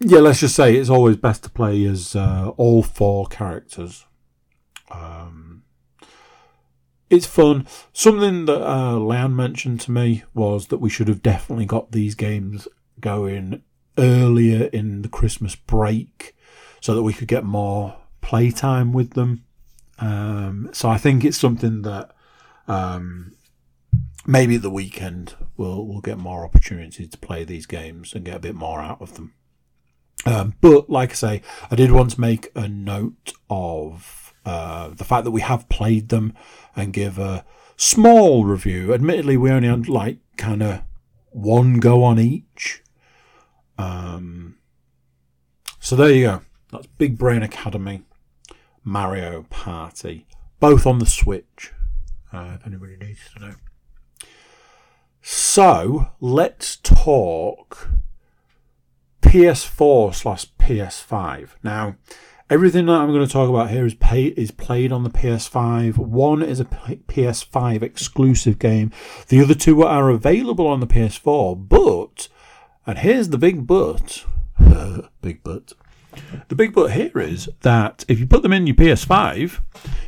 yeah. 0.00 0.18
Let's 0.18 0.40
just 0.40 0.56
say 0.56 0.76
it's 0.76 0.90
always 0.90 1.16
best 1.16 1.44
to 1.44 1.50
play 1.50 1.84
as 1.84 2.16
uh, 2.16 2.52
all 2.56 2.82
four 2.82 3.26
characters. 3.26 4.06
Um, 4.90 5.41
it's 7.12 7.26
fun. 7.26 7.66
Something 7.92 8.46
that 8.46 8.66
uh, 8.66 9.28
mentioned 9.28 9.82
to 9.82 9.92
me 9.92 10.24
was 10.32 10.68
that 10.68 10.78
we 10.78 10.88
should 10.88 11.08
have 11.08 11.22
definitely 11.22 11.66
got 11.66 11.92
these 11.92 12.14
games 12.14 12.66
going 13.00 13.62
earlier 13.98 14.64
in 14.72 15.02
the 15.02 15.10
Christmas 15.10 15.54
break 15.54 16.34
so 16.80 16.94
that 16.94 17.02
we 17.02 17.12
could 17.12 17.28
get 17.28 17.44
more 17.44 17.98
playtime 18.22 18.94
with 18.94 19.10
them. 19.10 19.44
Um, 19.98 20.70
so 20.72 20.88
I 20.88 20.96
think 20.96 21.22
it's 21.22 21.36
something 21.36 21.82
that 21.82 22.12
um, 22.66 23.32
maybe 24.26 24.56
the 24.56 24.70
weekend 24.70 25.34
we'll 25.56 25.86
we'll 25.86 26.00
get 26.00 26.16
more 26.16 26.44
opportunities 26.44 27.10
to 27.10 27.18
play 27.18 27.44
these 27.44 27.66
games 27.66 28.14
and 28.14 28.24
get 28.24 28.36
a 28.36 28.40
bit 28.40 28.54
more 28.54 28.80
out 28.80 29.02
of 29.02 29.14
them. 29.14 29.34
Um, 30.24 30.54
but 30.62 30.88
like 30.88 31.10
I 31.10 31.14
say, 31.14 31.42
I 31.70 31.74
did 31.76 31.90
want 31.92 32.12
to 32.12 32.20
make 32.20 32.50
a 32.54 32.68
note 32.68 33.34
of 33.50 34.21
uh, 34.44 34.88
the 34.90 35.04
fact 35.04 35.24
that 35.24 35.30
we 35.30 35.40
have 35.40 35.68
played 35.68 36.08
them 36.08 36.34
and 36.74 36.92
give 36.92 37.18
a 37.18 37.44
small 37.76 38.44
review. 38.44 38.92
Admittedly, 38.92 39.36
we 39.36 39.50
only 39.50 39.68
had 39.68 39.88
like 39.88 40.18
kind 40.36 40.62
of 40.62 40.82
one 41.30 41.80
go 41.80 42.02
on 42.04 42.18
each. 42.18 42.82
Um, 43.78 44.56
so 45.80 45.96
there 45.96 46.12
you 46.12 46.26
go. 46.26 46.40
That's 46.70 46.86
Big 46.86 47.18
Brain 47.18 47.42
Academy, 47.42 48.02
Mario 48.84 49.44
Party, 49.50 50.26
both 50.60 50.86
on 50.86 50.98
the 50.98 51.06
Switch. 51.06 51.72
Uh, 52.32 52.52
if 52.54 52.66
anybody 52.66 52.96
needs 52.96 53.20
to 53.34 53.40
know. 53.40 53.54
So 55.20 56.08
let's 56.20 56.76
talk 56.76 57.90
PS4 59.20 60.14
slash 60.14 60.46
PS5. 60.58 61.50
Now, 61.62 61.96
everything 62.52 62.84
that 62.84 63.00
I'm 63.00 63.12
going 63.12 63.26
to 63.26 63.32
talk 63.32 63.48
about 63.48 63.70
here 63.70 63.86
is 63.86 63.94
pay, 63.94 64.26
is 64.26 64.50
played 64.50 64.92
on 64.92 65.04
the 65.04 65.10
PS5. 65.10 65.96
One 65.96 66.42
is 66.42 66.60
a 66.60 66.66
PS5 66.66 67.82
exclusive 67.82 68.58
game. 68.58 68.92
The 69.28 69.40
other 69.40 69.54
two 69.54 69.82
are 69.82 70.10
available 70.10 70.66
on 70.66 70.80
the 70.80 70.86
PS4. 70.86 71.66
But, 71.66 72.28
and 72.86 72.98
here's 72.98 73.30
the 73.30 73.38
big 73.38 73.66
but, 73.66 74.26
big 75.22 75.42
but. 75.42 75.72
The 76.48 76.54
big 76.54 76.74
but 76.74 76.92
here 76.92 77.18
is 77.18 77.48
that 77.62 78.04
if 78.06 78.20
you 78.20 78.26
put 78.26 78.42
them 78.42 78.52
in 78.52 78.66
your 78.66 78.76
PS5, 78.76 79.60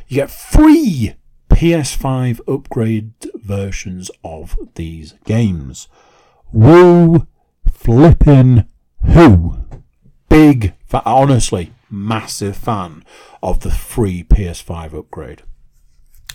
you 0.07 0.15
get 0.15 0.29
free 0.29 1.15
PS5 1.49 2.41
upgrade 2.47 3.13
versions 3.33 4.11
of 4.23 4.55
these 4.75 5.15
games. 5.25 5.87
Woo 6.53 7.25
flipping 7.71 8.65
who? 9.03 9.57
Big, 10.29 10.73
for 10.85 11.01
honestly, 11.05 11.71
massive 11.89 12.55
fan 12.55 13.03
of 13.41 13.61
the 13.61 13.71
free 13.71 14.23
PS5 14.23 14.97
upgrade. 14.97 15.43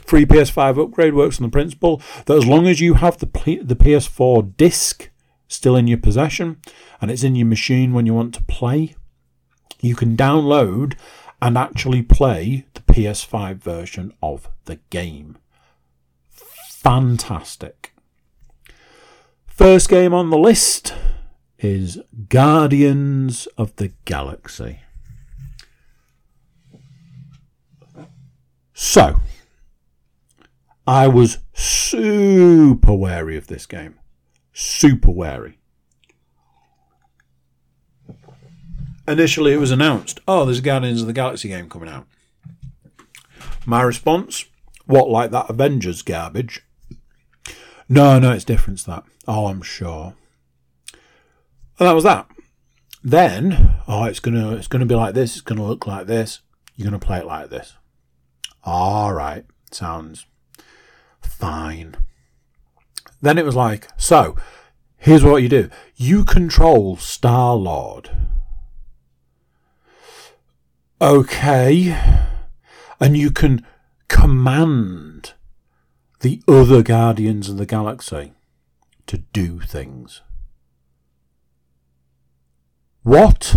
Free 0.04 0.26
PS5 0.26 0.82
upgrade 0.82 1.14
works 1.14 1.38
on 1.38 1.44
the 1.44 1.52
principle 1.52 2.00
that 2.26 2.36
as 2.36 2.46
long 2.46 2.66
as 2.66 2.80
you 2.80 2.94
have 2.94 3.18
the, 3.18 3.26
the 3.62 3.76
PS4 3.76 4.56
disc 4.56 5.10
still 5.48 5.76
in 5.76 5.86
your 5.86 5.98
possession 5.98 6.60
and 7.00 7.10
it's 7.10 7.24
in 7.24 7.34
your 7.34 7.46
machine 7.46 7.92
when 7.92 8.06
you 8.06 8.14
want 8.14 8.34
to 8.34 8.42
play, 8.44 8.94
you 9.80 9.94
can 9.94 10.16
download 10.16 10.96
and 11.42 11.56
actually 11.56 12.02
play 12.02 12.66
the 12.74 12.80
PS5 12.80 13.56
version 13.56 14.12
of 14.22 14.48
the 14.66 14.78
game. 14.90 15.38
Fantastic. 16.28 17.94
First 19.46 19.88
game 19.88 20.14
on 20.14 20.30
the 20.30 20.38
list 20.38 20.94
is 21.58 21.98
Guardians 22.28 23.46
of 23.58 23.76
the 23.76 23.92
Galaxy. 24.06 24.80
So, 28.82 29.20
I 30.86 31.06
was 31.06 31.36
super 31.52 32.94
wary 32.94 33.36
of 33.36 33.46
this 33.46 33.66
game. 33.66 34.00
Super 34.54 35.10
wary. 35.10 35.58
Initially, 39.06 39.52
it 39.52 39.58
was 39.58 39.70
announced, 39.70 40.20
oh, 40.26 40.46
there's 40.46 40.60
a 40.60 40.62
Guardians 40.62 41.02
of 41.02 41.06
the 41.06 41.12
Galaxy 41.12 41.48
game 41.48 41.68
coming 41.68 41.90
out. 41.90 42.06
My 43.66 43.82
response, 43.82 44.46
what, 44.86 45.10
like 45.10 45.30
that 45.30 45.50
Avengers 45.50 46.00
garbage? 46.00 46.64
No, 47.86 48.18
no, 48.18 48.32
it's 48.32 48.46
different 48.46 48.82
that. 48.86 49.04
Oh, 49.28 49.48
I'm 49.48 49.60
sure. 49.60 50.14
And 51.78 51.86
that 51.86 51.92
was 51.92 52.04
that. 52.04 52.28
Then, 53.04 53.76
oh, 53.86 54.04
it's 54.04 54.20
gonna 54.20 54.54
it's 54.54 54.68
gonna 54.68 54.86
be 54.86 54.94
like 54.94 55.12
this. 55.12 55.32
It's 55.32 55.42
gonna 55.42 55.66
look 55.66 55.86
like 55.86 56.06
this. 56.06 56.40
You're 56.76 56.86
gonna 56.86 56.98
play 56.98 57.18
it 57.18 57.26
like 57.26 57.50
this. 57.50 57.74
All 58.64 59.12
right, 59.14 59.44
sounds 59.70 60.26
fine. 61.20 61.96
Then 63.22 63.38
it 63.38 63.44
was 63.44 63.56
like, 63.56 63.88
so 63.96 64.36
here's 64.96 65.24
what 65.24 65.42
you 65.42 65.48
do: 65.48 65.70
you 65.96 66.24
control 66.24 66.96
Star 66.96 67.54
Lord. 67.54 68.10
Okay. 71.00 71.98
And 73.00 73.16
you 73.16 73.30
can 73.30 73.64
command 74.08 75.32
the 76.20 76.42
other 76.46 76.82
Guardians 76.82 77.48
of 77.48 77.56
the 77.56 77.64
Galaxy 77.64 78.34
to 79.06 79.18
do 79.32 79.60
things. 79.60 80.20
What? 83.02 83.56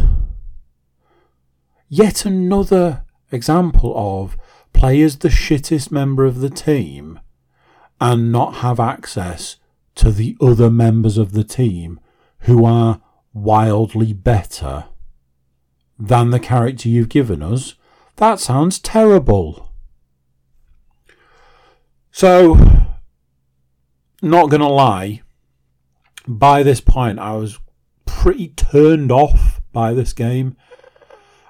Yet 1.90 2.26
another 2.26 3.04
example 3.32 3.94
of 3.96 4.38
play 4.74 5.02
as 5.02 5.20
the 5.20 5.30
shittest 5.30 5.92
member 5.92 6.26
of 6.26 6.40
the 6.40 6.50
team 6.50 7.20
and 8.02 8.32
not 8.32 8.56
have 8.56 8.80
access 8.80 9.58
to 9.96 10.12
the 10.12 10.36
other 10.42 10.70
members 10.70 11.18
of 11.18 11.32
the 11.32 11.44
team 11.44 12.00
who 12.40 12.66
are 12.66 13.02
wildly 13.34 14.14
better 14.14 14.86
than 15.98 16.32
the 16.32 16.40
character 16.40 16.90
you've 16.90 17.10
given 17.10 17.42
us, 17.42 17.76
that 18.18 18.40
sounds 18.40 18.80
terrible. 18.80 19.72
So, 22.12 22.58
not 24.22 24.50
gonna 24.50 24.70
lie, 24.70 25.22
by 26.28 26.64
this 26.64 26.82
point 26.82 27.20
I 27.20 27.34
was 27.34 27.60
pretty 28.06 28.50
turned 28.50 29.12
off 29.12 29.62
by 29.72 29.94
this 29.94 30.14
game. 30.14 30.56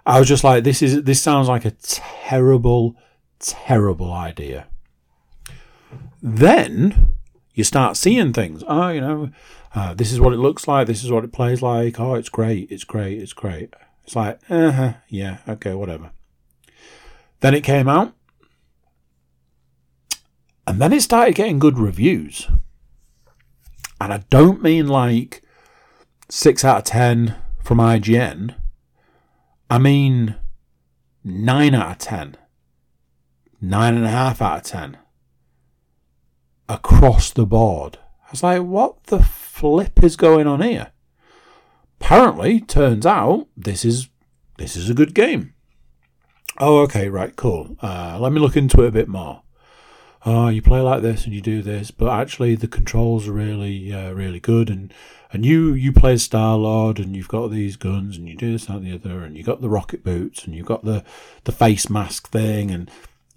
I 0.05 0.19
was 0.19 0.27
just 0.27 0.43
like, 0.43 0.63
this 0.63 0.81
is 0.81 1.03
this 1.03 1.21
sounds 1.21 1.47
like 1.47 1.65
a 1.65 1.71
terrible, 1.71 2.95
terrible 3.43 4.11
idea. 4.11 4.67
Then 6.21 7.11
you 7.53 7.63
start 7.63 7.97
seeing 7.97 8.33
things. 8.33 8.63
Oh, 8.67 8.89
you 8.89 9.01
know, 9.01 9.29
uh, 9.75 9.93
this 9.93 10.11
is 10.11 10.19
what 10.19 10.33
it 10.33 10.37
looks 10.37 10.67
like. 10.67 10.87
This 10.87 11.03
is 11.03 11.11
what 11.11 11.23
it 11.23 11.33
plays 11.33 11.61
like. 11.61 11.99
Oh, 11.99 12.15
it's 12.15 12.29
great. 12.29 12.71
It's 12.71 12.83
great. 12.83 13.21
It's 13.21 13.33
great. 13.33 13.73
It's 14.03 14.15
like, 14.15 14.39
uh 14.49 14.71
huh, 14.71 14.93
yeah, 15.07 15.37
okay, 15.47 15.73
whatever. 15.73 16.11
Then 17.39 17.53
it 17.53 17.61
came 17.61 17.87
out. 17.87 18.13
And 20.65 20.81
then 20.81 20.93
it 20.93 21.01
started 21.01 21.35
getting 21.35 21.59
good 21.59 21.77
reviews. 21.77 22.47
And 23.99 24.13
I 24.13 24.23
don't 24.29 24.61
mean 24.61 24.87
like 24.87 25.41
6 26.29 26.63
out 26.63 26.77
of 26.77 26.83
10 26.85 27.35
from 27.61 27.79
IGN. 27.79 28.55
I 29.69 29.77
mean 29.77 30.35
9 31.23 31.75
out 31.75 31.91
of 31.91 31.97
10. 31.97 32.37
9.5 33.63 34.41
out 34.41 34.57
of 34.57 34.63
10. 34.63 34.97
Across 36.67 37.31
the 37.31 37.45
board. 37.45 37.97
I 38.27 38.31
was 38.31 38.43
like, 38.43 38.63
what 38.63 39.05
the 39.05 39.23
flip 39.23 40.03
is 40.03 40.15
going 40.15 40.47
on 40.47 40.61
here? 40.61 40.91
apparently 42.03 42.59
turns 42.59 43.05
out 43.05 43.47
this 43.55 43.85
is 43.85 44.09
this 44.57 44.75
is 44.75 44.89
a 44.89 44.93
good 44.93 45.15
game. 45.15 45.53
Oh, 46.59 46.79
okay, 46.79 47.07
right, 47.07 47.35
cool. 47.35 47.77
Uh, 47.81 48.17
let 48.19 48.33
me 48.33 48.39
look 48.39 48.57
into 48.57 48.83
it 48.83 48.89
a 48.89 48.91
bit 48.91 49.07
more. 49.07 49.41
oh, 50.25 50.49
you 50.49 50.61
play 50.61 50.81
like 50.81 51.01
this 51.01 51.25
and 51.25 51.33
you 51.33 51.41
do 51.41 51.61
this, 51.61 51.91
but 51.91 52.09
actually 52.09 52.55
the 52.55 52.67
controls 52.67 53.27
are 53.27 53.33
really, 53.33 53.91
uh, 53.91 54.11
really 54.11 54.39
good. 54.39 54.69
And, 54.69 54.93
and 55.31 55.45
you, 55.45 55.73
you 55.73 55.91
play 55.91 56.17
Star 56.17 56.55
Lord 56.57 56.99
and 56.99 57.15
you've 57.15 57.27
got 57.27 57.47
these 57.47 57.77
guns 57.77 58.17
and 58.17 58.29
you 58.29 58.35
do 58.35 58.51
this, 58.51 58.69
and 58.69 58.85
the 58.85 58.93
other, 58.93 59.23
and 59.23 59.35
you've 59.35 59.47
got 59.47 59.61
the 59.61 59.69
rocket 59.69 60.03
boots 60.03 60.45
and 60.45 60.53
you've 60.53 60.67
got 60.67 60.85
the, 60.85 61.03
the 61.45 61.51
face 61.51 61.89
mask 61.89 62.29
thing. 62.29 62.69
And, 62.69 62.91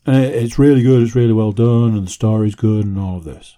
and 0.06 0.24
it's 0.24 0.58
really 0.58 0.82
good. 0.82 1.02
It's 1.02 1.16
really 1.16 1.32
well 1.32 1.52
done. 1.52 1.96
And 1.96 2.06
the 2.06 2.10
story's 2.10 2.54
good 2.54 2.86
and 2.86 2.98
all 2.98 3.18
of 3.18 3.24
this. 3.24 3.56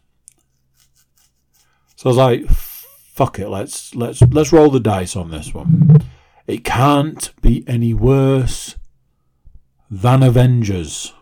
So 1.96 2.06
I 2.06 2.08
was 2.08 2.16
like, 2.16 2.46
fuck 2.48 3.38
it. 3.38 3.48
Let's, 3.48 3.94
let's, 3.94 4.22
let's 4.22 4.52
roll 4.52 4.70
the 4.70 4.80
dice 4.80 5.14
on 5.14 5.30
this 5.30 5.52
one. 5.52 6.00
It 6.46 6.64
can't 6.64 7.30
be 7.42 7.64
any 7.66 7.92
worse 7.92 8.76
than 9.90 10.22
Avengers. 10.22 11.12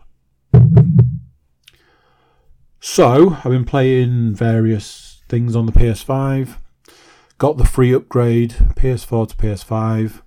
So, 2.79 3.37
I've 3.43 3.51
been 3.51 3.65
playing 3.65 4.35
various 4.35 5.21
things 5.27 5.55
on 5.55 5.65
the 5.65 5.73
PS5. 5.73 6.57
Got 7.37 7.57
the 7.57 7.65
free 7.65 7.93
upgrade, 7.93 8.51
PS4 8.51 9.27
to 9.29 9.35
PS5. 9.35 10.21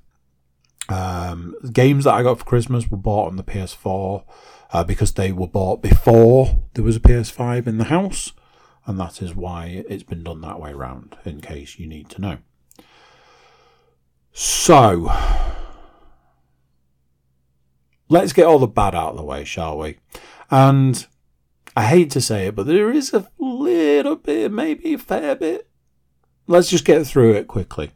Um, 0.91 1.55
games 1.73 2.05
that 2.05 2.15
I 2.15 2.23
got 2.23 2.39
for 2.39 2.45
Christmas 2.45 2.91
were 2.91 2.99
bought 2.99 3.29
on 3.29 3.37
the 3.37 3.45
PS4 3.45 4.25
uh, 4.73 4.85
because 4.85 5.13
they 5.13 5.33
were 5.33 5.47
bought 5.47 5.83
before 5.83 6.63
there 6.75 6.85
was 6.85 6.97
a 6.97 7.01
PS5 7.01 7.67
in 7.67 7.79
the 7.79 7.85
house, 7.85 8.33
and 8.87 8.99
that 8.99 9.21
is 9.21 9.35
why 9.35 9.85
it's 9.89 10.03
been 10.03 10.25
done 10.25 10.41
that 10.43 10.61
way 10.61 10.73
round, 10.73 11.17
in 11.25 11.41
case 11.41 11.79
you 11.79 11.87
need 11.87 12.09
to 12.11 12.21
know. 12.21 12.39
So, 14.33 15.13
let's 18.09 18.33
get 18.33 18.47
all 18.47 18.59
the 18.59 18.67
bad 18.67 18.95
out 18.95 19.11
of 19.11 19.17
the 19.17 19.25
way, 19.25 19.45
shall 19.45 19.79
we? 19.79 19.99
And 20.51 21.07
I 21.77 21.85
hate 21.85 22.11
to 22.13 22.21
say 22.21 22.47
it, 22.47 22.55
but 22.55 22.67
there 22.67 22.91
is 22.91 23.13
a 23.13 23.29
little 23.39 24.17
bit, 24.17 24.53
maybe 24.53 24.95
a 24.95 24.99
fair 24.99 25.35
bit. 25.35 25.69
Let's 26.47 26.71
just 26.71 26.85
get 26.85 27.07
through 27.07 27.35
it 27.35 27.49
quickly. 27.49 27.93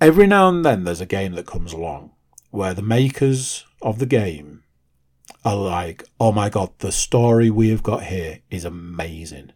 Every 0.00 0.26
now 0.26 0.48
and 0.48 0.64
then 0.64 0.82
there's 0.82 1.00
a 1.00 1.06
game 1.06 1.32
that 1.34 1.46
comes 1.46 1.72
along 1.72 2.10
where 2.50 2.74
the 2.74 2.82
makers 2.82 3.64
of 3.82 3.98
the 3.98 4.06
game 4.06 4.62
are 5.44 5.56
like, 5.56 6.04
oh 6.20 6.32
my 6.32 6.48
god, 6.48 6.70
the 6.78 6.92
story 6.92 7.50
we 7.50 7.70
have 7.70 7.82
got 7.82 8.04
here 8.04 8.40
is 8.50 8.64
amazing. 8.64 9.52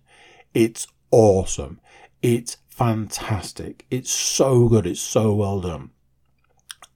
It's 0.53 0.87
awesome. 1.11 1.81
It's 2.23 2.57
fantastic. 2.69 3.87
It's 3.91 4.11
so 4.11 4.69
good. 4.69 4.87
It's 4.87 5.01
so 5.01 5.35
well 5.35 5.61
done. 5.61 5.91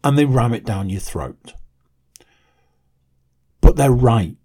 And 0.03 0.17
they 0.17 0.25
ram 0.25 0.55
it 0.55 0.65
down 0.65 0.91
your 0.91 1.01
throat. 1.01 1.55
But 3.61 3.77
they're 3.77 3.91
right. 3.91 4.37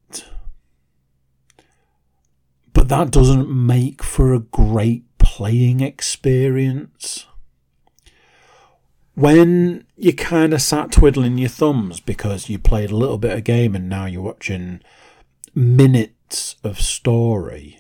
But 2.74 2.90
that 2.90 3.10
doesn't 3.10 3.50
make 3.50 4.04
for 4.04 4.34
a 4.34 4.40
great 4.40 5.06
playing 5.18 5.80
experience. 5.80 7.26
When 9.16 9.86
you 9.96 10.14
kind 10.14 10.54
of 10.54 10.62
sat 10.62 10.92
twiddling 10.92 11.38
your 11.38 11.50
thumbs 11.50 12.02
because 12.02 12.50
you 12.50 12.60
played 12.60 12.92
a 12.92 12.98
little 12.98 13.18
bit 13.18 13.38
of 13.38 13.46
game 13.46 13.74
and 13.74 13.88
now 13.88 14.06
you're 14.06 14.22
watching 14.22 14.82
minutes 15.54 16.58
of 16.66 16.82
story, 16.82 17.80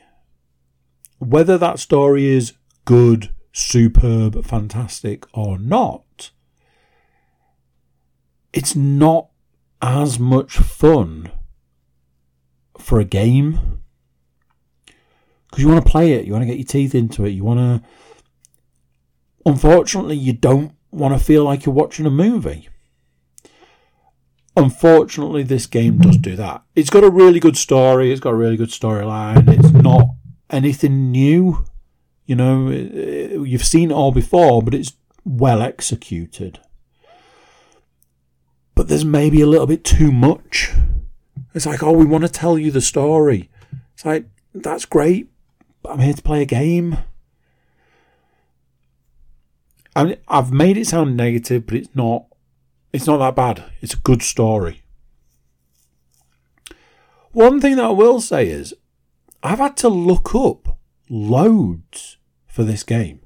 whether 1.19 1.57
that 1.57 1.79
story 1.79 2.25
is 2.25 2.53
good, 2.85 3.31
superb, 3.51 4.45
fantastic, 4.45 5.25
or 5.33 5.59
not, 5.59 6.31
it's 8.53 8.75
not 8.75 9.27
as 9.81 10.17
much 10.17 10.55
fun 10.55 11.31
for 12.79 12.99
a 12.99 13.05
game 13.05 13.81
because 15.49 15.63
you 15.63 15.69
want 15.69 15.85
to 15.85 15.91
play 15.91 16.13
it, 16.13 16.25
you 16.25 16.31
want 16.31 16.43
to 16.43 16.47
get 16.47 16.57
your 16.57 16.65
teeth 16.65 16.95
into 16.95 17.25
it, 17.25 17.29
you 17.29 17.43
want 17.43 17.59
to. 17.59 17.89
Unfortunately, 19.45 20.17
you 20.17 20.33
don't 20.33 20.74
want 20.95 21.17
to 21.17 21.23
feel 21.23 21.43
like 21.43 21.65
you're 21.65 21.75
watching 21.75 22.05
a 22.05 22.11
movie. 22.11 22.69
Unfortunately, 24.57 25.43
this 25.43 25.65
game 25.65 25.97
does 25.97 26.17
do 26.17 26.35
that. 26.37 26.63
It's 26.75 26.89
got 26.89 27.03
a 27.03 27.09
really 27.09 27.41
good 27.41 27.57
story, 27.57 28.11
it's 28.11 28.21
got 28.21 28.33
a 28.33 28.37
really 28.37 28.55
good 28.55 28.69
storyline, 28.69 29.49
it's 29.49 29.71
not 29.71 30.07
anything 30.49 31.11
new. 31.11 31.65
You 32.25 32.35
know, 32.35 32.69
eh, 32.69 32.87
eh, 32.93 33.37
you've 33.43 33.65
seen 33.65 33.91
it 33.91 33.93
all 33.93 34.11
before, 34.11 34.63
but 34.63 34.73
it's 34.73 34.93
well 35.25 35.61
executed. 35.61 36.59
But 38.73 38.87
there's 38.87 39.05
maybe 39.05 39.41
a 39.41 39.47
little 39.47 39.67
bit 39.67 39.83
too 39.83 40.11
much. 40.11 40.71
It's 41.53 41.65
like, 41.65 41.83
oh, 41.83 41.91
we 41.91 42.05
want 42.05 42.23
to 42.23 42.29
tell 42.29 42.57
you 42.57 42.71
the 42.71 42.81
story. 42.81 43.49
It's 43.93 44.05
like, 44.05 44.25
that's 44.53 44.85
great, 44.85 45.27
but 45.83 45.91
I'm 45.91 45.99
here 45.99 46.13
to 46.13 46.21
play 46.21 46.41
a 46.41 46.45
game. 46.45 46.97
I 49.95 50.17
I've 50.27 50.51
made 50.51 50.77
it 50.77 50.87
sound 50.87 51.15
negative, 51.15 51.65
but 51.65 51.75
it's 51.75 51.95
not. 51.95 52.25
It's 52.91 53.07
not 53.07 53.17
that 53.17 53.35
bad. 53.35 53.71
It's 53.81 53.93
a 53.93 53.97
good 53.97 54.21
story. 54.21 54.83
One 57.31 57.59
thing 57.59 57.75
that 57.75 57.85
I 57.85 57.89
will 57.89 58.21
say 58.21 58.47
is, 58.47 58.73
I've 59.43 59.59
had 59.59 59.75
to 59.77 59.89
look 59.89 60.33
up 60.33 60.77
loads 61.09 62.17
for 62.47 62.63
this 62.63 62.83
game. 62.83 63.19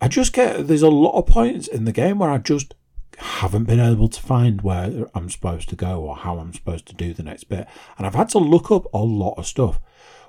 I 0.00 0.06
just 0.08 0.32
get 0.32 0.68
there's 0.68 0.82
a 0.82 0.88
lot 0.88 1.18
of 1.18 1.26
points 1.26 1.66
in 1.66 1.84
the 1.84 1.92
game 1.92 2.20
where 2.20 2.30
I 2.30 2.38
just 2.38 2.74
haven't 3.16 3.64
been 3.64 3.80
able 3.80 4.08
to 4.08 4.22
find 4.22 4.62
where 4.62 5.06
I'm 5.12 5.28
supposed 5.28 5.68
to 5.70 5.76
go 5.76 6.02
or 6.02 6.16
how 6.16 6.38
I'm 6.38 6.52
supposed 6.52 6.86
to 6.86 6.94
do 6.94 7.12
the 7.12 7.24
next 7.24 7.44
bit, 7.44 7.66
and 7.96 8.06
I've 8.06 8.14
had 8.14 8.28
to 8.30 8.38
look 8.38 8.70
up 8.70 8.86
a 8.94 8.98
lot 8.98 9.34
of 9.38 9.46
stuff 9.46 9.80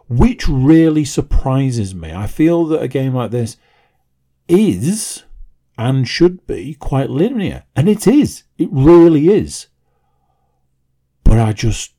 which 0.09 0.47
really 0.47 1.05
surprises 1.05 1.93
me. 1.93 2.11
I 2.11 2.25
feel 2.25 2.65
that 2.65 2.81
a 2.81 2.87
game 2.87 3.13
like 3.13 3.29
this 3.31 3.57
is 4.47 5.23
and 5.79 6.05
should 6.09 6.45
be 6.45 6.73
quite 6.73 7.09
linear, 7.09 7.63
and 7.73 7.87
it 7.87 8.05
is. 8.05 8.43
It 8.57 8.67
really 8.69 9.29
is. 9.29 9.67
But 11.23 11.39
I 11.39 11.53
just, 11.53 11.93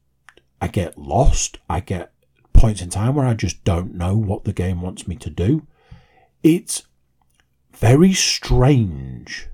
I 0.60 0.68
get 0.68 0.98
lost. 0.98 1.56
I 1.66 1.80
get 1.80 2.12
points 2.52 2.82
in 2.82 2.90
time 2.90 3.14
where 3.14 3.24
I 3.24 3.32
just 3.32 3.64
don't 3.64 3.94
know 3.94 4.14
what 4.18 4.44
the 4.44 4.52
game 4.52 4.82
wants 4.82 5.08
me 5.08 5.16
to 5.16 5.30
do. 5.30 5.66
It's 6.42 6.82
very 7.72 8.12
strange. 8.12 9.48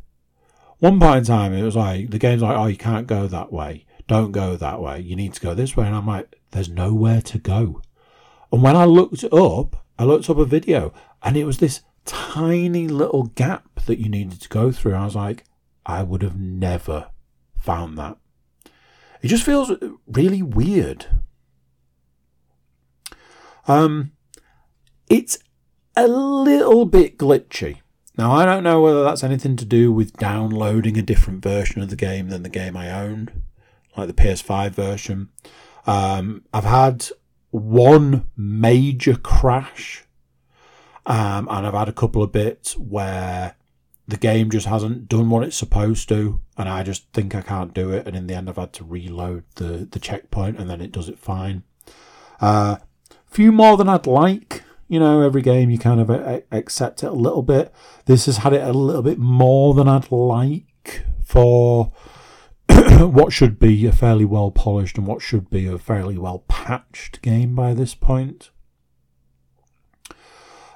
One 0.81 0.99
point 0.99 1.19
in 1.19 1.25
time, 1.25 1.53
it 1.53 1.63
was 1.63 1.77
like, 1.77 2.11
the 2.11 2.19
game's 2.19 2.43
like, 2.43 2.59
oh, 2.59 2.67
you 2.67 2.77
can't 2.77 3.07
go 3.07 3.29
that 3.29 3.53
way. 3.53 3.87
Don't 4.09 4.33
go 4.33 4.57
that 4.57 4.81
way. 4.81 4.99
You 4.99 5.15
need 5.15 5.35
to 5.35 5.41
go 5.41 5.55
this 5.55 5.77
way. 5.77 5.87
And 5.87 5.95
I'm 5.95 6.07
like, 6.07 6.35
there's 6.51 6.69
nowhere 6.69 7.23
to 7.23 7.39
go. 7.39 7.81
And 8.51 8.61
when 8.61 8.75
I 8.75 8.87
looked 8.87 9.23
up, 9.23 9.85
I 10.01 10.05
looked 10.05 10.29
up 10.29 10.39
a 10.39 10.45
video 10.45 10.93
and 11.23 11.37
it 11.37 11.45
was 11.45 11.59
this 11.59 11.83
tiny 12.07 12.89
little 12.89 13.25
gap 13.25 13.81
that 13.87 13.99
you 13.99 14.09
needed 14.09 14.41
to 14.41 14.49
go 14.49 14.73
through. 14.73 14.95
I 14.95 15.05
was 15.05 15.17
like, 15.17 15.45
I 15.85 16.03
would 16.03 16.23
have 16.23 16.39
never 16.39 17.11
found 17.59 17.99
that. 17.99 18.17
It 19.23 19.29
just 19.29 19.45
feels 19.45 19.73
really 20.07 20.43
weird. 20.43 21.07
Um, 23.67 24.13
it's 25.09 25.39
a 25.97 26.07
little 26.07 26.85
bit 26.85 27.19
glitchy. 27.19 27.81
Now, 28.19 28.33
I 28.33 28.47
don't 28.47 28.65
know 28.65 28.81
whether 28.81 29.03
that's 29.03 29.25
anything 29.25 29.57
to 29.57 29.65
do 29.65 29.93
with 29.93 30.17
downloading 30.17 30.97
a 30.97 31.03
different 31.03 31.43
version 31.43 31.83
of 31.83 31.91
the 31.91 31.97
game 31.97 32.29
than 32.29 32.43
the 32.43 32.49
game 32.49 32.77
I 32.77 32.91
owned, 32.91 33.43
like 33.97 34.07
the 34.07 34.15
PS5 34.15 34.71
version. 34.71 35.29
Um, 35.87 36.45
I've 36.53 36.65
had 36.65 37.09
one 37.51 38.27
major 38.37 39.17
crash, 39.17 40.06
um, 41.07 41.49
and 41.51 41.67
I've 41.67 41.75
had 41.75 41.89
a 41.89 41.93
couple 41.93 42.23
of 42.23 42.33
bits 42.33 42.77
where 42.77 43.55
the 44.09 44.17
game 44.17 44.51
just 44.51 44.67
hasn't 44.67 45.09
done 45.09 45.31
what 45.31 45.45
it's 45.45 45.57
supposed 45.57 46.09
to, 46.11 46.41
and 46.57 46.69
I 46.69 46.83
just 46.83 47.11
think 47.13 47.35
I 47.35 47.41
can't 47.41 47.75
do 47.75 47.91
it, 47.91 48.07
and 48.07 48.17
in 48.17 48.27
the 48.27 48.35
end, 48.35 48.49
I've 48.49 48.57
had 48.57 48.73
to 48.75 48.85
reload 48.85 49.45
the 49.57 49.89
the 49.91 49.99
checkpoint, 49.99 50.59
and 50.59 50.69
then 50.69 50.81
it 50.81 50.93
does 50.93 51.09
it 51.09 51.19
fine. 51.19 51.63
Uh, 52.41 52.77
few 53.27 53.53
more 53.53 53.77
than 53.77 53.89
I'd 53.89 54.07
like. 54.07 54.63
You 54.89 55.01
know, 55.01 55.23
every 55.23 55.43
game 55.43 55.71
you 55.71 55.79
kind 55.79 56.01
of 56.01 56.11
accept 56.53 57.03
it 57.03 57.09
a 57.09 57.13
little 57.13 57.43
bit. 57.43 57.73
This 58.05 58.27
has 58.27 58.39
had 58.39 58.53
it 58.53 58.63
a 58.63 58.73
little 58.73 59.03
bit 59.03 59.19
more 59.19 59.75
than 59.75 59.89
I'd 59.89 60.13
like 60.13 61.05
for 61.25 61.93
what 62.69 63.33
should 63.33 63.59
be 63.59 63.85
a 63.87 63.93
fairly 63.93 64.25
well 64.25 64.51
polished 64.53 64.97
and 64.97 65.07
what 65.07 65.23
should 65.23 65.51
be 65.51 65.67
a 65.67 65.79
fairly 65.79 66.17
well 66.17 66.45
patched 66.47 67.21
game 67.23 67.55
by 67.55 67.75
this 67.75 67.95
point. 67.95 68.51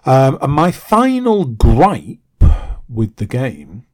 Um, 0.04 0.38
and 0.40 0.52
my 0.52 0.70
final 0.70 1.44
gripe 1.44 2.18
with 2.88 3.16
the 3.16 3.26
game 3.26 3.86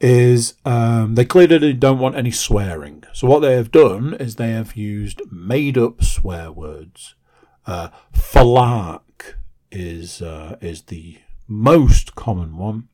is 0.00 0.54
um, 0.64 1.14
they 1.16 1.24
clearly 1.24 1.72
don't 1.72 1.98
want 1.98 2.16
any 2.16 2.30
swearing. 2.30 3.04
So 3.12 3.26
what 3.26 3.40
they 3.40 3.54
have 3.54 3.70
done 3.70 4.14
is 4.14 4.36
they 4.36 4.50
have 4.50 4.76
used 4.76 5.20
made 5.30 5.76
up 5.76 6.02
swear 6.02 6.52
words. 6.52 7.14
Uh, 7.66 7.88
is 9.70 10.22
uh, 10.22 10.56
is 10.60 10.82
the 10.82 11.18
most 11.46 12.14
common 12.14 12.56
one, 12.56 12.88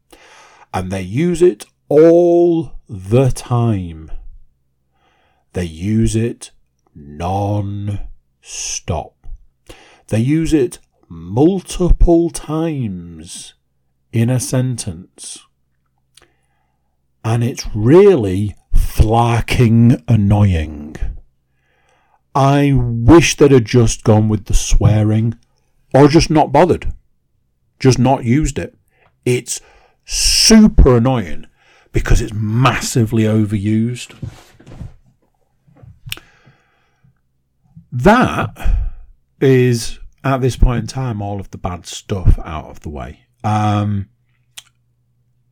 and 0.72 0.90
they 0.90 1.02
use 1.02 1.42
it 1.42 1.66
all 1.88 2.72
the 2.88 3.30
time. 3.30 4.10
They 5.52 5.64
use 5.64 6.16
it 6.16 6.50
non 6.94 8.00
stop. 8.40 9.14
They 10.08 10.18
use 10.18 10.52
it 10.52 10.78
multiple 11.14 12.28
times 12.28 13.54
in 14.12 14.28
a 14.28 14.40
sentence. 14.40 15.46
And 17.24 17.44
it's 17.44 17.64
really 17.74 18.56
flarking 18.74 20.02
annoying. 20.08 20.96
I 22.34 22.72
wish 22.74 23.36
they'd 23.36 23.52
have 23.52 23.64
just 23.64 24.02
gone 24.02 24.28
with 24.28 24.46
the 24.46 24.54
swearing 24.54 25.38
or 25.94 26.08
just 26.08 26.30
not 26.30 26.50
bothered. 26.50 26.92
Just 27.78 27.98
not 27.98 28.24
used 28.24 28.58
it. 28.58 28.74
It's 29.24 29.60
super 30.04 30.96
annoying 30.96 31.46
because 31.92 32.20
it's 32.20 32.34
massively 32.34 33.22
overused. 33.22 34.14
That 37.92 38.90
is, 39.40 40.00
at 40.24 40.40
this 40.40 40.56
point 40.56 40.80
in 40.80 40.86
time, 40.86 41.20
all 41.20 41.38
of 41.38 41.50
the 41.50 41.58
bad 41.58 41.86
stuff 41.86 42.38
out 42.44 42.66
of 42.66 42.80
the 42.80 42.88
way. 42.88 43.20
Um, 43.44 44.08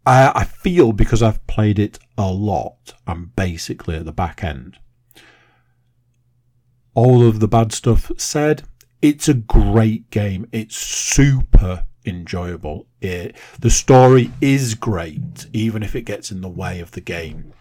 I, 0.06 0.32
I 0.34 0.44
feel 0.44 0.92
because 0.92 1.22
I've 1.22 1.46
played 1.46 1.78
it 1.78 1.98
a 2.16 2.30
lot, 2.30 2.94
I'm 3.06 3.32
basically 3.36 3.96
at 3.96 4.06
the 4.06 4.12
back 4.12 4.42
end. 4.42 4.78
All 6.94 7.26
of 7.26 7.40
the 7.40 7.48
bad 7.48 7.72
stuff 7.72 8.10
said, 8.16 8.62
it's 9.00 9.28
a 9.28 9.34
great 9.34 10.10
game. 10.10 10.46
It's 10.52 10.76
super 10.76 11.84
enjoyable. 12.04 12.86
It, 13.00 13.36
the 13.58 13.70
story 13.70 14.30
is 14.40 14.74
great, 14.74 15.46
even 15.52 15.82
if 15.82 15.94
it 15.94 16.02
gets 16.02 16.30
in 16.30 16.40
the 16.40 16.48
way 16.48 16.80
of 16.80 16.92
the 16.92 17.00
game. 17.00 17.52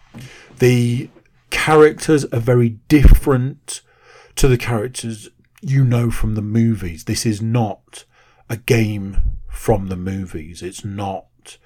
The 0.58 1.10
characters 1.50 2.24
are 2.26 2.40
very 2.40 2.70
different 2.88 3.82
to 4.36 4.48
the 4.48 4.58
characters 4.58 5.28
you 5.62 5.84
know 5.84 6.10
from 6.10 6.34
the 6.34 6.42
movies. 6.42 7.04
This 7.04 7.24
is 7.24 7.40
not 7.40 8.04
a 8.50 8.56
game 8.56 9.38
from 9.48 9.86
the 9.86 9.96
movies. 9.96 10.62
It's 10.62 10.84
not 10.84 11.58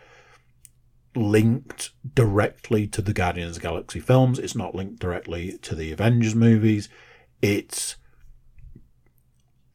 linked 1.17 1.91
directly 2.15 2.87
to 2.89 3.01
the 3.01 3.15
Guardians 3.15 3.57
of 3.57 3.63
the 3.63 3.69
Galaxy 3.69 4.01
films. 4.01 4.39
It's 4.39 4.55
not 4.55 4.75
linked 4.75 5.01
directly 5.01 5.59
to 5.63 5.75
the 5.75 5.91
Avengers 5.91 6.35
movies. 6.35 6.89
It's 7.41 7.97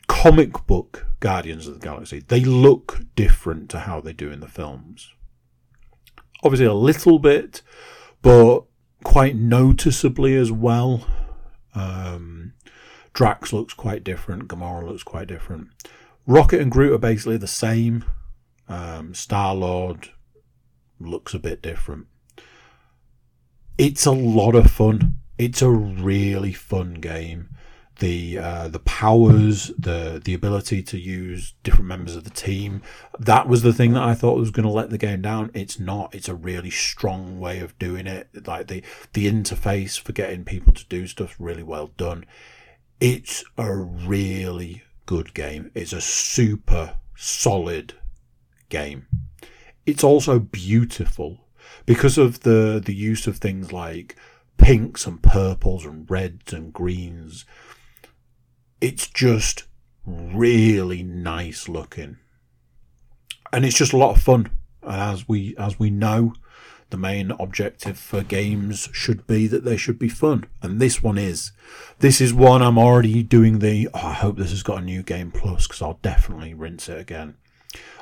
comic 0.07 0.67
book 0.67 1.07
Guardians 1.19 1.67
of 1.67 1.73
the 1.73 1.79
Galaxy. 1.79 2.19
They 2.19 2.41
look 2.41 3.01
different 3.15 3.69
to 3.71 3.79
how 3.79 4.01
they 4.01 4.13
do 4.13 4.31
in 4.31 4.39
the 4.39 4.47
films. 4.47 5.13
Obviously, 6.43 6.67
a 6.67 6.73
little 6.73 7.17
bit, 7.17 7.63
but 8.21 8.61
quite 9.03 9.35
noticeably 9.35 10.35
as 10.35 10.51
well. 10.51 11.07
Um, 11.73 12.53
Drax 13.13 13.51
looks 13.51 13.73
quite 13.73 14.03
different. 14.03 14.47
Gamora 14.47 14.87
looks 14.87 15.03
quite 15.03 15.27
different. 15.27 15.69
Rocket 16.25 16.61
and 16.61 16.71
Groot 16.71 16.93
are 16.93 16.97
basically 16.97 17.37
the 17.37 17.47
same. 17.47 18.05
Um, 18.69 19.13
Star 19.13 19.53
Lord 19.53 20.09
looks 20.99 21.33
a 21.33 21.39
bit 21.39 21.61
different. 21.61 22.07
It's 23.77 24.05
a 24.05 24.11
lot 24.11 24.55
of 24.55 24.69
fun. 24.69 25.15
It's 25.37 25.61
a 25.61 25.69
really 25.69 26.53
fun 26.53 26.95
game 26.95 27.49
the 28.01 28.37
uh, 28.39 28.67
the 28.67 28.79
powers, 28.79 29.71
the 29.77 30.19
the 30.23 30.33
ability 30.33 30.81
to 30.83 30.99
use 30.99 31.53
different 31.63 31.87
members 31.87 32.15
of 32.15 32.23
the 32.25 32.31
team. 32.31 32.81
That 33.17 33.47
was 33.47 33.61
the 33.61 33.71
thing 33.71 33.93
that 33.93 34.03
I 34.03 34.15
thought 34.15 34.37
was 34.37 34.49
going 34.49 34.65
to 34.65 34.71
let 34.71 34.89
the 34.89 34.97
game 34.97 35.21
down. 35.21 35.51
It's 35.53 35.79
not. 35.79 36.13
It's 36.13 36.27
a 36.27 36.35
really 36.35 36.71
strong 36.71 37.39
way 37.39 37.59
of 37.59 37.77
doing 37.77 38.07
it. 38.07 38.47
Like 38.47 38.67
the 38.67 38.83
the 39.13 39.31
interface 39.31 39.99
for 39.99 40.13
getting 40.13 40.43
people 40.43 40.73
to 40.73 40.85
do 40.85 41.07
stuff 41.07 41.35
really 41.39 41.63
well 41.63 41.91
done. 41.95 42.25
It's 43.01 43.43
a 43.57 43.75
really 43.75 44.83
good 45.05 45.33
game. 45.33 45.71
It's 45.73 45.91
a 45.91 46.01
super 46.01 46.97
solid 47.15 47.95
game. 48.69 49.07
It's 49.85 50.03
also 50.03 50.39
beautiful 50.39 51.47
because 51.85 52.17
of 52.17 52.41
the 52.41 52.81
the 52.83 52.95
use 52.95 53.27
of 53.27 53.37
things 53.37 53.73
like 53.73 54.15
pinks 54.57 55.05
and 55.05 55.21
purples 55.21 55.85
and 55.85 56.09
reds 56.09 56.53
and 56.53 56.71
greens 56.71 57.45
it's 58.81 59.07
just 59.07 59.65
really 60.05 61.03
nice 61.03 61.69
looking. 61.69 62.17
And 63.53 63.63
it's 63.63 63.77
just 63.77 63.93
a 63.93 63.97
lot 63.97 64.15
of 64.15 64.21
fun. 64.21 64.49
And 64.81 64.99
as 64.99 65.29
we 65.29 65.55
as 65.57 65.79
we 65.79 65.91
know, 65.91 66.33
the 66.91 66.97
main 66.97 67.31
objective 67.31 67.97
for 67.97 68.21
games 68.21 68.89
should 68.91 69.25
be 69.25 69.47
that 69.47 69.63
they 69.63 69.77
should 69.77 69.97
be 69.97 70.09
fun. 70.09 70.45
And 70.61 70.79
this 70.79 71.01
one 71.01 71.17
is. 71.17 71.51
This 71.99 72.21
is 72.21 72.33
one 72.33 72.61
I'm 72.61 72.77
already 72.77 73.23
doing 73.23 73.59
the 73.59 73.89
oh, 73.93 73.99
I 73.99 74.13
hope 74.13 74.37
this 74.37 74.51
has 74.51 74.63
got 74.63 74.81
a 74.81 74.85
new 74.85 75.03
game 75.03 75.31
plus 75.31 75.67
because 75.67 75.81
I'll 75.81 75.99
definitely 76.01 76.53
rinse 76.53 76.87
it 76.89 76.99
again. 76.99 77.35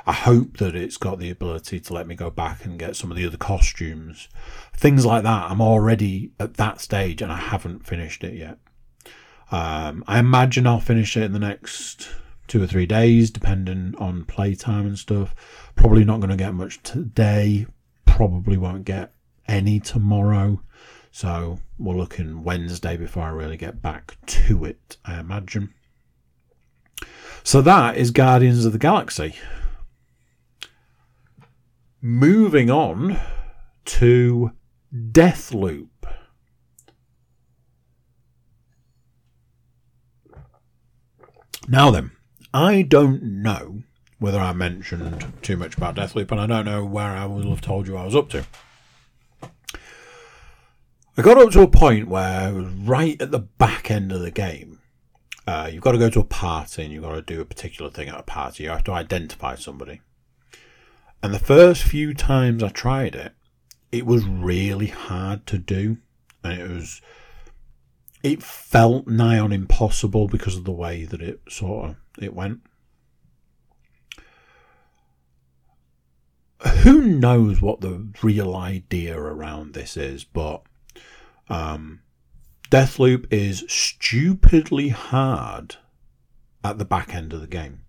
I 0.05 0.13
hope 0.13 0.57
that 0.57 0.75
it's 0.75 0.97
got 0.97 1.19
the 1.19 1.29
ability 1.29 1.79
to 1.79 1.93
let 1.93 2.07
me 2.07 2.15
go 2.15 2.29
back 2.29 2.65
and 2.65 2.79
get 2.79 2.95
some 2.95 3.11
of 3.11 3.17
the 3.17 3.27
other 3.27 3.37
costumes. 3.37 4.27
Things 4.73 5.05
like 5.05 5.23
that. 5.23 5.51
I'm 5.51 5.61
already 5.61 6.31
at 6.39 6.55
that 6.55 6.81
stage 6.81 7.21
and 7.21 7.31
I 7.31 7.37
haven't 7.37 7.85
finished 7.85 8.23
it 8.23 8.33
yet. 8.33 8.57
Um, 9.51 10.03
I 10.07 10.19
imagine 10.19 10.67
I'll 10.67 10.79
finish 10.79 11.15
it 11.15 11.23
in 11.23 11.33
the 11.33 11.39
next 11.39 12.09
two 12.47 12.61
or 12.61 12.67
three 12.67 12.85
days, 12.85 13.29
depending 13.29 13.93
on 13.97 14.25
playtime 14.25 14.85
and 14.85 14.97
stuff. 14.97 15.35
Probably 15.75 16.03
not 16.03 16.19
going 16.19 16.31
to 16.31 16.35
get 16.35 16.53
much 16.53 16.81
today. 16.83 17.67
Probably 18.19 18.57
won't 18.57 18.83
get 18.83 19.13
any 19.47 19.79
tomorrow. 19.79 20.61
So 21.09 21.59
we're 21.77 21.95
looking 21.95 22.43
Wednesday 22.43 22.97
before 22.97 23.23
I 23.23 23.29
really 23.29 23.55
get 23.55 23.81
back 23.81 24.17
to 24.25 24.65
it, 24.65 24.97
I 25.05 25.21
imagine. 25.21 25.73
So 27.45 27.61
that 27.61 27.95
is 27.95 28.11
Guardians 28.11 28.65
of 28.65 28.73
the 28.73 28.77
Galaxy. 28.77 29.35
Moving 32.01 32.69
on 32.69 33.17
to 33.85 34.51
Deathloop. 34.93 35.87
Now 41.69 41.89
then, 41.89 42.11
I 42.53 42.81
don't 42.81 43.23
know 43.23 43.83
whether 44.19 44.39
I 44.39 44.53
mentioned 44.53 45.33
too 45.41 45.57
much 45.57 45.75
about 45.75 45.95
Deathloop, 45.95 46.31
and 46.31 46.39
I 46.39 46.45
don't 46.45 46.65
know 46.65 46.85
where 46.85 47.11
I 47.11 47.25
will 47.25 47.49
have 47.49 47.61
told 47.61 47.87
you 47.87 47.97
I 47.97 48.05
was 48.05 48.15
up 48.15 48.29
to. 48.29 48.45
I 51.17 51.21
got 51.21 51.37
up 51.37 51.51
to 51.51 51.61
a 51.61 51.67
point 51.67 52.07
where 52.07 52.53
right 52.53 53.21
at 53.21 53.31
the 53.31 53.39
back 53.39 53.91
end 53.91 54.11
of 54.11 54.21
the 54.21 54.31
game. 54.31 54.79
Uh, 55.45 55.67
you've 55.69 55.81
got 55.81 55.93
to 55.93 55.97
go 55.97 56.11
to 56.11 56.19
a 56.19 56.23
party 56.23 56.83
and 56.83 56.93
you've 56.93 57.01
got 57.01 57.15
to 57.15 57.23
do 57.23 57.41
a 57.41 57.45
particular 57.45 57.89
thing 57.89 58.07
at 58.07 58.19
a 58.19 58.23
party. 58.23 58.63
You 58.63 58.69
have 58.69 58.83
to 58.83 58.91
identify 58.91 59.55
somebody. 59.55 60.01
And 61.23 61.33
the 61.33 61.39
first 61.39 61.83
few 61.83 62.13
times 62.13 62.61
I 62.61 62.69
tried 62.69 63.15
it, 63.15 63.33
it 63.91 64.05
was 64.05 64.25
really 64.25 64.87
hard 64.87 65.47
to 65.47 65.57
do. 65.57 65.97
And 66.43 66.53
it 66.53 66.69
was 66.69 67.01
it 68.21 68.43
felt 68.43 69.07
nigh 69.07 69.39
on 69.39 69.51
impossible 69.51 70.27
because 70.27 70.55
of 70.55 70.65
the 70.65 70.71
way 70.71 71.05
that 71.05 71.21
it 71.21 71.41
sort 71.49 71.89
of 71.89 71.95
it 72.21 72.33
went. 72.33 72.61
Who 76.83 77.01
knows 77.01 77.61
what 77.61 77.81
the 77.81 78.07
real 78.21 78.55
idea 78.55 79.17
around 79.17 79.73
this 79.73 79.95
is, 79.95 80.23
but 80.25 80.61
um, 81.47 82.01
Deathloop 82.69 83.31
is 83.31 83.65
stupidly 83.67 84.89
hard 84.89 85.77
at 86.63 86.77
the 86.77 86.85
back 86.85 87.15
end 87.15 87.33
of 87.33 87.41
the 87.41 87.47
game. 87.47 87.81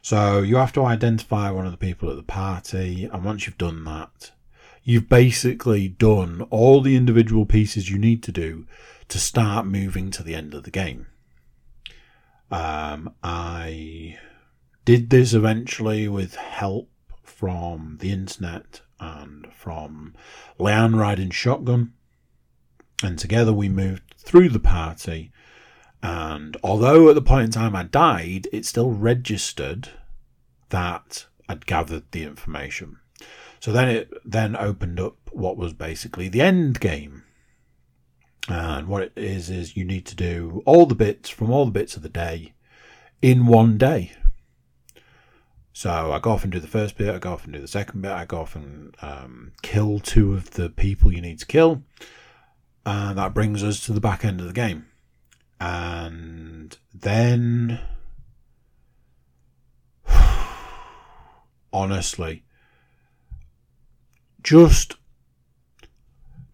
So 0.00 0.40
you 0.40 0.56
have 0.56 0.72
to 0.74 0.84
identify 0.84 1.50
one 1.50 1.66
of 1.66 1.72
the 1.72 1.78
people 1.78 2.10
at 2.10 2.16
the 2.16 2.22
party, 2.22 3.08
and 3.10 3.24
once 3.24 3.46
you've 3.46 3.58
done 3.58 3.84
that, 3.84 4.32
you've 4.82 5.08
basically 5.08 5.88
done 5.88 6.42
all 6.50 6.80
the 6.80 6.96
individual 6.96 7.46
pieces 7.46 7.90
you 7.90 7.98
need 7.98 8.22
to 8.22 8.32
do 8.32 8.66
to 9.08 9.18
start 9.18 9.66
moving 9.66 10.10
to 10.10 10.22
the 10.22 10.34
end 10.34 10.54
of 10.54 10.64
the 10.64 10.70
game. 10.70 11.06
Um, 12.50 13.14
I 13.22 14.18
did 14.84 15.10
this 15.10 15.32
eventually 15.32 16.08
with 16.08 16.36
help 16.36 16.90
from 17.44 17.98
the 18.00 18.10
internet 18.10 18.80
and 18.98 19.46
from 19.52 20.14
Leanne 20.58 20.98
riding 20.98 21.28
shotgun. 21.28 21.92
And 23.02 23.18
together 23.18 23.52
we 23.52 23.68
moved 23.68 24.14
through 24.16 24.48
the 24.48 24.58
party. 24.58 25.30
And 26.02 26.56
although 26.64 27.10
at 27.10 27.14
the 27.14 27.20
point 27.20 27.44
in 27.44 27.50
time 27.50 27.76
I 27.76 27.82
died, 27.82 28.48
it 28.50 28.64
still 28.64 28.92
registered 28.92 29.90
that 30.70 31.26
I'd 31.46 31.66
gathered 31.66 32.04
the 32.12 32.22
information. 32.22 32.96
So 33.60 33.72
then 33.72 33.90
it 33.90 34.10
then 34.24 34.56
opened 34.56 34.98
up 34.98 35.18
what 35.30 35.58
was 35.58 35.74
basically 35.74 36.30
the 36.30 36.40
end 36.40 36.80
game 36.80 37.24
and 38.48 38.88
what 38.88 39.02
it 39.02 39.12
is, 39.16 39.50
is 39.50 39.76
you 39.76 39.84
need 39.84 40.06
to 40.06 40.16
do 40.16 40.62
all 40.64 40.86
the 40.86 40.94
bits 40.94 41.28
from 41.28 41.50
all 41.50 41.66
the 41.66 41.72
bits 41.72 41.94
of 41.94 42.02
the 42.02 42.08
day 42.08 42.54
in 43.20 43.44
one 43.44 43.76
day. 43.76 44.12
So 45.76 46.12
I 46.12 46.20
go 46.20 46.30
off 46.30 46.44
and 46.44 46.52
do 46.52 46.60
the 46.60 46.68
first 46.68 46.96
bit, 46.96 47.12
I 47.12 47.18
go 47.18 47.32
off 47.32 47.42
and 47.44 47.52
do 47.52 47.58
the 47.58 47.66
second 47.66 48.00
bit, 48.00 48.12
I 48.12 48.24
go 48.24 48.38
off 48.38 48.54
and 48.54 48.96
um, 49.02 49.50
kill 49.60 49.98
two 49.98 50.32
of 50.32 50.52
the 50.52 50.70
people 50.70 51.12
you 51.12 51.20
need 51.20 51.40
to 51.40 51.46
kill. 51.46 51.82
And 52.86 53.18
that 53.18 53.34
brings 53.34 53.64
us 53.64 53.84
to 53.86 53.92
the 53.92 54.00
back 54.00 54.24
end 54.24 54.40
of 54.40 54.46
the 54.46 54.52
game. 54.52 54.86
and 55.60 56.78
then 56.94 57.80
honestly 61.72 62.44
just 64.44 64.94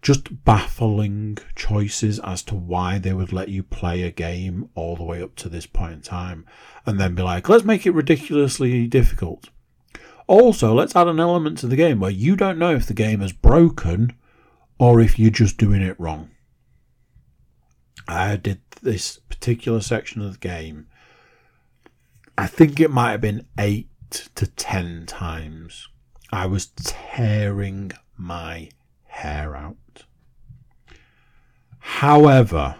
just 0.01 0.43
baffling 0.43 1.37
choices 1.55 2.19
as 2.19 2.41
to 2.43 2.55
why 2.55 2.97
they 2.97 3.13
would 3.13 3.31
let 3.31 3.49
you 3.49 3.61
play 3.61 4.01
a 4.01 4.11
game 4.11 4.69
all 4.73 4.95
the 4.95 5.03
way 5.03 5.21
up 5.21 5.35
to 5.35 5.47
this 5.49 5.65
point 5.65 5.93
in 5.93 6.01
time 6.01 6.45
and 6.85 6.99
then 6.99 7.13
be 7.13 7.21
like, 7.21 7.47
let's 7.47 7.63
make 7.63 7.85
it 7.85 7.93
ridiculously 7.93 8.87
difficult. 8.87 9.49
Also, 10.27 10.73
let's 10.73 10.95
add 10.95 11.07
an 11.07 11.19
element 11.19 11.57
to 11.59 11.67
the 11.67 11.75
game 11.75 11.99
where 11.99 12.09
you 12.09 12.35
don't 12.35 12.57
know 12.57 12.73
if 12.73 12.87
the 12.87 12.93
game 12.93 13.21
is 13.21 13.33
broken 13.33 14.15
or 14.79 14.99
if 14.99 15.19
you're 15.19 15.29
just 15.29 15.57
doing 15.57 15.81
it 15.81 15.99
wrong. 15.99 16.31
I 18.07 18.37
did 18.37 18.61
this 18.81 19.19
particular 19.19 19.81
section 19.81 20.21
of 20.21 20.33
the 20.33 20.39
game, 20.39 20.87
I 22.37 22.47
think 22.47 22.79
it 22.79 22.89
might 22.89 23.11
have 23.11 23.21
been 23.21 23.45
eight 23.59 23.89
to 24.35 24.47
ten 24.47 25.05
times. 25.05 25.87
I 26.31 26.47
was 26.47 26.67
tearing 26.67 27.91
my 28.17 28.69
hair 29.05 29.55
out. 29.55 29.75
However, 31.81 32.75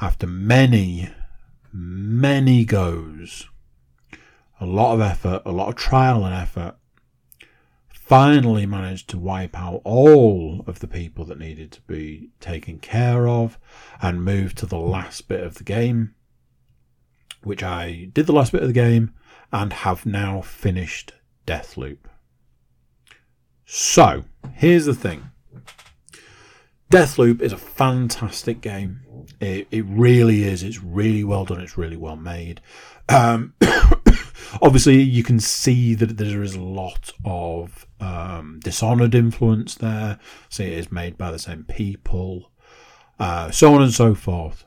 after 0.00 0.26
many, 0.26 1.10
many 1.72 2.64
goes, 2.64 3.48
a 4.60 4.66
lot 4.66 4.94
of 4.94 5.00
effort, 5.00 5.42
a 5.44 5.52
lot 5.52 5.68
of 5.68 5.74
trial 5.74 6.24
and 6.24 6.34
effort, 6.34 6.76
finally 7.90 8.66
managed 8.66 9.08
to 9.08 9.18
wipe 9.18 9.58
out 9.58 9.80
all 9.84 10.62
of 10.66 10.80
the 10.80 10.86
people 10.86 11.24
that 11.24 11.38
needed 11.38 11.72
to 11.72 11.80
be 11.82 12.28
taken 12.40 12.78
care 12.78 13.26
of 13.26 13.58
and 14.02 14.24
move 14.24 14.54
to 14.54 14.66
the 14.66 14.78
last 14.78 15.26
bit 15.26 15.42
of 15.42 15.54
the 15.54 15.64
game, 15.64 16.14
which 17.42 17.62
I 17.62 18.10
did 18.12 18.26
the 18.26 18.32
last 18.32 18.52
bit 18.52 18.60
of 18.62 18.68
the 18.68 18.74
game 18.74 19.14
and 19.50 19.72
have 19.72 20.04
now 20.04 20.42
finished 20.42 21.14
Deathloop. 21.46 21.98
So, 23.64 24.24
here's 24.54 24.84
the 24.84 24.94
thing 24.94 25.31
Deathloop 26.92 27.40
is 27.40 27.54
a 27.54 27.56
fantastic 27.56 28.60
game. 28.60 29.00
It, 29.40 29.66
it 29.70 29.86
really 29.86 30.44
is. 30.44 30.62
It's 30.62 30.82
really 30.82 31.24
well 31.24 31.46
done. 31.46 31.62
It's 31.62 31.78
really 31.78 31.96
well 31.96 32.16
made. 32.16 32.60
Um, 33.08 33.54
obviously, 34.60 35.00
you 35.00 35.22
can 35.22 35.40
see 35.40 35.94
that 35.94 36.18
there 36.18 36.42
is 36.42 36.54
a 36.54 36.60
lot 36.60 37.10
of 37.24 37.86
um, 37.98 38.60
Dishonored 38.62 39.14
influence 39.14 39.74
there. 39.74 40.18
See, 40.50 40.64
it 40.64 40.74
is 40.74 40.92
made 40.92 41.16
by 41.16 41.30
the 41.30 41.38
same 41.38 41.64
people, 41.64 42.52
uh, 43.18 43.50
so 43.50 43.74
on 43.74 43.80
and 43.80 43.94
so 43.94 44.14
forth. 44.14 44.66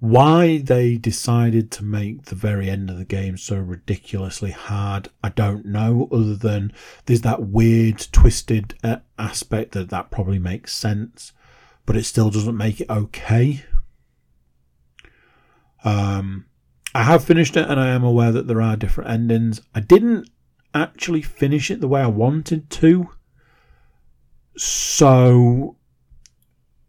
Why 0.00 0.56
they 0.56 0.96
decided 0.96 1.70
to 1.72 1.84
make 1.84 2.24
the 2.24 2.34
very 2.34 2.70
end 2.70 2.88
of 2.88 2.96
the 2.96 3.04
game 3.04 3.36
so 3.36 3.56
ridiculously 3.56 4.50
hard, 4.50 5.10
I 5.22 5.28
don't 5.28 5.66
know. 5.66 6.08
Other 6.10 6.34
than 6.34 6.72
there's 7.04 7.20
that 7.20 7.42
weird, 7.42 8.06
twisted 8.10 8.74
uh, 8.82 8.96
aspect 9.18 9.72
that 9.72 9.90
that 9.90 10.10
probably 10.10 10.38
makes 10.38 10.72
sense, 10.72 11.32
but 11.84 11.96
it 11.96 12.04
still 12.04 12.30
doesn't 12.30 12.56
make 12.56 12.80
it 12.80 12.88
okay. 12.88 13.62
Um, 15.84 16.46
I 16.94 17.02
have 17.02 17.22
finished 17.22 17.58
it, 17.58 17.68
and 17.68 17.78
I 17.78 17.88
am 17.88 18.02
aware 18.02 18.32
that 18.32 18.46
there 18.46 18.62
are 18.62 18.76
different 18.76 19.10
endings. 19.10 19.60
I 19.74 19.80
didn't 19.80 20.30
actually 20.74 21.20
finish 21.20 21.70
it 21.70 21.82
the 21.82 21.88
way 21.88 22.00
I 22.00 22.06
wanted 22.06 22.70
to, 22.70 23.10
so 24.56 25.76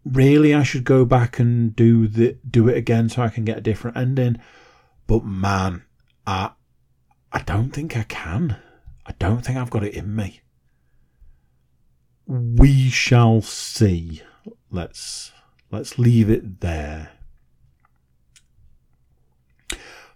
really 0.06 0.54
I 0.54 0.64
should 0.64 0.84
go 0.84 1.06
back 1.06 1.40
and 1.40 1.76
do 1.76 2.08
the 2.08 2.38
do 2.50 2.68
it 2.68 2.78
again 2.78 3.10
so 3.10 3.22
I 3.22 3.30
can 3.30 3.46
get 3.46 3.58
a 3.58 3.62
different 3.62 3.98
ending. 3.98 4.38
But 5.08 5.26
man, 5.26 5.84
I 6.26 6.52
I 7.32 7.40
don't 7.42 7.72
think 7.72 7.96
I 7.96 8.04
can. 8.04 8.58
I 9.06 9.14
don't 9.20 9.42
think 9.46 9.58
I've 9.58 9.70
got 9.70 9.84
it 9.84 9.94
in 9.94 10.16
me. 10.16 10.42
We 12.28 12.90
shall 12.90 13.42
see. 13.42 14.22
Let's 14.70 15.32
let's 15.72 15.98
leave 15.98 16.30
it 16.30 16.62
there. 16.62 17.12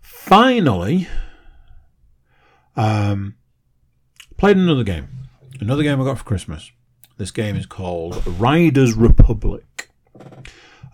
Finally, 0.02 1.08
um, 2.76 3.36
played 4.38 4.58
another 4.58 4.84
game. 4.84 5.08
Another 5.60 5.84
game 5.84 6.02
I 6.02 6.04
got 6.04 6.18
for 6.18 6.24
Christmas. 6.24 6.72
This 7.18 7.32
game 7.32 7.56
is 7.56 7.66
called 7.66 8.26
Riders 8.28 8.94
Republic. 8.94 9.90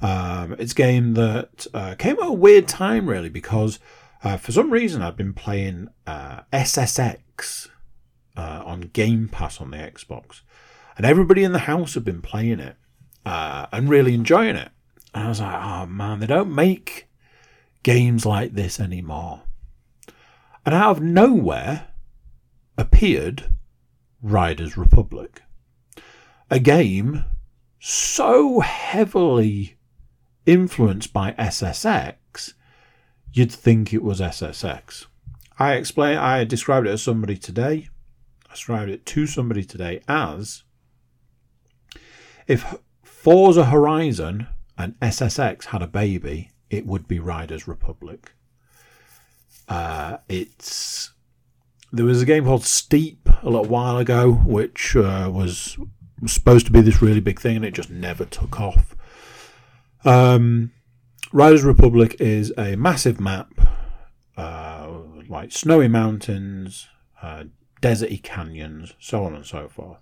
Um, 0.01 0.55
it's 0.59 0.71
a 0.71 0.75
game 0.75 1.15
that 1.15 1.65
uh, 1.73 1.95
came 1.97 2.17
at 2.19 2.27
a 2.27 2.31
weird 2.31 2.67
time, 2.67 3.07
really, 3.09 3.29
because 3.29 3.79
uh, 4.23 4.37
for 4.37 4.51
some 4.51 4.71
reason 4.71 5.01
I'd 5.01 5.17
been 5.17 5.33
playing 5.33 5.89
uh, 6.05 6.41
SSX 6.53 7.69
uh, 8.37 8.63
on 8.63 8.81
Game 8.93 9.29
Pass 9.29 9.59
on 9.59 9.71
the 9.71 9.77
Xbox, 9.77 10.41
and 10.95 11.07
everybody 11.07 11.43
in 11.43 11.53
the 11.53 11.59
house 11.59 11.95
had 11.95 12.05
been 12.05 12.21
playing 12.21 12.59
it 12.59 12.75
uh, 13.25 13.65
and 13.71 13.89
really 13.89 14.13
enjoying 14.13 14.55
it. 14.55 14.69
And 15.15 15.23
I 15.23 15.29
was 15.29 15.41
like, 15.41 15.59
oh 15.59 15.87
man, 15.87 16.19
they 16.19 16.27
don't 16.27 16.53
make 16.53 17.07
games 17.81 18.27
like 18.27 18.53
this 18.53 18.79
anymore. 18.79 19.41
And 20.67 20.75
out 20.75 20.97
of 20.97 21.01
nowhere 21.01 21.87
appeared 22.77 23.45
Riders 24.21 24.77
Republic 24.77 25.41
a 26.51 26.59
game 26.59 27.23
so 27.79 28.59
heavily 28.59 29.77
influenced 30.45 31.13
by 31.13 31.31
SSX, 31.31 32.53
you'd 33.31 33.51
think 33.51 33.93
it 33.93 34.03
was 34.03 34.19
SSX. 34.19 35.05
I 35.57 35.73
explain. 35.73 36.17
I 36.17 36.43
described 36.43 36.87
it 36.87 36.91
as 36.91 37.01
somebody 37.01 37.37
today. 37.37 37.89
I 38.47 38.53
described 38.53 38.91
it 38.91 39.05
to 39.07 39.25
somebody 39.25 39.63
today 39.63 40.01
as 40.07 40.63
if 42.47 42.75
Forza 43.01 43.65
Horizon 43.65 44.47
and 44.77 44.99
SSX 44.99 45.65
had 45.65 45.81
a 45.81 45.87
baby, 45.87 46.51
it 46.69 46.85
would 46.85 47.07
be 47.07 47.19
Riders 47.19 47.67
Republic. 47.67 48.33
Uh, 49.69 50.17
it's 50.27 51.13
there 51.93 52.05
was 52.05 52.21
a 52.21 52.25
game 52.25 52.43
called 52.43 52.65
Steep 52.65 53.29
a 53.41 53.49
little 53.49 53.65
while 53.65 53.97
ago, 53.97 54.31
which 54.31 54.95
uh, 54.97 55.29
was 55.31 55.77
was 56.21 56.31
supposed 56.31 56.65
to 56.67 56.71
be 56.71 56.81
this 56.81 57.01
really 57.01 57.19
big 57.19 57.39
thing 57.39 57.55
and 57.55 57.65
it 57.65 57.73
just 57.73 57.89
never 57.89 58.25
took 58.25 58.59
off. 58.59 58.95
Um, 60.05 60.71
Riders 61.31 61.63
Republic 61.63 62.15
is 62.19 62.53
a 62.57 62.75
massive 62.75 63.19
map, 63.19 63.53
uh, 64.37 64.89
like 65.29 65.51
snowy 65.51 65.87
mountains, 65.87 66.87
uh, 67.21 67.45
deserty 67.81 68.21
canyons, 68.21 68.93
so 68.99 69.23
on 69.23 69.35
and 69.35 69.45
so 69.45 69.67
forth. 69.67 69.97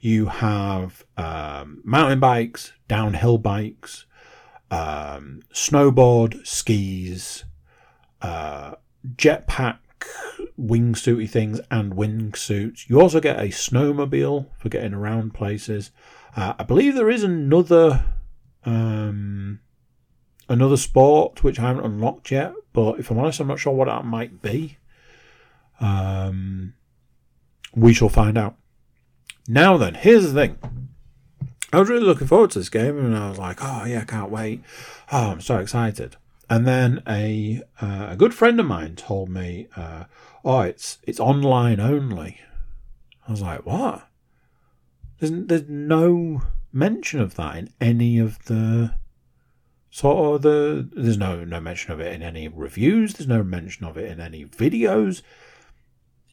You 0.00 0.26
have 0.26 1.04
um, 1.16 1.80
mountain 1.84 2.20
bikes, 2.20 2.72
downhill 2.88 3.38
bikes, 3.38 4.06
um, 4.70 5.42
snowboard, 5.52 6.46
skis, 6.46 7.44
uh, 8.22 8.74
jetpack 9.16 9.78
wingsuity 10.58 11.28
things 11.28 11.60
and 11.70 11.94
wingsuits. 11.94 12.88
You 12.88 13.00
also 13.00 13.20
get 13.20 13.38
a 13.38 13.48
snowmobile 13.48 14.46
for 14.58 14.68
getting 14.68 14.94
around 14.94 15.34
places. 15.34 15.90
Uh, 16.34 16.54
I 16.58 16.62
believe 16.64 16.94
there 16.94 17.10
is 17.10 17.22
another 17.22 18.04
um, 18.64 19.60
another 20.48 20.76
sport 20.76 21.42
which 21.42 21.58
I 21.58 21.68
haven't 21.68 21.84
unlocked 21.84 22.30
yet, 22.30 22.52
but 22.72 22.98
if 22.98 23.10
I'm 23.10 23.18
honest, 23.18 23.40
I'm 23.40 23.46
not 23.46 23.58
sure 23.58 23.72
what 23.72 23.88
that 23.88 24.04
might 24.04 24.42
be. 24.42 24.78
Um, 25.80 26.74
we 27.74 27.92
shall 27.92 28.08
find 28.08 28.36
out. 28.36 28.56
Now 29.48 29.76
then, 29.76 29.94
here's 29.94 30.32
the 30.32 30.32
thing. 30.32 30.58
I 31.72 31.78
was 31.78 31.88
really 31.88 32.04
looking 32.04 32.26
forward 32.26 32.50
to 32.52 32.58
this 32.58 32.68
game, 32.68 32.98
and 32.98 33.16
I 33.16 33.28
was 33.28 33.38
like, 33.38 33.58
"Oh 33.60 33.84
yeah, 33.84 34.00
I 34.00 34.04
can't 34.04 34.30
wait! 34.30 34.62
Oh, 35.12 35.30
I'm 35.30 35.40
so 35.40 35.58
excited!" 35.58 36.16
And 36.48 36.66
then 36.66 37.02
a 37.08 37.62
uh, 37.80 38.08
a 38.10 38.16
good 38.16 38.32
friend 38.32 38.60
of 38.60 38.66
mine 38.66 38.94
told 38.94 39.28
me, 39.28 39.66
uh, 39.76 40.04
"Oh, 40.44 40.60
it's 40.60 40.98
it's 41.02 41.18
online 41.18 41.80
only." 41.80 42.40
I 43.26 43.32
was 43.32 43.42
like, 43.42 43.66
"What?" 43.66 44.08
There's 45.18 45.32
there's 45.32 45.68
no 45.68 46.42
mention 46.72 47.20
of 47.20 47.34
that 47.34 47.56
in 47.56 47.70
any 47.80 48.18
of 48.18 48.44
the 48.44 48.94
sort 49.90 50.36
of 50.36 50.42
the. 50.42 50.88
There's 50.94 51.18
no 51.18 51.44
no 51.44 51.60
mention 51.60 51.92
of 51.92 52.00
it 52.00 52.12
in 52.14 52.22
any 52.22 52.46
reviews. 52.46 53.14
There's 53.14 53.28
no 53.28 53.42
mention 53.42 53.84
of 53.84 53.96
it 53.96 54.10
in 54.10 54.20
any 54.20 54.44
videos. 54.44 55.22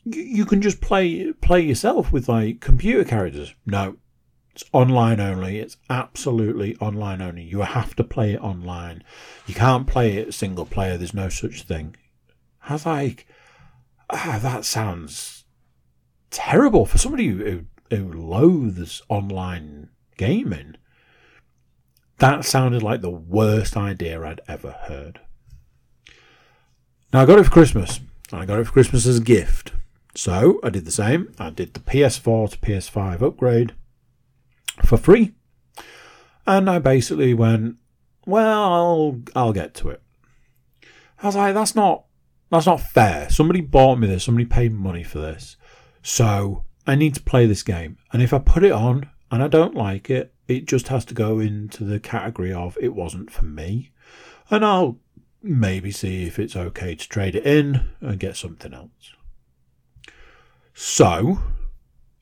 You, 0.04 0.22
you 0.22 0.46
can 0.46 0.62
just 0.62 0.80
play 0.80 1.34
play 1.34 1.62
yourself 1.62 2.12
with 2.12 2.30
like 2.30 2.60
computer 2.60 3.04
characters. 3.04 3.56
No, 3.66 3.98
it's 4.54 4.64
online 4.72 5.20
only. 5.20 5.60
It's 5.60 5.78
absolutely 5.90 6.76
online 6.78 7.22
only. 7.22 7.42
You 7.42 7.62
have 7.62 7.96
to 7.96 8.04
play 8.04 8.34
it 8.34 8.42
online. 8.42 9.04
You 9.48 9.56
can't 9.56 9.88
play 9.88 10.18
it 10.18 10.34
single 10.34 10.66
player. 10.66 10.96
There's 10.96 11.14
no 11.14 11.30
such 11.30 11.64
thing. 11.64 11.96
I 12.68 12.74
was 12.74 12.86
like, 12.86 13.26
ah, 14.12 14.40
that 14.42 14.64
sounds 14.64 15.46
terrible 16.30 16.86
for 16.86 17.00
somebody 17.00 17.28
who, 17.28 17.66
who 17.90 18.14
loathes 18.14 19.02
online 19.10 19.90
gaming. 20.18 20.76
That 22.20 22.46
sounded 22.46 22.84
like 22.84 23.02
the 23.02 23.10
worst 23.10 23.76
idea 23.76 24.22
I'd 24.22 24.42
ever 24.48 24.72
heard. 24.84 25.20
Now, 27.12 27.24
I 27.24 27.26
got 27.26 27.40
it 27.40 27.46
for 27.46 27.52
Christmas. 27.52 28.00
I 28.32 28.46
got 28.46 28.60
it 28.60 28.66
for 28.66 28.72
Christmas 28.72 29.08
as 29.08 29.18
a 29.18 29.24
gift. 29.24 29.74
So 30.14 30.60
I 30.64 30.70
did 30.70 30.86
the 30.86 30.92
same. 30.92 31.34
I 31.40 31.50
did 31.50 31.74
the 31.74 31.80
PS4 31.80 32.52
to 32.52 32.58
PS5 32.60 33.24
upgrade 33.24 33.74
for 34.86 34.98
free. 34.98 35.34
And 36.46 36.70
I 36.70 36.80
basically 36.80 37.34
went, 37.34 37.78
well, 38.26 38.74
I'll, 38.74 39.22
I'll 39.36 39.54
get 39.54 39.74
to 39.76 39.90
it. 39.90 40.02
I 41.22 41.28
was 41.28 41.36
like, 41.36 41.54
that's 41.54 41.76
not, 41.76 42.06
that's 42.52 42.66
not 42.66 42.82
fair. 42.82 43.30
Somebody 43.30 43.62
bought 43.62 43.98
me 43.98 44.08
this. 44.08 44.26
Somebody 44.26 44.46
paid 44.46 44.74
money 44.74 45.04
for 45.04 45.20
this. 45.20 45.56
So 46.02 46.66
I 46.86 46.96
need 46.96 47.16
to 47.16 47.24
play 47.24 47.46
this 47.46 47.64
game. 47.64 47.98
And 48.12 48.22
if 48.22 48.34
I 48.34 48.40
put 48.40 48.64
it 48.64 48.72
on 48.72 49.10
and 49.32 49.42
I 49.42 49.48
don't 49.48 49.76
like 49.76 50.10
it, 50.10 50.34
it 50.48 50.66
just 50.66 50.90
has 50.90 51.06
to 51.06 51.14
go 51.14 51.40
into 51.40 51.84
the 51.84 52.00
category 52.00 52.54
of 52.54 52.78
it 52.82 52.94
wasn't 52.94 53.32
for 53.32 53.46
me. 53.46 53.92
And 54.50 54.66
I'll 54.66 55.00
maybe 55.42 55.92
see 55.92 56.26
if 56.26 56.40
it's 56.40 56.56
okay 56.56 56.96
to 56.96 57.10
trade 57.10 57.36
it 57.36 57.46
in 57.46 57.90
and 58.02 58.20
get 58.20 58.36
something 58.36 58.74
else. 58.74 59.14
So, 60.74 61.40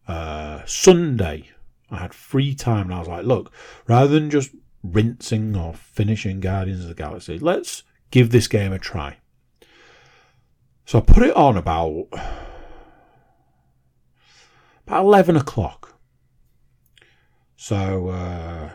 uh, 0.07 0.61
Sunday, 0.65 1.50
I 1.91 1.97
had 1.97 2.13
free 2.13 2.55
time 2.55 2.85
and 2.85 2.93
I 2.93 2.99
was 2.99 3.07
like, 3.07 3.25
look, 3.25 3.51
rather 3.87 4.07
than 4.07 4.29
just 4.29 4.51
rinsing 4.81 5.55
or 5.55 5.73
finishing 5.73 6.39
Guardians 6.39 6.83
of 6.83 6.87
the 6.87 6.95
Galaxy, 6.95 7.37
let's 7.37 7.83
give 8.09 8.31
this 8.31 8.47
game 8.47 8.73
a 8.73 8.79
try. 8.79 9.17
So 10.85 10.97
I 10.97 11.01
put 11.01 11.23
it 11.23 11.35
on 11.35 11.57
about 11.57 12.07
about 14.87 15.05
eleven 15.05 15.35
o'clock. 15.35 15.99
So 17.55 18.07
uh, 18.09 18.71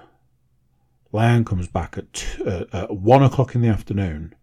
Lion 1.10 1.44
comes 1.44 1.66
back 1.66 1.98
at, 1.98 2.12
t- 2.12 2.44
uh, 2.44 2.64
at 2.72 2.96
one 2.96 3.22
o'clock 3.22 3.54
in 3.54 3.62
the 3.62 3.68
afternoon, 3.68 4.34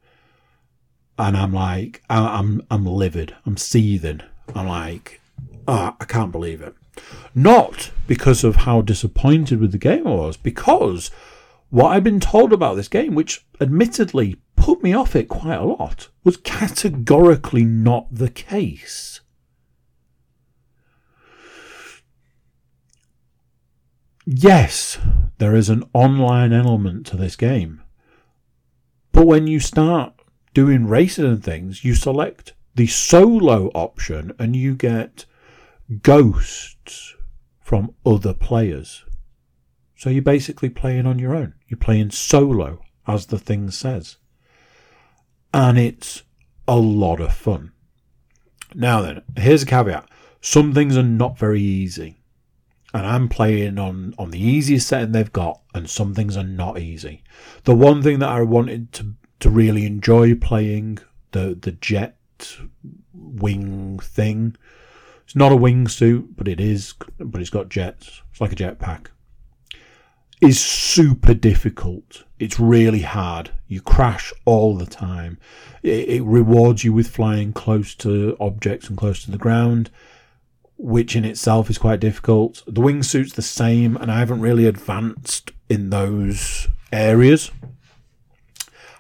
and 1.17 1.37
I'm 1.37 1.53
like, 1.53 2.03
I'm 2.09 2.61
I'm 2.69 2.85
livid, 2.85 3.35
I'm 3.45 3.57
seething. 3.57 4.21
I'm 4.53 4.67
like, 4.67 5.21
oh, 5.67 5.95
I 5.99 6.05
can't 6.05 6.31
believe 6.31 6.61
it. 6.61 6.75
Not 7.33 7.91
because 8.07 8.43
of 8.43 8.57
how 8.57 8.81
disappointed 8.81 9.59
with 9.59 9.71
the 9.71 9.77
game 9.77 10.05
I 10.07 10.11
was, 10.11 10.37
because 10.37 11.09
what 11.69 11.91
I'd 11.91 12.03
been 12.03 12.19
told 12.19 12.53
about 12.53 12.75
this 12.75 12.87
game, 12.87 13.15
which 13.15 13.45
admittedly 13.59 14.37
put 14.55 14.83
me 14.83 14.93
off 14.93 15.15
it 15.15 15.27
quite 15.27 15.55
a 15.55 15.65
lot, 15.65 16.09
was 16.23 16.37
categorically 16.37 17.65
not 17.65 18.13
the 18.13 18.29
case. 18.29 19.21
Yes, 24.25 24.99
there 25.37 25.55
is 25.55 25.69
an 25.69 25.83
online 25.93 26.53
element 26.53 27.05
to 27.07 27.17
this 27.17 27.35
game. 27.35 27.81
But 29.11 29.27
when 29.27 29.47
you 29.47 29.59
start 29.59 30.13
doing 30.53 30.87
races 30.87 31.25
and 31.25 31.43
things, 31.43 31.83
you 31.83 31.93
select 31.93 32.53
the 32.75 32.87
solo 32.87 33.67
option 33.69 34.33
and 34.39 34.55
you 34.55 34.75
get 34.75 35.25
ghosts 36.01 37.15
from 37.59 37.93
other 38.05 38.33
players. 38.33 39.03
So 39.95 40.09
you're 40.09 40.21
basically 40.21 40.69
playing 40.69 41.05
on 41.05 41.19
your 41.19 41.35
own. 41.35 41.53
You're 41.67 41.77
playing 41.77 42.11
solo, 42.11 42.83
as 43.07 43.27
the 43.27 43.39
thing 43.39 43.71
says. 43.71 44.17
And 45.53 45.77
it's 45.77 46.23
a 46.67 46.77
lot 46.77 47.21
of 47.21 47.33
fun. 47.33 47.71
Now 48.75 49.01
then, 49.01 49.21
here's 49.37 49.63
a 49.63 49.65
caveat. 49.67 50.09
Some 50.41 50.73
things 50.73 50.97
are 50.97 51.03
not 51.03 51.37
very 51.37 51.61
easy. 51.61 52.19
And 52.93 53.05
I'm 53.07 53.29
playing 53.29 53.79
on, 53.79 54.13
on 54.17 54.31
the 54.31 54.41
easiest 54.41 54.87
setting 54.87 55.13
they've 55.13 55.31
got, 55.31 55.61
and 55.73 55.89
some 55.89 56.13
things 56.13 56.37
are 56.37 56.43
not 56.43 56.79
easy. 56.79 57.23
The 57.63 57.75
one 57.75 58.03
thing 58.03 58.19
that 58.19 58.29
I 58.29 58.41
wanted 58.41 58.91
to, 58.93 59.13
to 59.39 59.49
really 59.49 59.85
enjoy 59.85 60.35
playing, 60.35 60.99
the, 61.31 61.57
the 61.59 61.71
jet 61.71 62.17
wing 63.13 63.99
thing, 63.99 64.55
it's 65.33 65.39
not 65.39 65.51
a 65.51 65.55
wingsuit, 65.55 66.35
but 66.37 66.47
it 66.47 66.59
is. 66.59 66.93
But 67.17 67.41
it's 67.41 67.49
got 67.49 67.67
jets. 67.67 68.21
It's 68.29 68.39
like 68.39 68.51
a 68.51 68.55
jetpack. 68.55 69.07
Is 70.41 70.63
super 70.63 71.33
difficult. 71.33 72.23
It's 72.37 72.59
really 72.59 73.01
hard. 73.01 73.49
You 73.67 73.81
crash 73.81 74.31
all 74.45 74.77
the 74.77 74.85
time. 74.85 75.39
It, 75.81 76.07
it 76.07 76.21
rewards 76.21 76.83
you 76.83 76.93
with 76.93 77.07
flying 77.07 77.51
close 77.51 77.95
to 77.95 78.37
objects 78.39 78.89
and 78.89 78.95
close 78.95 79.25
to 79.25 79.31
the 79.31 79.39
ground, 79.39 79.89
which 80.77 81.15
in 81.15 81.25
itself 81.25 81.67
is 81.67 81.79
quite 81.79 81.99
difficult. 81.99 82.61
The 82.67 82.81
wingsuit's 82.81 83.33
the 83.33 83.41
same, 83.41 83.97
and 83.97 84.11
I 84.11 84.19
haven't 84.19 84.41
really 84.41 84.67
advanced 84.67 85.49
in 85.67 85.89
those 85.89 86.67
areas. 86.91 87.49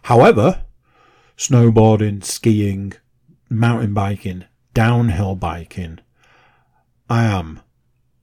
However, 0.01 0.63
snowboarding, 1.37 2.23
skiing, 2.23 2.93
mountain 3.51 3.93
biking, 3.93 4.45
downhill 4.73 5.35
biking, 5.35 5.99
I 7.09 7.25
am 7.25 7.61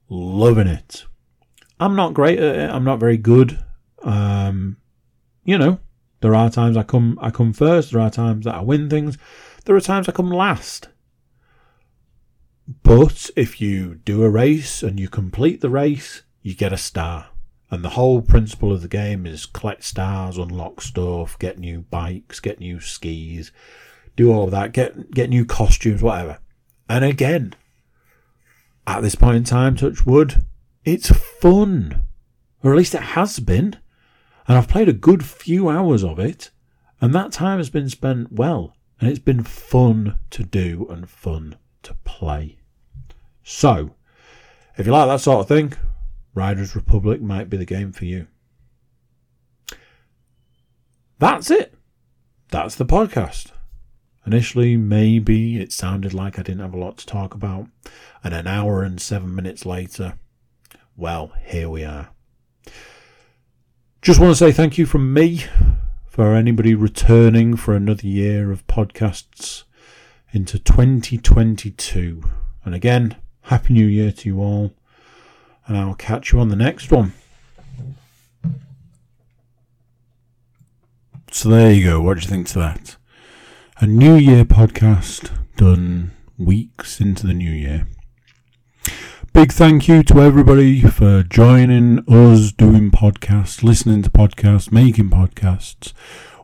loving 0.09 0.67
it. 0.67 1.05
I'm 1.79 1.95
not 1.95 2.13
great 2.13 2.39
at 2.39 2.55
it. 2.55 2.69
I'm 2.69 2.83
not 2.83 2.99
very 2.99 3.17
good. 3.17 3.63
Um, 4.03 4.77
you 5.43 5.57
know, 5.57 5.79
there 6.21 6.35
are 6.35 6.49
times 6.49 6.77
I 6.77 6.83
come 6.83 7.17
I 7.21 7.31
come 7.31 7.53
first. 7.53 7.91
There 7.91 8.01
are 8.01 8.11
times 8.11 8.45
that 8.45 8.55
I 8.55 8.61
win 8.61 8.89
things. 8.89 9.17
There 9.65 9.75
are 9.75 9.81
times 9.81 10.07
I 10.07 10.11
come 10.11 10.29
last. 10.29 10.89
But 12.83 13.29
if 13.35 13.59
you 13.59 13.95
do 13.95 14.23
a 14.23 14.29
race 14.29 14.83
and 14.83 14.99
you 14.99 15.09
complete 15.09 15.61
the 15.61 15.69
race, 15.69 16.21
you 16.41 16.55
get 16.55 16.73
a 16.73 16.77
star. 16.77 17.27
And 17.69 17.83
the 17.83 17.89
whole 17.89 18.21
principle 18.21 18.71
of 18.71 18.81
the 18.81 18.87
game 18.87 19.25
is 19.25 19.45
collect 19.45 19.83
stars, 19.83 20.37
unlock 20.37 20.81
stuff, 20.81 21.39
get 21.39 21.57
new 21.57 21.81
bikes, 21.81 22.39
get 22.39 22.59
new 22.59 22.79
skis, 22.79 23.51
do 24.15 24.31
all 24.31 24.45
of 24.45 24.51
that, 24.51 24.73
get 24.73 25.11
get 25.11 25.29
new 25.29 25.45
costumes, 25.45 26.03
whatever. 26.03 26.39
And 26.89 27.05
again, 27.05 27.55
at 28.97 29.01
this 29.01 29.15
point 29.15 29.37
in 29.37 29.43
time, 29.43 29.75
touch 29.75 30.05
wood, 30.05 30.43
it's 30.83 31.09
fun. 31.09 32.01
Or 32.63 32.71
at 32.71 32.77
least 32.77 32.95
it 32.95 33.01
has 33.01 33.39
been. 33.39 33.77
And 34.47 34.57
I've 34.57 34.67
played 34.67 34.89
a 34.89 34.93
good 34.93 35.23
few 35.23 35.69
hours 35.69 36.03
of 36.03 36.19
it, 36.19 36.51
and 36.99 37.13
that 37.13 37.31
time 37.31 37.57
has 37.57 37.69
been 37.69 37.89
spent 37.89 38.31
well, 38.31 38.75
and 38.99 39.09
it's 39.09 39.19
been 39.19 39.43
fun 39.43 40.17
to 40.31 40.43
do 40.43 40.87
and 40.89 41.09
fun 41.09 41.55
to 41.83 41.95
play. 42.03 42.57
So, 43.43 43.95
if 44.77 44.85
you 44.85 44.91
like 44.91 45.07
that 45.07 45.21
sort 45.21 45.39
of 45.39 45.47
thing, 45.47 45.73
Riders 46.33 46.75
Republic 46.75 47.21
might 47.21 47.49
be 47.49 47.57
the 47.57 47.65
game 47.65 47.91
for 47.91 48.05
you. 48.05 48.27
That's 51.19 51.51
it. 51.51 51.75
That's 52.49 52.75
the 52.75 52.85
podcast. 52.85 53.51
Initially, 54.25 54.77
maybe 54.77 55.59
it 55.59 55.71
sounded 55.71 56.13
like 56.13 56.37
I 56.37 56.43
didn't 56.43 56.61
have 56.61 56.73
a 56.73 56.79
lot 56.79 56.97
to 56.97 57.05
talk 57.05 57.33
about, 57.33 57.67
and 58.23 58.33
an 58.33 58.47
hour 58.47 58.83
and 58.83 59.01
seven 59.01 59.33
minutes 59.33 59.65
later, 59.65 60.13
well, 60.95 61.31
here 61.43 61.69
we 61.69 61.83
are. 61.83 62.09
Just 64.01 64.19
want 64.19 64.31
to 64.31 64.35
say 64.35 64.51
thank 64.51 64.77
you 64.77 64.85
from 64.85 65.13
me 65.13 65.45
for 66.07 66.35
anybody 66.35 66.75
returning 66.75 67.55
for 67.55 67.73
another 67.73 68.07
year 68.07 68.51
of 68.51 68.67
podcasts 68.67 69.63
into 70.31 70.59
2022. 70.59 72.23
And 72.63 72.75
again, 72.75 73.15
Happy 73.43 73.73
New 73.73 73.87
Year 73.87 74.11
to 74.11 74.29
you 74.29 74.39
all, 74.39 74.73
and 75.65 75.77
I'll 75.77 75.95
catch 75.95 76.31
you 76.31 76.39
on 76.39 76.49
the 76.49 76.55
next 76.55 76.91
one. 76.91 77.13
So 81.31 81.49
there 81.49 81.71
you 81.71 81.85
go. 81.85 82.01
What 82.01 82.17
do 82.17 82.21
you 82.21 82.27
think 82.27 82.47
to 82.47 82.59
that? 82.59 82.97
A 83.83 83.87
New 83.87 84.13
Year 84.13 84.45
podcast 84.45 85.31
done 85.55 86.11
weeks 86.37 87.01
into 87.01 87.25
the 87.25 87.33
new 87.33 87.49
year. 87.49 87.87
Big 89.33 89.51
thank 89.51 89.87
you 89.87 90.03
to 90.03 90.21
everybody 90.21 90.81
for 90.81 91.23
joining 91.23 91.97
us 92.07 92.51
doing 92.51 92.91
podcasts, 92.91 93.63
listening 93.63 94.03
to 94.03 94.11
podcasts, 94.11 94.71
making 94.71 95.09
podcasts. 95.09 95.93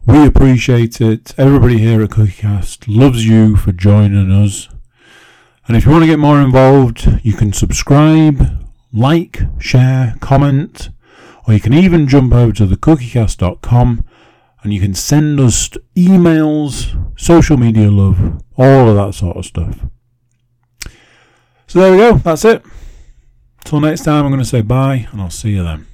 We 0.03 0.25
appreciate 0.25 0.99
it. 0.99 1.35
Everybody 1.37 1.77
here 1.77 2.01
at 2.01 2.09
CookieCast 2.09 2.85
loves 2.87 3.27
you 3.27 3.55
for 3.55 3.71
joining 3.71 4.31
us. 4.31 4.67
And 5.67 5.77
if 5.77 5.85
you 5.85 5.91
want 5.91 6.05
to 6.05 6.09
get 6.09 6.17
more 6.17 6.41
involved, 6.41 7.19
you 7.21 7.33
can 7.33 7.53
subscribe, 7.53 8.67
like, 8.91 9.41
share, 9.59 10.15
comment, 10.21 10.89
or 11.47 11.53
you 11.53 11.59
can 11.59 11.75
even 11.75 12.07
jump 12.07 12.33
over 12.33 12.51
to 12.53 12.65
thecookiecast.com 12.65 14.05
and 14.67 14.73
you 14.73 14.81
can 14.81 14.93
send 14.93 15.39
us 15.39 15.69
emails, 15.95 16.93
social 17.17 17.55
media 17.55 17.89
love, 17.89 18.43
all 18.57 18.89
of 18.89 18.97
that 18.97 19.13
sort 19.13 19.37
of 19.37 19.45
stuff. 19.45 19.79
So 21.67 21.79
there 21.79 21.91
we 21.93 21.97
go, 21.97 22.15
that's 22.15 22.43
it. 22.43 22.65
Till 23.63 23.79
next 23.79 24.03
time, 24.03 24.25
I'm 24.25 24.29
going 24.29 24.43
to 24.43 24.45
say 24.45 24.59
bye, 24.59 25.07
and 25.13 25.21
I'll 25.21 25.29
see 25.29 25.51
you 25.51 25.63
then. 25.63 25.87